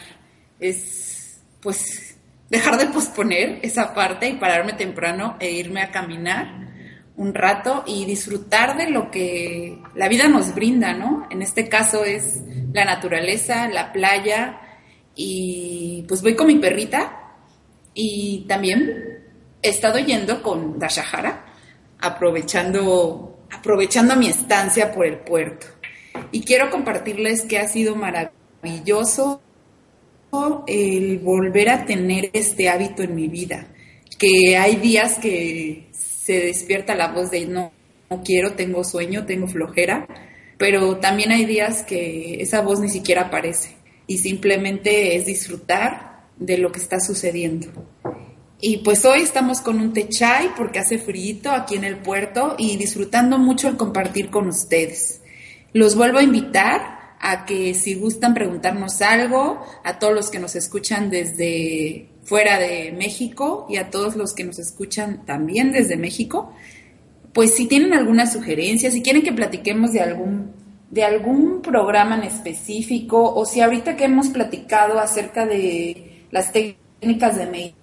Es, 0.60 1.40
pues, 1.62 2.18
dejar 2.50 2.78
de 2.78 2.88
posponer 2.88 3.60
esa 3.62 3.94
parte 3.94 4.28
y 4.28 4.34
pararme 4.34 4.74
temprano 4.74 5.38
e 5.40 5.52
irme 5.52 5.82
a 5.82 5.92
caminar 5.92 6.65
un 7.18 7.34
rato 7.34 7.84
y 7.88 8.06
disfrutar 8.06 8.78
de 8.78 8.90
lo 8.90 9.10
que 9.10 9.80
la 9.96 10.10
vida 10.10 10.28
nos 10.28 10.54
brinda, 10.54 10.94
¿no? 10.94 11.28
En 11.30 11.42
este 11.42 11.70
caso 11.70 12.04
es 12.04 12.42
la 12.74 12.84
naturaleza, 12.84 13.70
la 13.70 13.94
playa 13.94 14.60
y 15.16 16.04
pues 16.08 16.22
voy 16.22 16.36
con 16.36 16.48
mi 16.48 16.56
perrita 16.56 17.34
y 17.94 18.46
también 18.48 19.24
he 19.62 19.70
estado 19.70 19.98
yendo 20.00 20.44
con 20.44 20.78
Dashahara, 20.78 21.46
aprovechando, 22.00 23.46
aprovechando 23.52 24.16
mi 24.18 24.28
estancia 24.28 24.92
por 24.92 25.06
el 25.06 25.20
puerto. 25.20 25.68
Y 26.32 26.42
quiero 26.42 26.70
compartirles 26.70 27.44
que 27.44 27.60
ha 27.60 27.68
sido 27.68 27.96
maravilloso 27.96 29.42
el 30.68 31.20
volver 31.20 31.70
a 31.70 31.86
tener 31.86 32.30
este 32.34 32.68
hábito 32.68 33.04
en 33.04 33.16
mi 33.16 33.30
vida, 33.30 33.68
que 34.20 34.58
hay 34.58 34.76
días 34.76 35.18
que 35.18 35.90
se 36.26 36.40
despierta 36.40 36.96
la 36.96 37.10
voz 37.10 37.30
de 37.30 37.46
no, 37.46 37.72
no 38.10 38.24
quiero, 38.24 38.54
tengo 38.54 38.84
sueño, 38.84 39.28
tengo 39.28 39.48
flojera, 39.48 40.08
pero 40.58 40.98
también 40.98 41.32
hay 41.32 41.46
días 41.46 41.84
que 41.84 42.42
esa 42.42 42.62
voz 42.62 42.80
ni 42.80 42.90
siquiera 42.90 43.28
aparece 43.28 43.76
y 44.08 44.18
simplemente 44.18 45.16
es 45.18 45.28
disfrutar 45.28 46.26
de 46.38 46.58
lo 46.58 46.72
que 46.72 46.80
está 46.80 47.00
sucediendo. 47.00 47.68
Y 48.60 48.78
pues 48.78 49.06
hoy 49.06 49.22
estamos 49.22 49.62
con 49.62 49.80
un 49.80 49.94
techay 49.94 50.50
porque 50.58 50.80
hace 50.80 50.98
frío 50.98 51.52
aquí 51.52 51.76
en 51.76 51.84
el 51.84 51.98
puerto 51.98 52.56
y 52.58 52.76
disfrutando 52.76 53.38
mucho 53.38 53.68
el 53.68 53.78
compartir 53.78 54.32
con 54.32 54.48
ustedes. 54.48 55.22
Los 55.74 55.96
vuelvo 55.96 56.18
a 56.18 56.24
invitar 56.24 57.18
a 57.20 57.46
que 57.46 57.76
si 57.76 57.94
gustan 57.94 58.34
preguntarnos 58.34 59.00
algo, 59.04 59.64
a 59.84 60.00
todos 60.00 60.16
los 60.16 60.32
que 60.32 60.40
nos 60.40 60.56
escuchan 60.56 61.12
desde 61.12 62.15
fuera 62.26 62.60
de 62.60 62.92
México 62.92 63.66
y 63.70 63.78
a 63.78 63.90
todos 63.90 64.16
los 64.16 64.34
que 64.34 64.44
nos 64.44 64.60
escuchan 64.60 65.26
también 65.26 65.72
desde 65.72 65.96
México, 65.96 66.52
pues 67.34 67.54
si 67.54 67.68
tienen 67.68 67.94
alguna 67.94 68.26
sugerencia, 68.28 68.92
si 68.92 69.02
quieren 69.02 69.22
que 69.22 69.32
platiquemos 69.32 69.94
de 69.94 70.02
algún, 70.02 70.52
de 70.90 71.04
algún 71.04 71.62
programa 71.62 72.18
en 72.18 72.24
específico 72.24 73.34
o 73.34 73.46
si 73.46 73.62
ahorita 73.62 73.96
que 73.96 74.06
hemos 74.06 74.30
platicado 74.30 75.00
acerca 75.00 75.46
de 75.46 76.26
las 76.32 76.52
técnicas 76.52 77.38
de 77.38 77.74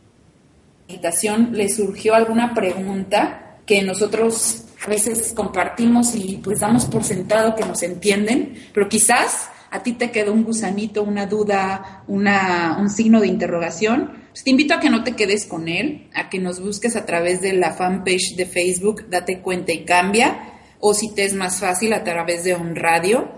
meditación 0.89 1.51
les 1.53 1.77
surgió 1.77 2.15
alguna 2.15 2.53
pregunta 2.53 3.59
que 3.65 3.83
nosotros 3.83 4.65
a 4.85 4.89
veces 4.89 5.33
compartimos 5.35 6.17
y 6.17 6.41
pues 6.43 6.61
damos 6.61 6.87
por 6.87 7.05
sentado 7.05 7.55
que 7.55 7.65
nos 7.65 7.83
entienden, 7.83 8.55
pero 8.75 8.89
quizás 8.89 9.49
a 9.71 9.83
ti 9.83 9.93
te 9.93 10.11
quedó 10.11 10.33
un 10.33 10.45
gusanito, 10.45 11.03
una 11.03 11.27
duda, 11.27 12.03
una, 12.09 12.77
un 12.81 12.91
signo 12.91 13.21
de 13.21 13.29
interrogación, 13.29 14.22
pues 14.33 14.45
te 14.45 14.51
invito 14.51 14.73
a 14.73 14.81
que 14.81 14.89
no 14.89 15.05
te 15.05 15.15
quedes 15.15 15.45
con 15.45 15.69
él, 15.69 16.09
a 16.15 16.31
que 16.31 16.39
nos 16.39 16.59
busques 16.59 16.97
a 16.97 17.05
través 17.05 17.43
de 17.43 17.53
la 17.53 17.73
fanpage 17.73 18.35
de 18.35 18.47
Facebook, 18.47 19.09
date 19.11 19.41
cuenta 19.41 19.73
y 19.73 19.85
cambia, 19.85 20.55
o 20.81 20.95
si 20.95 21.15
te 21.15 21.25
es 21.25 21.35
más 21.35 21.61
fácil 21.61 21.93
a 21.93 22.03
través 22.03 22.43
de 22.43 22.55
un 22.55 22.75
radio, 22.75 23.31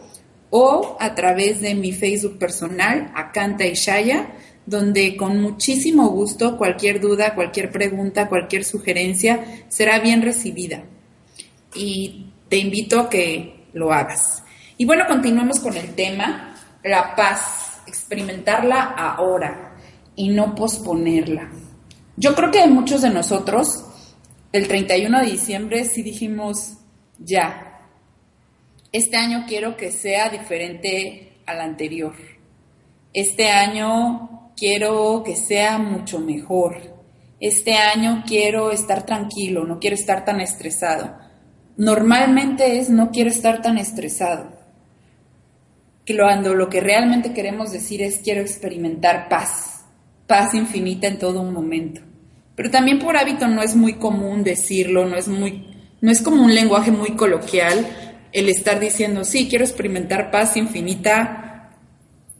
o 0.50 0.96
a 1.00 1.16
través 1.16 1.60
de 1.60 1.74
mi 1.74 1.92
Facebook 1.92 2.38
personal, 2.38 3.10
Acanta 3.16 3.66
Ishaya, 3.66 4.36
donde 4.66 5.16
con 5.16 5.42
muchísimo 5.42 6.10
gusto 6.10 6.56
cualquier 6.56 7.00
duda, 7.00 7.34
cualquier 7.34 7.72
pregunta, 7.72 8.28
cualquier 8.28 8.64
sugerencia 8.64 9.64
será 9.68 9.98
bien 9.98 10.22
recibida. 10.22 10.84
Y 11.74 12.30
te 12.48 12.58
invito 12.58 13.00
a 13.00 13.10
que 13.10 13.66
lo 13.72 13.92
hagas. 13.92 14.44
Y 14.78 14.84
bueno, 14.84 15.06
continuamos 15.08 15.58
con 15.58 15.76
el 15.76 15.92
tema, 15.96 16.54
la 16.84 17.16
paz, 17.16 17.82
experimentarla 17.88 18.94
ahora 18.94 19.63
y 20.16 20.28
no 20.28 20.54
posponerla. 20.54 21.50
Yo 22.16 22.34
creo 22.34 22.50
que 22.50 22.66
muchos 22.66 23.02
de 23.02 23.10
nosotros, 23.10 23.84
el 24.52 24.68
31 24.68 25.20
de 25.20 25.26
diciembre, 25.26 25.84
sí 25.84 26.02
dijimos, 26.02 26.74
ya, 27.18 27.88
este 28.92 29.16
año 29.16 29.44
quiero 29.48 29.76
que 29.76 29.90
sea 29.90 30.28
diferente 30.28 31.38
al 31.46 31.60
anterior. 31.60 32.14
Este 33.12 33.50
año 33.50 34.52
quiero 34.56 35.22
que 35.24 35.36
sea 35.36 35.78
mucho 35.78 36.20
mejor. 36.20 36.94
Este 37.40 37.74
año 37.74 38.22
quiero 38.26 38.70
estar 38.70 39.04
tranquilo, 39.04 39.64
no 39.64 39.80
quiero 39.80 39.96
estar 39.96 40.24
tan 40.24 40.40
estresado. 40.40 41.18
Normalmente 41.76 42.78
es 42.78 42.88
no 42.88 43.10
quiero 43.10 43.30
estar 43.30 43.60
tan 43.60 43.78
estresado 43.78 44.54
cuando 46.12 46.54
lo 46.54 46.68
que 46.68 46.80
realmente 46.80 47.32
queremos 47.32 47.72
decir 47.72 48.02
es 48.02 48.18
quiero 48.18 48.42
experimentar 48.42 49.28
paz, 49.28 49.73
paz 50.26 50.54
infinita 50.54 51.06
en 51.06 51.18
todo 51.18 51.40
un 51.40 51.52
momento. 51.52 52.00
Pero 52.56 52.70
también 52.70 52.98
por 52.98 53.16
hábito 53.16 53.48
no 53.48 53.62
es 53.62 53.74
muy 53.74 53.94
común 53.94 54.44
decirlo, 54.44 55.06
no 55.06 55.16
es 55.16 55.28
muy, 55.28 55.66
no 56.00 56.10
es 56.10 56.22
como 56.22 56.42
un 56.42 56.54
lenguaje 56.54 56.90
muy 56.90 57.16
coloquial 57.16 57.86
el 58.32 58.48
estar 58.48 58.80
diciendo, 58.80 59.24
sí, 59.24 59.48
quiero 59.48 59.64
experimentar 59.64 60.30
paz 60.30 60.56
infinita 60.56 61.70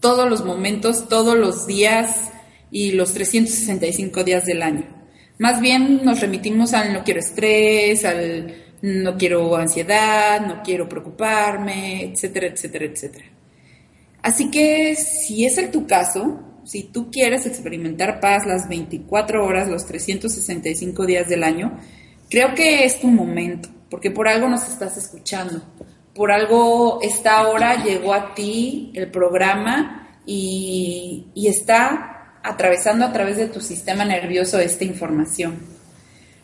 todos 0.01 0.28
los 0.28 0.45
momentos, 0.45 1.09
todos 1.09 1.37
los 1.37 1.66
días 1.66 2.30
y 2.70 2.93
los 2.93 3.14
365 3.14 4.24
días 4.24 4.45
del 4.45 4.62
año. 4.62 4.87
Más 5.39 5.61
bien 5.61 6.05
nos 6.05 6.20
remitimos 6.20 6.74
al 6.74 6.93
no 6.93 7.05
quiero 7.05 7.20
estrés, 7.20 8.05
al 8.05 8.55
no 8.82 9.16
quiero 9.16 9.57
ansiedad, 9.57 10.47
no 10.47 10.62
quiero 10.62 10.89
preocuparme, 10.89 12.05
etcétera, 12.05 12.49
etcétera, 12.49 12.85
etcétera. 12.85 13.24
Así 14.22 14.51
que 14.51 14.95
si 14.97 15.45
es 15.45 15.59
el 15.59 15.70
tu 15.70 15.87
caso, 15.87 16.41
si 16.65 16.85
tú 16.85 17.11
quieres 17.11 17.47
experimentar 17.47 18.21
paz 18.21 18.47
las 18.47 18.69
24 18.69 19.45
horas, 19.45 19.69
los 19.69 19.87
365 19.87 21.07
días 21.07 21.29
del 21.29 21.45
año, 21.45 21.79
creo 22.31 22.55
que 22.55 22.85
es 22.85 23.01
tu 23.01 23.09
momento, 23.09 23.69
porque 23.91 24.11
por 24.11 24.29
algo 24.29 24.49
nos 24.49 24.69
estás 24.69 24.97
escuchando, 24.97 25.62
por 26.15 26.33
algo 26.33 27.01
esta 27.03 27.49
hora 27.49 27.83
llegó 27.85 28.15
a 28.15 28.35
ti 28.35 28.93
el 28.95 29.11
programa 29.11 30.19
y, 30.27 31.27
y 31.35 31.49
está 31.49 32.39
atravesando 32.43 33.05
a 33.05 33.12
través 33.12 33.37
de 33.37 33.49
tu 33.49 33.61
sistema 33.61 34.05
nervioso 34.05 34.59
esta 34.59 34.85
información. 34.85 35.59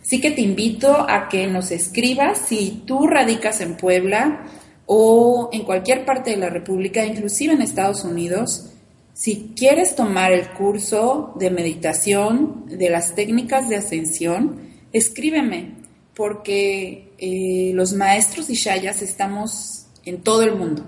Así 0.02 0.20
que 0.20 0.30
te 0.30 0.40
invito 0.40 1.06
a 1.08 1.28
que 1.28 1.46
nos 1.46 1.70
escribas 1.70 2.38
si 2.38 2.82
tú 2.86 3.06
radicas 3.06 3.60
en 3.60 3.76
Puebla, 3.76 4.44
o 4.92 5.50
en 5.52 5.62
cualquier 5.62 6.04
parte 6.04 6.30
de 6.30 6.36
la 6.36 6.50
República, 6.50 7.04
inclusive 7.04 7.52
en 7.52 7.62
Estados 7.62 8.02
Unidos, 8.02 8.69
si 9.14 9.52
quieres 9.56 9.96
tomar 9.96 10.32
el 10.32 10.48
curso 10.50 11.34
de 11.38 11.50
meditación, 11.50 12.66
de 12.66 12.90
las 12.90 13.14
técnicas 13.14 13.68
de 13.68 13.76
ascensión, 13.76 14.60
escríbeme, 14.92 15.74
porque 16.14 17.12
eh, 17.18 17.72
los 17.74 17.92
maestros 17.92 18.50
Ishayas 18.50 19.02
estamos 19.02 19.86
en 20.04 20.22
todo 20.22 20.42
el 20.42 20.54
mundo, 20.54 20.84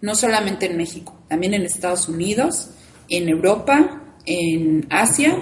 no 0.00 0.14
solamente 0.14 0.66
en 0.66 0.76
México, 0.76 1.14
también 1.28 1.54
en 1.54 1.62
Estados 1.62 2.08
Unidos, 2.08 2.70
en 3.08 3.28
Europa, 3.28 4.02
en 4.24 4.86
Asia, 4.90 5.36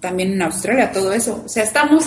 también 0.00 0.32
en 0.32 0.42
Australia, 0.42 0.92
todo 0.92 1.12
eso. 1.12 1.42
O 1.44 1.48
sea, 1.48 1.64
estamos 1.64 2.04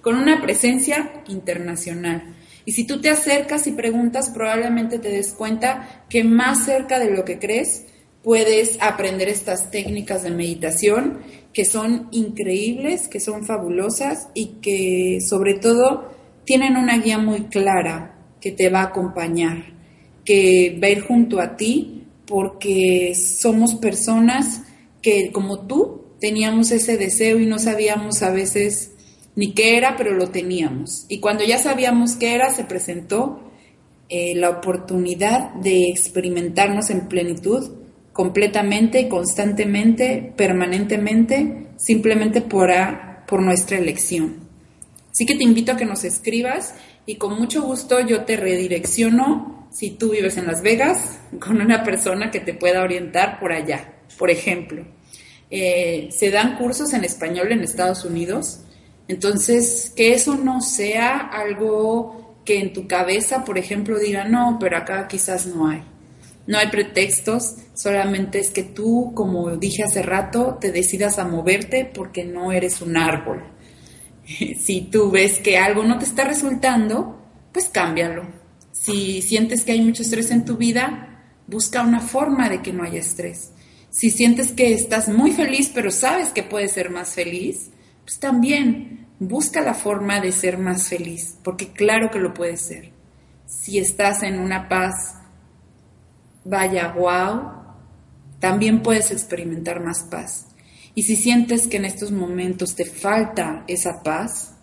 con 0.00 0.16
una 0.16 0.40
presencia 0.40 1.22
internacional. 1.28 2.36
Y 2.68 2.72
si 2.72 2.84
tú 2.84 3.00
te 3.00 3.08
acercas 3.08 3.66
y 3.66 3.72
preguntas, 3.72 4.28
probablemente 4.28 4.98
te 4.98 5.08
des 5.08 5.32
cuenta 5.32 6.04
que 6.10 6.22
más 6.22 6.66
cerca 6.66 6.98
de 6.98 7.10
lo 7.10 7.24
que 7.24 7.38
crees 7.38 7.86
puedes 8.22 8.76
aprender 8.82 9.30
estas 9.30 9.70
técnicas 9.70 10.22
de 10.22 10.32
meditación 10.32 11.20
que 11.54 11.64
son 11.64 12.08
increíbles, 12.10 13.08
que 13.08 13.20
son 13.20 13.46
fabulosas 13.46 14.28
y 14.34 14.58
que 14.60 15.18
sobre 15.26 15.54
todo 15.54 16.12
tienen 16.44 16.76
una 16.76 16.98
guía 16.98 17.16
muy 17.16 17.44
clara 17.44 18.18
que 18.38 18.52
te 18.52 18.68
va 18.68 18.80
a 18.80 18.88
acompañar, 18.88 19.72
que 20.26 20.78
va 20.78 20.88
a 20.88 20.90
ir 20.90 21.00
junto 21.00 21.40
a 21.40 21.56
ti 21.56 22.04
porque 22.26 23.14
somos 23.14 23.76
personas 23.76 24.60
que 25.00 25.32
como 25.32 25.66
tú 25.66 26.02
teníamos 26.20 26.70
ese 26.70 26.98
deseo 26.98 27.38
y 27.38 27.46
no 27.46 27.58
sabíamos 27.58 28.22
a 28.22 28.30
veces 28.30 28.90
ni 29.38 29.52
qué 29.52 29.76
era, 29.76 29.96
pero 29.96 30.14
lo 30.14 30.30
teníamos. 30.30 31.06
Y 31.08 31.20
cuando 31.20 31.44
ya 31.44 31.58
sabíamos 31.58 32.16
qué 32.16 32.34
era, 32.34 32.52
se 32.52 32.64
presentó 32.64 33.52
eh, 34.08 34.34
la 34.34 34.50
oportunidad 34.50 35.54
de 35.54 35.90
experimentarnos 35.90 36.90
en 36.90 37.06
plenitud 37.06 37.70
completamente, 38.12 39.08
constantemente, 39.08 40.32
permanentemente, 40.36 41.68
simplemente 41.76 42.40
por, 42.40 42.68
por 43.28 43.40
nuestra 43.40 43.78
elección. 43.78 44.38
Así 45.12 45.24
que 45.24 45.36
te 45.36 45.44
invito 45.44 45.70
a 45.70 45.76
que 45.76 45.84
nos 45.84 46.02
escribas 46.02 46.74
y 47.06 47.14
con 47.14 47.38
mucho 47.38 47.62
gusto 47.62 48.00
yo 48.00 48.24
te 48.24 48.36
redirecciono 48.36 49.68
si 49.70 49.90
tú 49.90 50.10
vives 50.10 50.36
en 50.36 50.48
Las 50.48 50.62
Vegas 50.62 51.20
con 51.38 51.60
una 51.60 51.84
persona 51.84 52.32
que 52.32 52.40
te 52.40 52.54
pueda 52.54 52.82
orientar 52.82 53.38
por 53.38 53.52
allá. 53.52 53.98
Por 54.18 54.30
ejemplo, 54.30 54.84
eh, 55.48 56.08
se 56.10 56.32
dan 56.32 56.56
cursos 56.56 56.92
en 56.92 57.04
español 57.04 57.52
en 57.52 57.60
Estados 57.60 58.04
Unidos 58.04 58.64
entonces, 59.08 59.92
que 59.96 60.12
eso 60.12 60.36
no 60.36 60.60
sea 60.60 61.18
algo 61.18 62.36
que 62.44 62.60
en 62.60 62.72
tu 62.72 62.86
cabeza, 62.86 63.44
por 63.44 63.58
ejemplo, 63.58 63.98
diga, 63.98 64.24
no, 64.24 64.58
pero 64.60 64.76
acá 64.76 65.08
quizás 65.08 65.46
no 65.46 65.68
hay. 65.68 65.82
No 66.46 66.56
hay 66.58 66.68
pretextos, 66.68 67.56
solamente 67.74 68.38
es 68.38 68.50
que 68.50 68.62
tú, 68.62 69.12
como 69.14 69.56
dije 69.56 69.82
hace 69.82 70.02
rato, 70.02 70.58
te 70.60 70.72
decidas 70.72 71.18
a 71.18 71.26
moverte 71.26 71.84
porque 71.84 72.24
no 72.24 72.52
eres 72.52 72.80
un 72.80 72.96
árbol. 72.96 73.42
Si 74.58 74.82
tú 74.82 75.10
ves 75.10 75.38
que 75.38 75.56
algo 75.56 75.84
no 75.84 75.98
te 75.98 76.04
está 76.04 76.24
resultando, 76.24 77.18
pues 77.50 77.70
cámbialo. 77.70 78.24
Si 78.72 79.22
sientes 79.22 79.64
que 79.64 79.72
hay 79.72 79.80
mucho 79.80 80.02
estrés 80.02 80.30
en 80.30 80.44
tu 80.44 80.58
vida, 80.58 81.24
busca 81.46 81.82
una 81.82 82.00
forma 82.00 82.50
de 82.50 82.60
que 82.60 82.74
no 82.74 82.82
haya 82.82 83.00
estrés. 83.00 83.52
Si 83.88 84.10
sientes 84.10 84.52
que 84.52 84.74
estás 84.74 85.08
muy 85.08 85.32
feliz, 85.32 85.70
pero 85.74 85.90
sabes 85.90 86.28
que 86.28 86.42
puedes 86.42 86.72
ser 86.72 86.90
más 86.90 87.14
feliz, 87.14 87.70
pues 88.08 88.20
también 88.20 89.06
busca 89.18 89.60
la 89.60 89.74
forma 89.74 90.18
de 90.18 90.32
ser 90.32 90.56
más 90.56 90.88
feliz, 90.88 91.36
porque 91.44 91.74
claro 91.74 92.10
que 92.10 92.18
lo 92.18 92.32
puedes 92.32 92.62
ser. 92.62 92.90
Si 93.44 93.78
estás 93.78 94.22
en 94.22 94.38
una 94.38 94.66
paz, 94.66 95.16
vaya, 96.42 96.94
wow, 96.94 97.52
también 98.38 98.80
puedes 98.80 99.10
experimentar 99.10 99.84
más 99.84 100.04
paz. 100.04 100.46
Y 100.94 101.02
si 101.02 101.16
sientes 101.16 101.66
que 101.66 101.76
en 101.76 101.84
estos 101.84 102.10
momentos 102.10 102.74
te 102.74 102.86
falta 102.86 103.64
esa 103.68 104.02
paz 104.02 104.54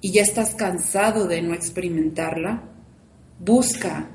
y 0.00 0.12
ya 0.12 0.22
estás 0.22 0.54
cansado 0.54 1.26
de 1.26 1.42
no 1.42 1.54
experimentarla, 1.54 2.62
busca, 3.40 4.10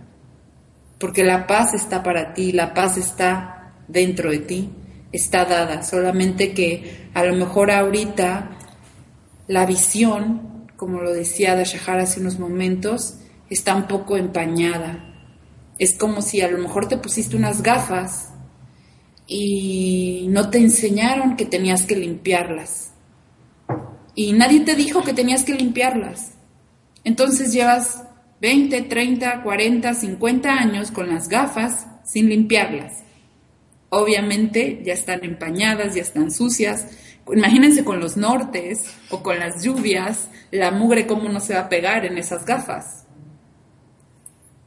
porque 0.97 1.26
la 1.26 1.45
paz 1.45 1.74
está 1.74 2.01
para 2.01 2.34
ti, 2.34 2.53
la 2.53 2.74
paz 2.74 2.95
está 2.95 3.74
dentro 3.89 4.32
de 4.32 4.39
ti 4.39 4.72
está 5.16 5.45
dada, 5.45 5.84
solamente 5.84 6.53
que 6.53 7.09
a 7.13 7.24
lo 7.24 7.36
mejor 7.36 7.72
ahorita 7.72 8.57
la 9.47 9.66
visión, 9.66 10.68
como 10.76 11.01
lo 11.01 11.13
decía 11.13 11.55
Dashahar 11.55 11.99
hace 11.99 12.20
unos 12.20 12.39
momentos, 12.39 13.20
está 13.49 13.76
un 13.76 13.88
poco 13.88 14.18
empañada. 14.18 15.13
Es 15.78 15.97
como 15.97 16.22
si 16.22 16.41
a 16.41 16.49
lo 16.49 16.57
mejor 16.57 16.88
te 16.88 16.97
pusiste 16.97 17.36
unas 17.36 17.61
gafas 17.61 18.30
y 19.28 20.28
no 20.30 20.49
te 20.49 20.59
enseñaron 20.59 21.36
que 21.36 21.45
tenías 21.45 21.84
que 21.84 21.95
limpiarlas. 21.95 22.91
Y 24.16 24.34
nadie 24.34 24.61
te 24.61 24.76
dijo 24.76 25.03
que 25.03 25.13
tenías 25.13 25.43
que 25.43 25.53
limpiarlas. 25.53 26.32
Entonces 27.03 27.51
llevas 27.51 28.03
20, 28.41 28.82
30, 28.84 29.43
40, 29.43 29.93
50 29.93 30.49
años 30.49 30.91
con 30.91 31.09
las 31.09 31.28
gafas 31.28 31.88
sin 32.03 32.30
limpiarlas. 32.30 33.05
Obviamente 33.95 34.81
ya 34.83 34.93
están 34.93 35.23
empañadas, 35.23 35.95
ya 35.95 36.01
están 36.01 36.31
sucias, 36.31 36.87
Imagínense 37.33 37.83
con 37.83 37.99
los 37.99 38.17
nortes 38.17 38.83
o 39.09 39.23
con 39.23 39.39
las 39.39 39.63
lluvias, 39.63 40.29
la 40.51 40.71
mugre 40.71 41.07
cómo 41.07 41.27
no 41.29 41.39
se 41.39 41.55
va 41.55 41.61
a 41.61 41.69
pegar 41.69 42.05
en 42.05 42.17
esas 42.17 42.45
gafas. 42.45 43.05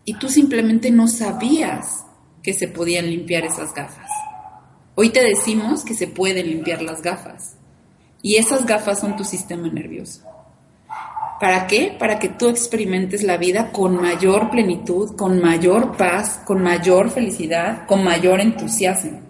Y 0.04 0.14
tú 0.14 0.28
simplemente 0.28 0.90
no 0.90 1.06
sabías 1.06 2.04
que 2.42 2.52
se 2.52 2.66
podían 2.66 3.08
limpiar 3.08 3.44
esas 3.44 3.72
gafas. 3.74 4.10
Hoy 4.96 5.10
te 5.10 5.22
decimos 5.22 5.84
que 5.84 5.94
se 5.94 6.08
pueden 6.08 6.46
limpiar 6.48 6.82
las 6.82 7.02
gafas. 7.02 7.56
Y 8.22 8.36
esas 8.36 8.66
gafas 8.66 8.98
son 8.98 9.16
tu 9.16 9.22
sistema 9.22 9.68
nervioso. 9.68 10.24
¿Para 11.41 11.66
qué? 11.68 11.97
Para 11.99 12.18
que 12.18 12.28
tú 12.30 12.49
experimentes 12.49 13.22
la 13.22 13.36
vida 13.36 13.70
con 13.70 14.01
mayor 14.01 14.51
plenitud, 14.51 15.14
con 15.14 15.41
mayor 15.41 15.97
paz, 15.97 16.41
con 16.45 16.61
mayor 16.62 17.11
felicidad, 17.11 17.86
con 17.86 18.03
mayor 18.03 18.41
entusiasmo. 18.41 19.20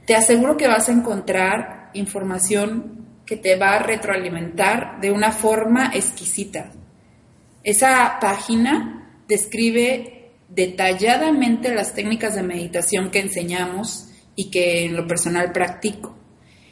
Te 0.05 0.17
aseguro 0.17 0.57
que 0.57 0.67
vas 0.67 0.89
a 0.89 0.93
encontrar 0.93 1.91
información 1.95 3.07
que 3.25 3.37
te 3.37 3.55
va 3.55 3.75
a 3.75 3.79
retroalimentar 3.79 5.01
de 5.01 5.13
una 5.13 5.31
forma 5.31 5.93
exquisita. 5.95 6.73
Esa 7.65 8.19
página 8.21 9.23
describe 9.29 10.33
detalladamente 10.49 11.75
las 11.75 11.95
técnicas 11.95 12.35
de 12.35 12.43
meditación 12.43 13.11
que 13.11 13.21
enseñamos 13.21 14.09
y 14.35 14.51
que 14.51 14.85
en 14.85 14.97
lo 14.97 15.07
personal 15.07 15.53
practico. 15.53 16.17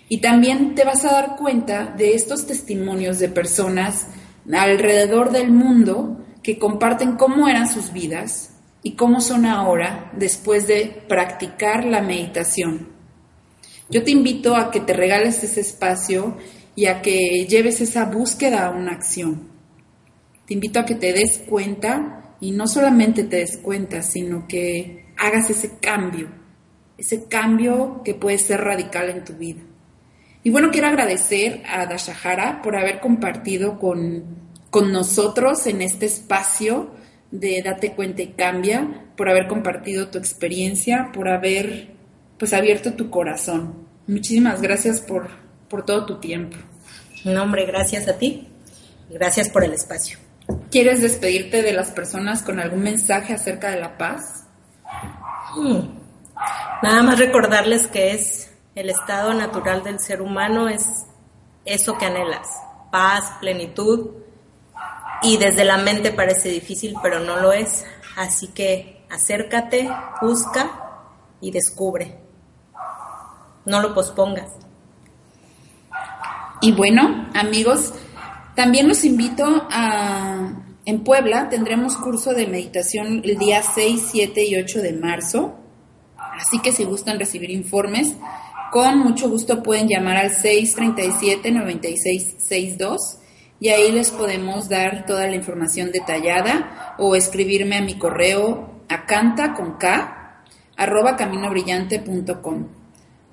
Y 0.08 0.20
también 0.20 0.74
te 0.74 0.84
vas 0.84 1.04
a 1.04 1.12
dar 1.12 1.36
cuenta 1.36 1.94
de 1.96 2.14
estos 2.14 2.46
testimonios 2.46 3.18
de 3.18 3.28
personas 3.28 4.08
alrededor 4.52 5.30
del 5.30 5.52
mundo 5.52 6.24
que 6.42 6.58
comparten 6.58 7.16
cómo 7.16 7.48
eran 7.48 7.68
sus 7.68 7.92
vidas 7.92 8.54
y 8.82 8.96
cómo 8.96 9.20
son 9.20 9.46
ahora 9.46 10.10
después 10.16 10.66
de 10.66 11.04
practicar 11.08 11.84
la 11.84 12.02
meditación. 12.02 12.88
Yo 13.88 14.02
te 14.02 14.10
invito 14.10 14.56
a 14.56 14.70
que 14.70 14.80
te 14.80 14.92
regales 14.92 15.44
ese 15.44 15.60
espacio 15.60 16.36
y 16.74 16.86
a 16.86 17.02
que 17.02 17.46
lleves 17.48 17.80
esa 17.80 18.06
búsqueda 18.06 18.66
a 18.66 18.70
una 18.70 18.92
acción. 18.92 19.49
Te 20.50 20.54
invito 20.54 20.80
a 20.80 20.84
que 20.84 20.96
te 20.96 21.12
des 21.12 21.44
cuenta 21.46 22.34
y 22.40 22.50
no 22.50 22.66
solamente 22.66 23.22
te 23.22 23.36
des 23.36 23.58
cuenta, 23.58 24.02
sino 24.02 24.48
que 24.48 25.04
hagas 25.16 25.48
ese 25.48 25.78
cambio, 25.78 26.26
ese 26.98 27.28
cambio 27.28 28.02
que 28.04 28.14
puede 28.14 28.36
ser 28.36 28.60
radical 28.60 29.10
en 29.10 29.24
tu 29.24 29.34
vida. 29.34 29.60
Y 30.42 30.50
bueno, 30.50 30.70
quiero 30.72 30.88
agradecer 30.88 31.62
a 31.68 31.86
Dashahara 31.86 32.62
por 32.62 32.74
haber 32.74 32.98
compartido 32.98 33.78
con, 33.78 34.24
con 34.70 34.90
nosotros 34.90 35.68
en 35.68 35.82
este 35.82 36.06
espacio 36.06 36.90
de 37.30 37.62
Date 37.62 37.92
cuenta 37.92 38.22
y 38.22 38.32
cambia, 38.32 39.06
por 39.16 39.28
haber 39.28 39.46
compartido 39.46 40.08
tu 40.08 40.18
experiencia, 40.18 41.12
por 41.14 41.28
haber 41.28 41.92
pues 42.40 42.52
abierto 42.54 42.94
tu 42.94 43.08
corazón. 43.08 43.86
Muchísimas 44.08 44.60
gracias 44.60 45.00
por, 45.00 45.28
por 45.68 45.84
todo 45.84 46.06
tu 46.06 46.18
tiempo. 46.18 46.56
No, 47.24 47.40
hombre, 47.40 47.66
gracias 47.66 48.08
a 48.08 48.18
ti. 48.18 48.48
Gracias 49.10 49.48
por 49.48 49.62
el 49.62 49.74
espacio. 49.74 50.18
¿Quieres 50.70 51.02
despedirte 51.02 51.62
de 51.62 51.72
las 51.72 51.90
personas 51.90 52.42
con 52.42 52.60
algún 52.60 52.82
mensaje 52.82 53.34
acerca 53.34 53.70
de 53.70 53.80
la 53.80 53.98
paz? 53.98 54.44
Hmm. 55.56 55.98
Nada 56.82 57.02
más 57.02 57.18
recordarles 57.18 57.86
que 57.86 58.12
es 58.12 58.50
el 58.74 58.88
estado 58.88 59.34
natural 59.34 59.82
del 59.82 59.98
ser 59.98 60.22
humano 60.22 60.68
es 60.68 60.88
eso 61.64 61.98
que 61.98 62.06
anhelas, 62.06 62.48
paz, 62.90 63.32
plenitud, 63.40 64.10
y 65.22 65.36
desde 65.36 65.64
la 65.64 65.76
mente 65.76 66.12
parece 66.12 66.48
difícil, 66.48 66.94
pero 67.02 67.20
no 67.20 67.36
lo 67.36 67.52
es. 67.52 67.84
Así 68.16 68.48
que 68.48 69.04
acércate, 69.10 69.90
busca 70.22 70.70
y 71.40 71.50
descubre. 71.50 72.18
No 73.66 73.82
lo 73.82 73.94
pospongas. 73.94 74.50
Y 76.62 76.72
bueno, 76.72 77.28
amigos, 77.34 77.92
también 78.54 78.88
los 78.88 79.04
invito 79.04 79.66
a... 79.70 80.52
En 80.90 81.04
Puebla 81.04 81.48
tendremos 81.48 81.96
curso 81.96 82.34
de 82.34 82.48
meditación 82.48 83.22
el 83.22 83.38
día 83.38 83.62
6, 83.62 84.08
7 84.10 84.44
y 84.44 84.56
8 84.56 84.82
de 84.82 84.92
marzo. 84.92 85.54
Así 86.18 86.58
que 86.58 86.72
si 86.72 86.82
gustan 86.82 87.20
recibir 87.20 87.52
informes, 87.52 88.16
con 88.72 88.98
mucho 88.98 89.30
gusto 89.30 89.62
pueden 89.62 89.86
llamar 89.86 90.16
al 90.16 90.32
637-9662 90.32 92.98
y 93.60 93.68
ahí 93.68 93.92
les 93.92 94.10
podemos 94.10 94.68
dar 94.68 95.06
toda 95.06 95.28
la 95.28 95.36
información 95.36 95.92
detallada 95.92 96.96
o 96.98 97.14
escribirme 97.14 97.76
a 97.76 97.82
mi 97.82 97.96
correo 97.96 98.80
a 98.88 99.06
canta 99.06 99.54
con 99.54 99.78
K 99.78 100.42
arroba 100.76 101.14
caminobrillante.com 101.14 102.66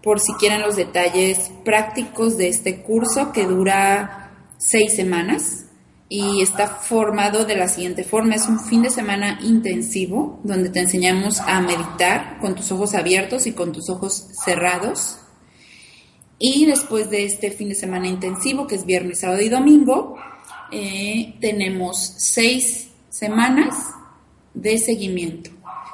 por 0.03 0.19
si 0.19 0.31
quieren 0.33 0.61
los 0.61 0.75
detalles 0.75 1.51
prácticos 1.65 2.37
de 2.37 2.49
este 2.49 2.83
curso 2.83 3.31
que 3.31 3.47
dura 3.47 4.29
seis 4.59 4.95
semanas 4.95 5.66
y 6.09 6.41
está 6.41 6.67
formado 6.67 7.45
de 7.45 7.55
la 7.55 7.67
siguiente 7.67 8.03
forma. 8.03 8.35
Es 8.35 8.47
un 8.47 8.59
fin 8.59 8.81
de 8.81 8.89
semana 8.89 9.39
intensivo 9.41 10.39
donde 10.43 10.69
te 10.69 10.79
enseñamos 10.79 11.39
a 11.39 11.61
meditar 11.61 12.39
con 12.39 12.55
tus 12.55 12.71
ojos 12.71 12.93
abiertos 12.93 13.47
y 13.47 13.53
con 13.53 13.71
tus 13.71 13.89
ojos 13.89 14.27
cerrados 14.45 15.19
y 16.39 16.65
después 16.65 17.09
de 17.09 17.25
este 17.25 17.51
fin 17.51 17.69
de 17.69 17.75
semana 17.75 18.07
intensivo, 18.07 18.67
que 18.67 18.75
es 18.75 18.85
viernes, 18.85 19.21
sábado 19.21 19.41
y 19.41 19.49
domingo, 19.49 20.17
eh, 20.71 21.35
tenemos 21.41 21.97
seis 22.17 22.89
semanas 23.09 23.75
de 24.53 24.77
seguimiento. 24.77 25.49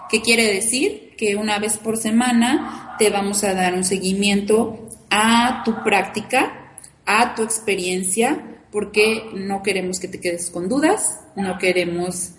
¿Qué 0.09 0.21
quiere 0.21 0.53
decir? 0.53 1.15
Que 1.17 1.37
una 1.37 1.59
vez 1.59 1.77
por 1.77 1.97
semana 1.97 2.95
te 2.99 3.09
vamos 3.09 3.43
a 3.43 3.53
dar 3.53 3.73
un 3.73 3.85
seguimiento 3.85 4.89
a 5.09 5.61
tu 5.63 5.81
práctica, 5.83 6.75
a 7.05 7.35
tu 7.35 7.43
experiencia, 7.43 8.52
porque 8.73 9.29
no 9.35 9.61
queremos 9.61 9.99
que 9.99 10.07
te 10.07 10.19
quedes 10.19 10.49
con 10.49 10.67
dudas, 10.67 11.19
no 11.35 11.59
queremos 11.59 12.31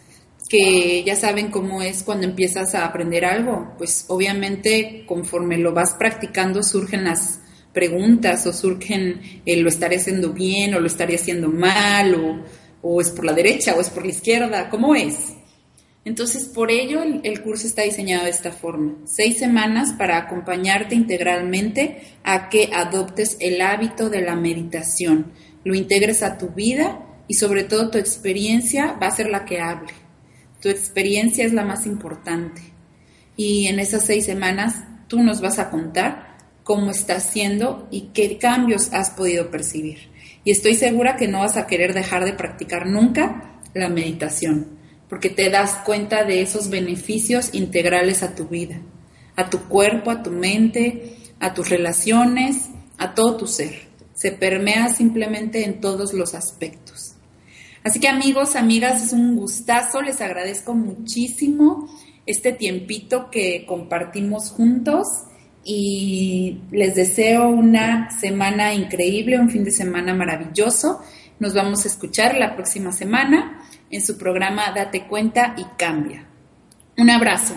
que 0.48 1.02
ya 1.04 1.16
saben 1.16 1.50
cómo 1.50 1.80
es 1.80 2.02
cuando 2.02 2.26
empiezas 2.26 2.74
a 2.74 2.84
aprender 2.84 3.24
algo, 3.24 3.72
pues 3.78 4.04
obviamente 4.08 5.04
conforme 5.06 5.56
lo 5.58 5.72
vas 5.72 5.94
practicando 5.94 6.62
surgen 6.62 7.04
las 7.04 7.40
preguntas 7.72 8.46
o 8.46 8.52
surgen, 8.52 9.20
eh, 9.46 9.56
lo 9.56 9.68
estaré 9.68 9.96
haciendo 9.96 10.32
bien 10.32 10.74
o 10.74 10.80
lo 10.80 10.86
estaré 10.86 11.14
haciendo 11.14 11.48
mal 11.48 12.14
o, 12.14 12.44
o, 12.82 13.00
es 13.00 13.10
por 13.10 13.24
la 13.24 13.32
derecha 13.32 13.74
o 13.74 13.80
es 13.80 13.90
por 13.90 14.04
la 14.04 14.12
izquierda, 14.12 14.68
¿cómo 14.70 14.94
es? 14.94 15.34
Entonces, 16.04 16.44
por 16.44 16.70
ello 16.70 17.02
el, 17.02 17.20
el 17.24 17.42
curso 17.42 17.66
está 17.66 17.82
diseñado 17.82 18.24
de 18.24 18.30
esta 18.30 18.52
forma. 18.52 18.96
Seis 19.06 19.38
semanas 19.38 19.94
para 19.96 20.18
acompañarte 20.18 20.94
integralmente 20.94 22.02
a 22.22 22.50
que 22.50 22.70
adoptes 22.74 23.38
el 23.40 23.62
hábito 23.62 24.10
de 24.10 24.20
la 24.20 24.36
meditación, 24.36 25.32
lo 25.64 25.74
integres 25.74 26.22
a 26.22 26.38
tu 26.38 26.48
vida 26.48 27.00
y 27.26 27.34
sobre 27.34 27.64
todo 27.64 27.90
tu 27.90 27.98
experiencia 27.98 28.98
va 29.02 29.08
a 29.08 29.16
ser 29.16 29.28
la 29.28 29.44
que 29.44 29.60
hable. 29.60 29.92
Tu 30.60 30.68
experiencia 30.68 31.44
es 31.44 31.52
la 31.52 31.64
más 31.64 31.86
importante. 31.86 32.62
Y 33.36 33.66
en 33.66 33.80
esas 33.80 34.04
seis 34.04 34.26
semanas 34.26 34.84
tú 35.08 35.22
nos 35.22 35.40
vas 35.40 35.58
a 35.58 35.70
contar 35.70 36.36
cómo 36.62 36.90
estás 36.90 37.24
siendo 37.24 37.88
y 37.90 38.10
qué 38.14 38.38
cambios 38.38 38.92
has 38.92 39.10
podido 39.10 39.50
percibir. 39.50 40.10
Y 40.44 40.50
estoy 40.50 40.74
segura 40.74 41.16
que 41.16 41.28
no 41.28 41.40
vas 41.40 41.56
a 41.56 41.66
querer 41.66 41.94
dejar 41.94 42.24
de 42.24 42.32
practicar 42.32 42.86
nunca 42.86 43.60
la 43.74 43.88
meditación, 43.88 44.78
porque 45.08 45.30
te 45.30 45.50
das 45.50 45.74
cuenta 45.84 46.24
de 46.24 46.42
esos 46.42 46.70
beneficios 46.70 47.50
integrales 47.52 48.22
a 48.22 48.34
tu 48.34 48.46
vida, 48.46 48.80
a 49.36 49.50
tu 49.50 49.60
cuerpo, 49.68 50.10
a 50.10 50.22
tu 50.22 50.30
mente, 50.30 51.16
a 51.40 51.54
tus 51.54 51.70
relaciones, 51.70 52.68
a 52.98 53.14
todo 53.14 53.36
tu 53.36 53.46
ser. 53.46 53.83
Se 54.24 54.32
permea 54.32 54.88
simplemente 54.88 55.66
en 55.66 55.82
todos 55.82 56.14
los 56.14 56.34
aspectos. 56.34 57.16
Así 57.82 58.00
que 58.00 58.08
amigos, 58.08 58.56
amigas, 58.56 59.02
es 59.02 59.12
un 59.12 59.36
gustazo, 59.36 60.00
les 60.00 60.22
agradezco 60.22 60.72
muchísimo 60.72 61.90
este 62.24 62.52
tiempito 62.52 63.28
que 63.30 63.66
compartimos 63.66 64.50
juntos 64.50 65.08
y 65.62 66.62
les 66.70 66.94
deseo 66.94 67.50
una 67.50 68.18
semana 68.18 68.72
increíble, 68.72 69.38
un 69.38 69.50
fin 69.50 69.62
de 69.62 69.70
semana 69.70 70.14
maravilloso. 70.14 71.02
Nos 71.38 71.52
vamos 71.52 71.84
a 71.84 71.88
escuchar 71.88 72.38
la 72.38 72.54
próxima 72.54 72.92
semana 72.92 73.62
en 73.90 74.00
su 74.00 74.16
programa 74.16 74.72
Date 74.74 75.06
cuenta 75.06 75.54
y 75.58 75.64
cambia. 75.76 76.26
Un 76.96 77.10
abrazo. 77.10 77.52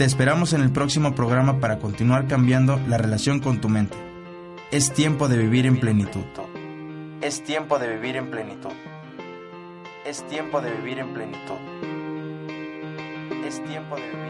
Te 0.00 0.06
esperamos 0.06 0.54
en 0.54 0.62
el 0.62 0.72
próximo 0.72 1.14
programa 1.14 1.60
para 1.60 1.78
continuar 1.78 2.26
cambiando 2.26 2.80
la 2.88 2.96
relación 2.96 3.38
con 3.38 3.60
tu 3.60 3.68
mente. 3.68 3.98
Es 4.70 4.94
tiempo 4.94 5.28
de 5.28 5.36
vivir 5.36 5.66
en 5.66 5.78
plenitud. 5.78 6.24
Es 7.20 7.44
tiempo 7.44 7.78
de 7.78 7.96
vivir 7.96 8.16
en 8.16 8.30
plenitud. 8.30 8.72
Es 10.06 10.26
tiempo 10.26 10.62
de 10.62 10.70
vivir 10.72 11.00
en 11.00 11.12
plenitud. 11.12 11.58
Es 13.46 13.62
tiempo 13.62 13.96
de 13.96 14.08
vivir. 14.08 14.29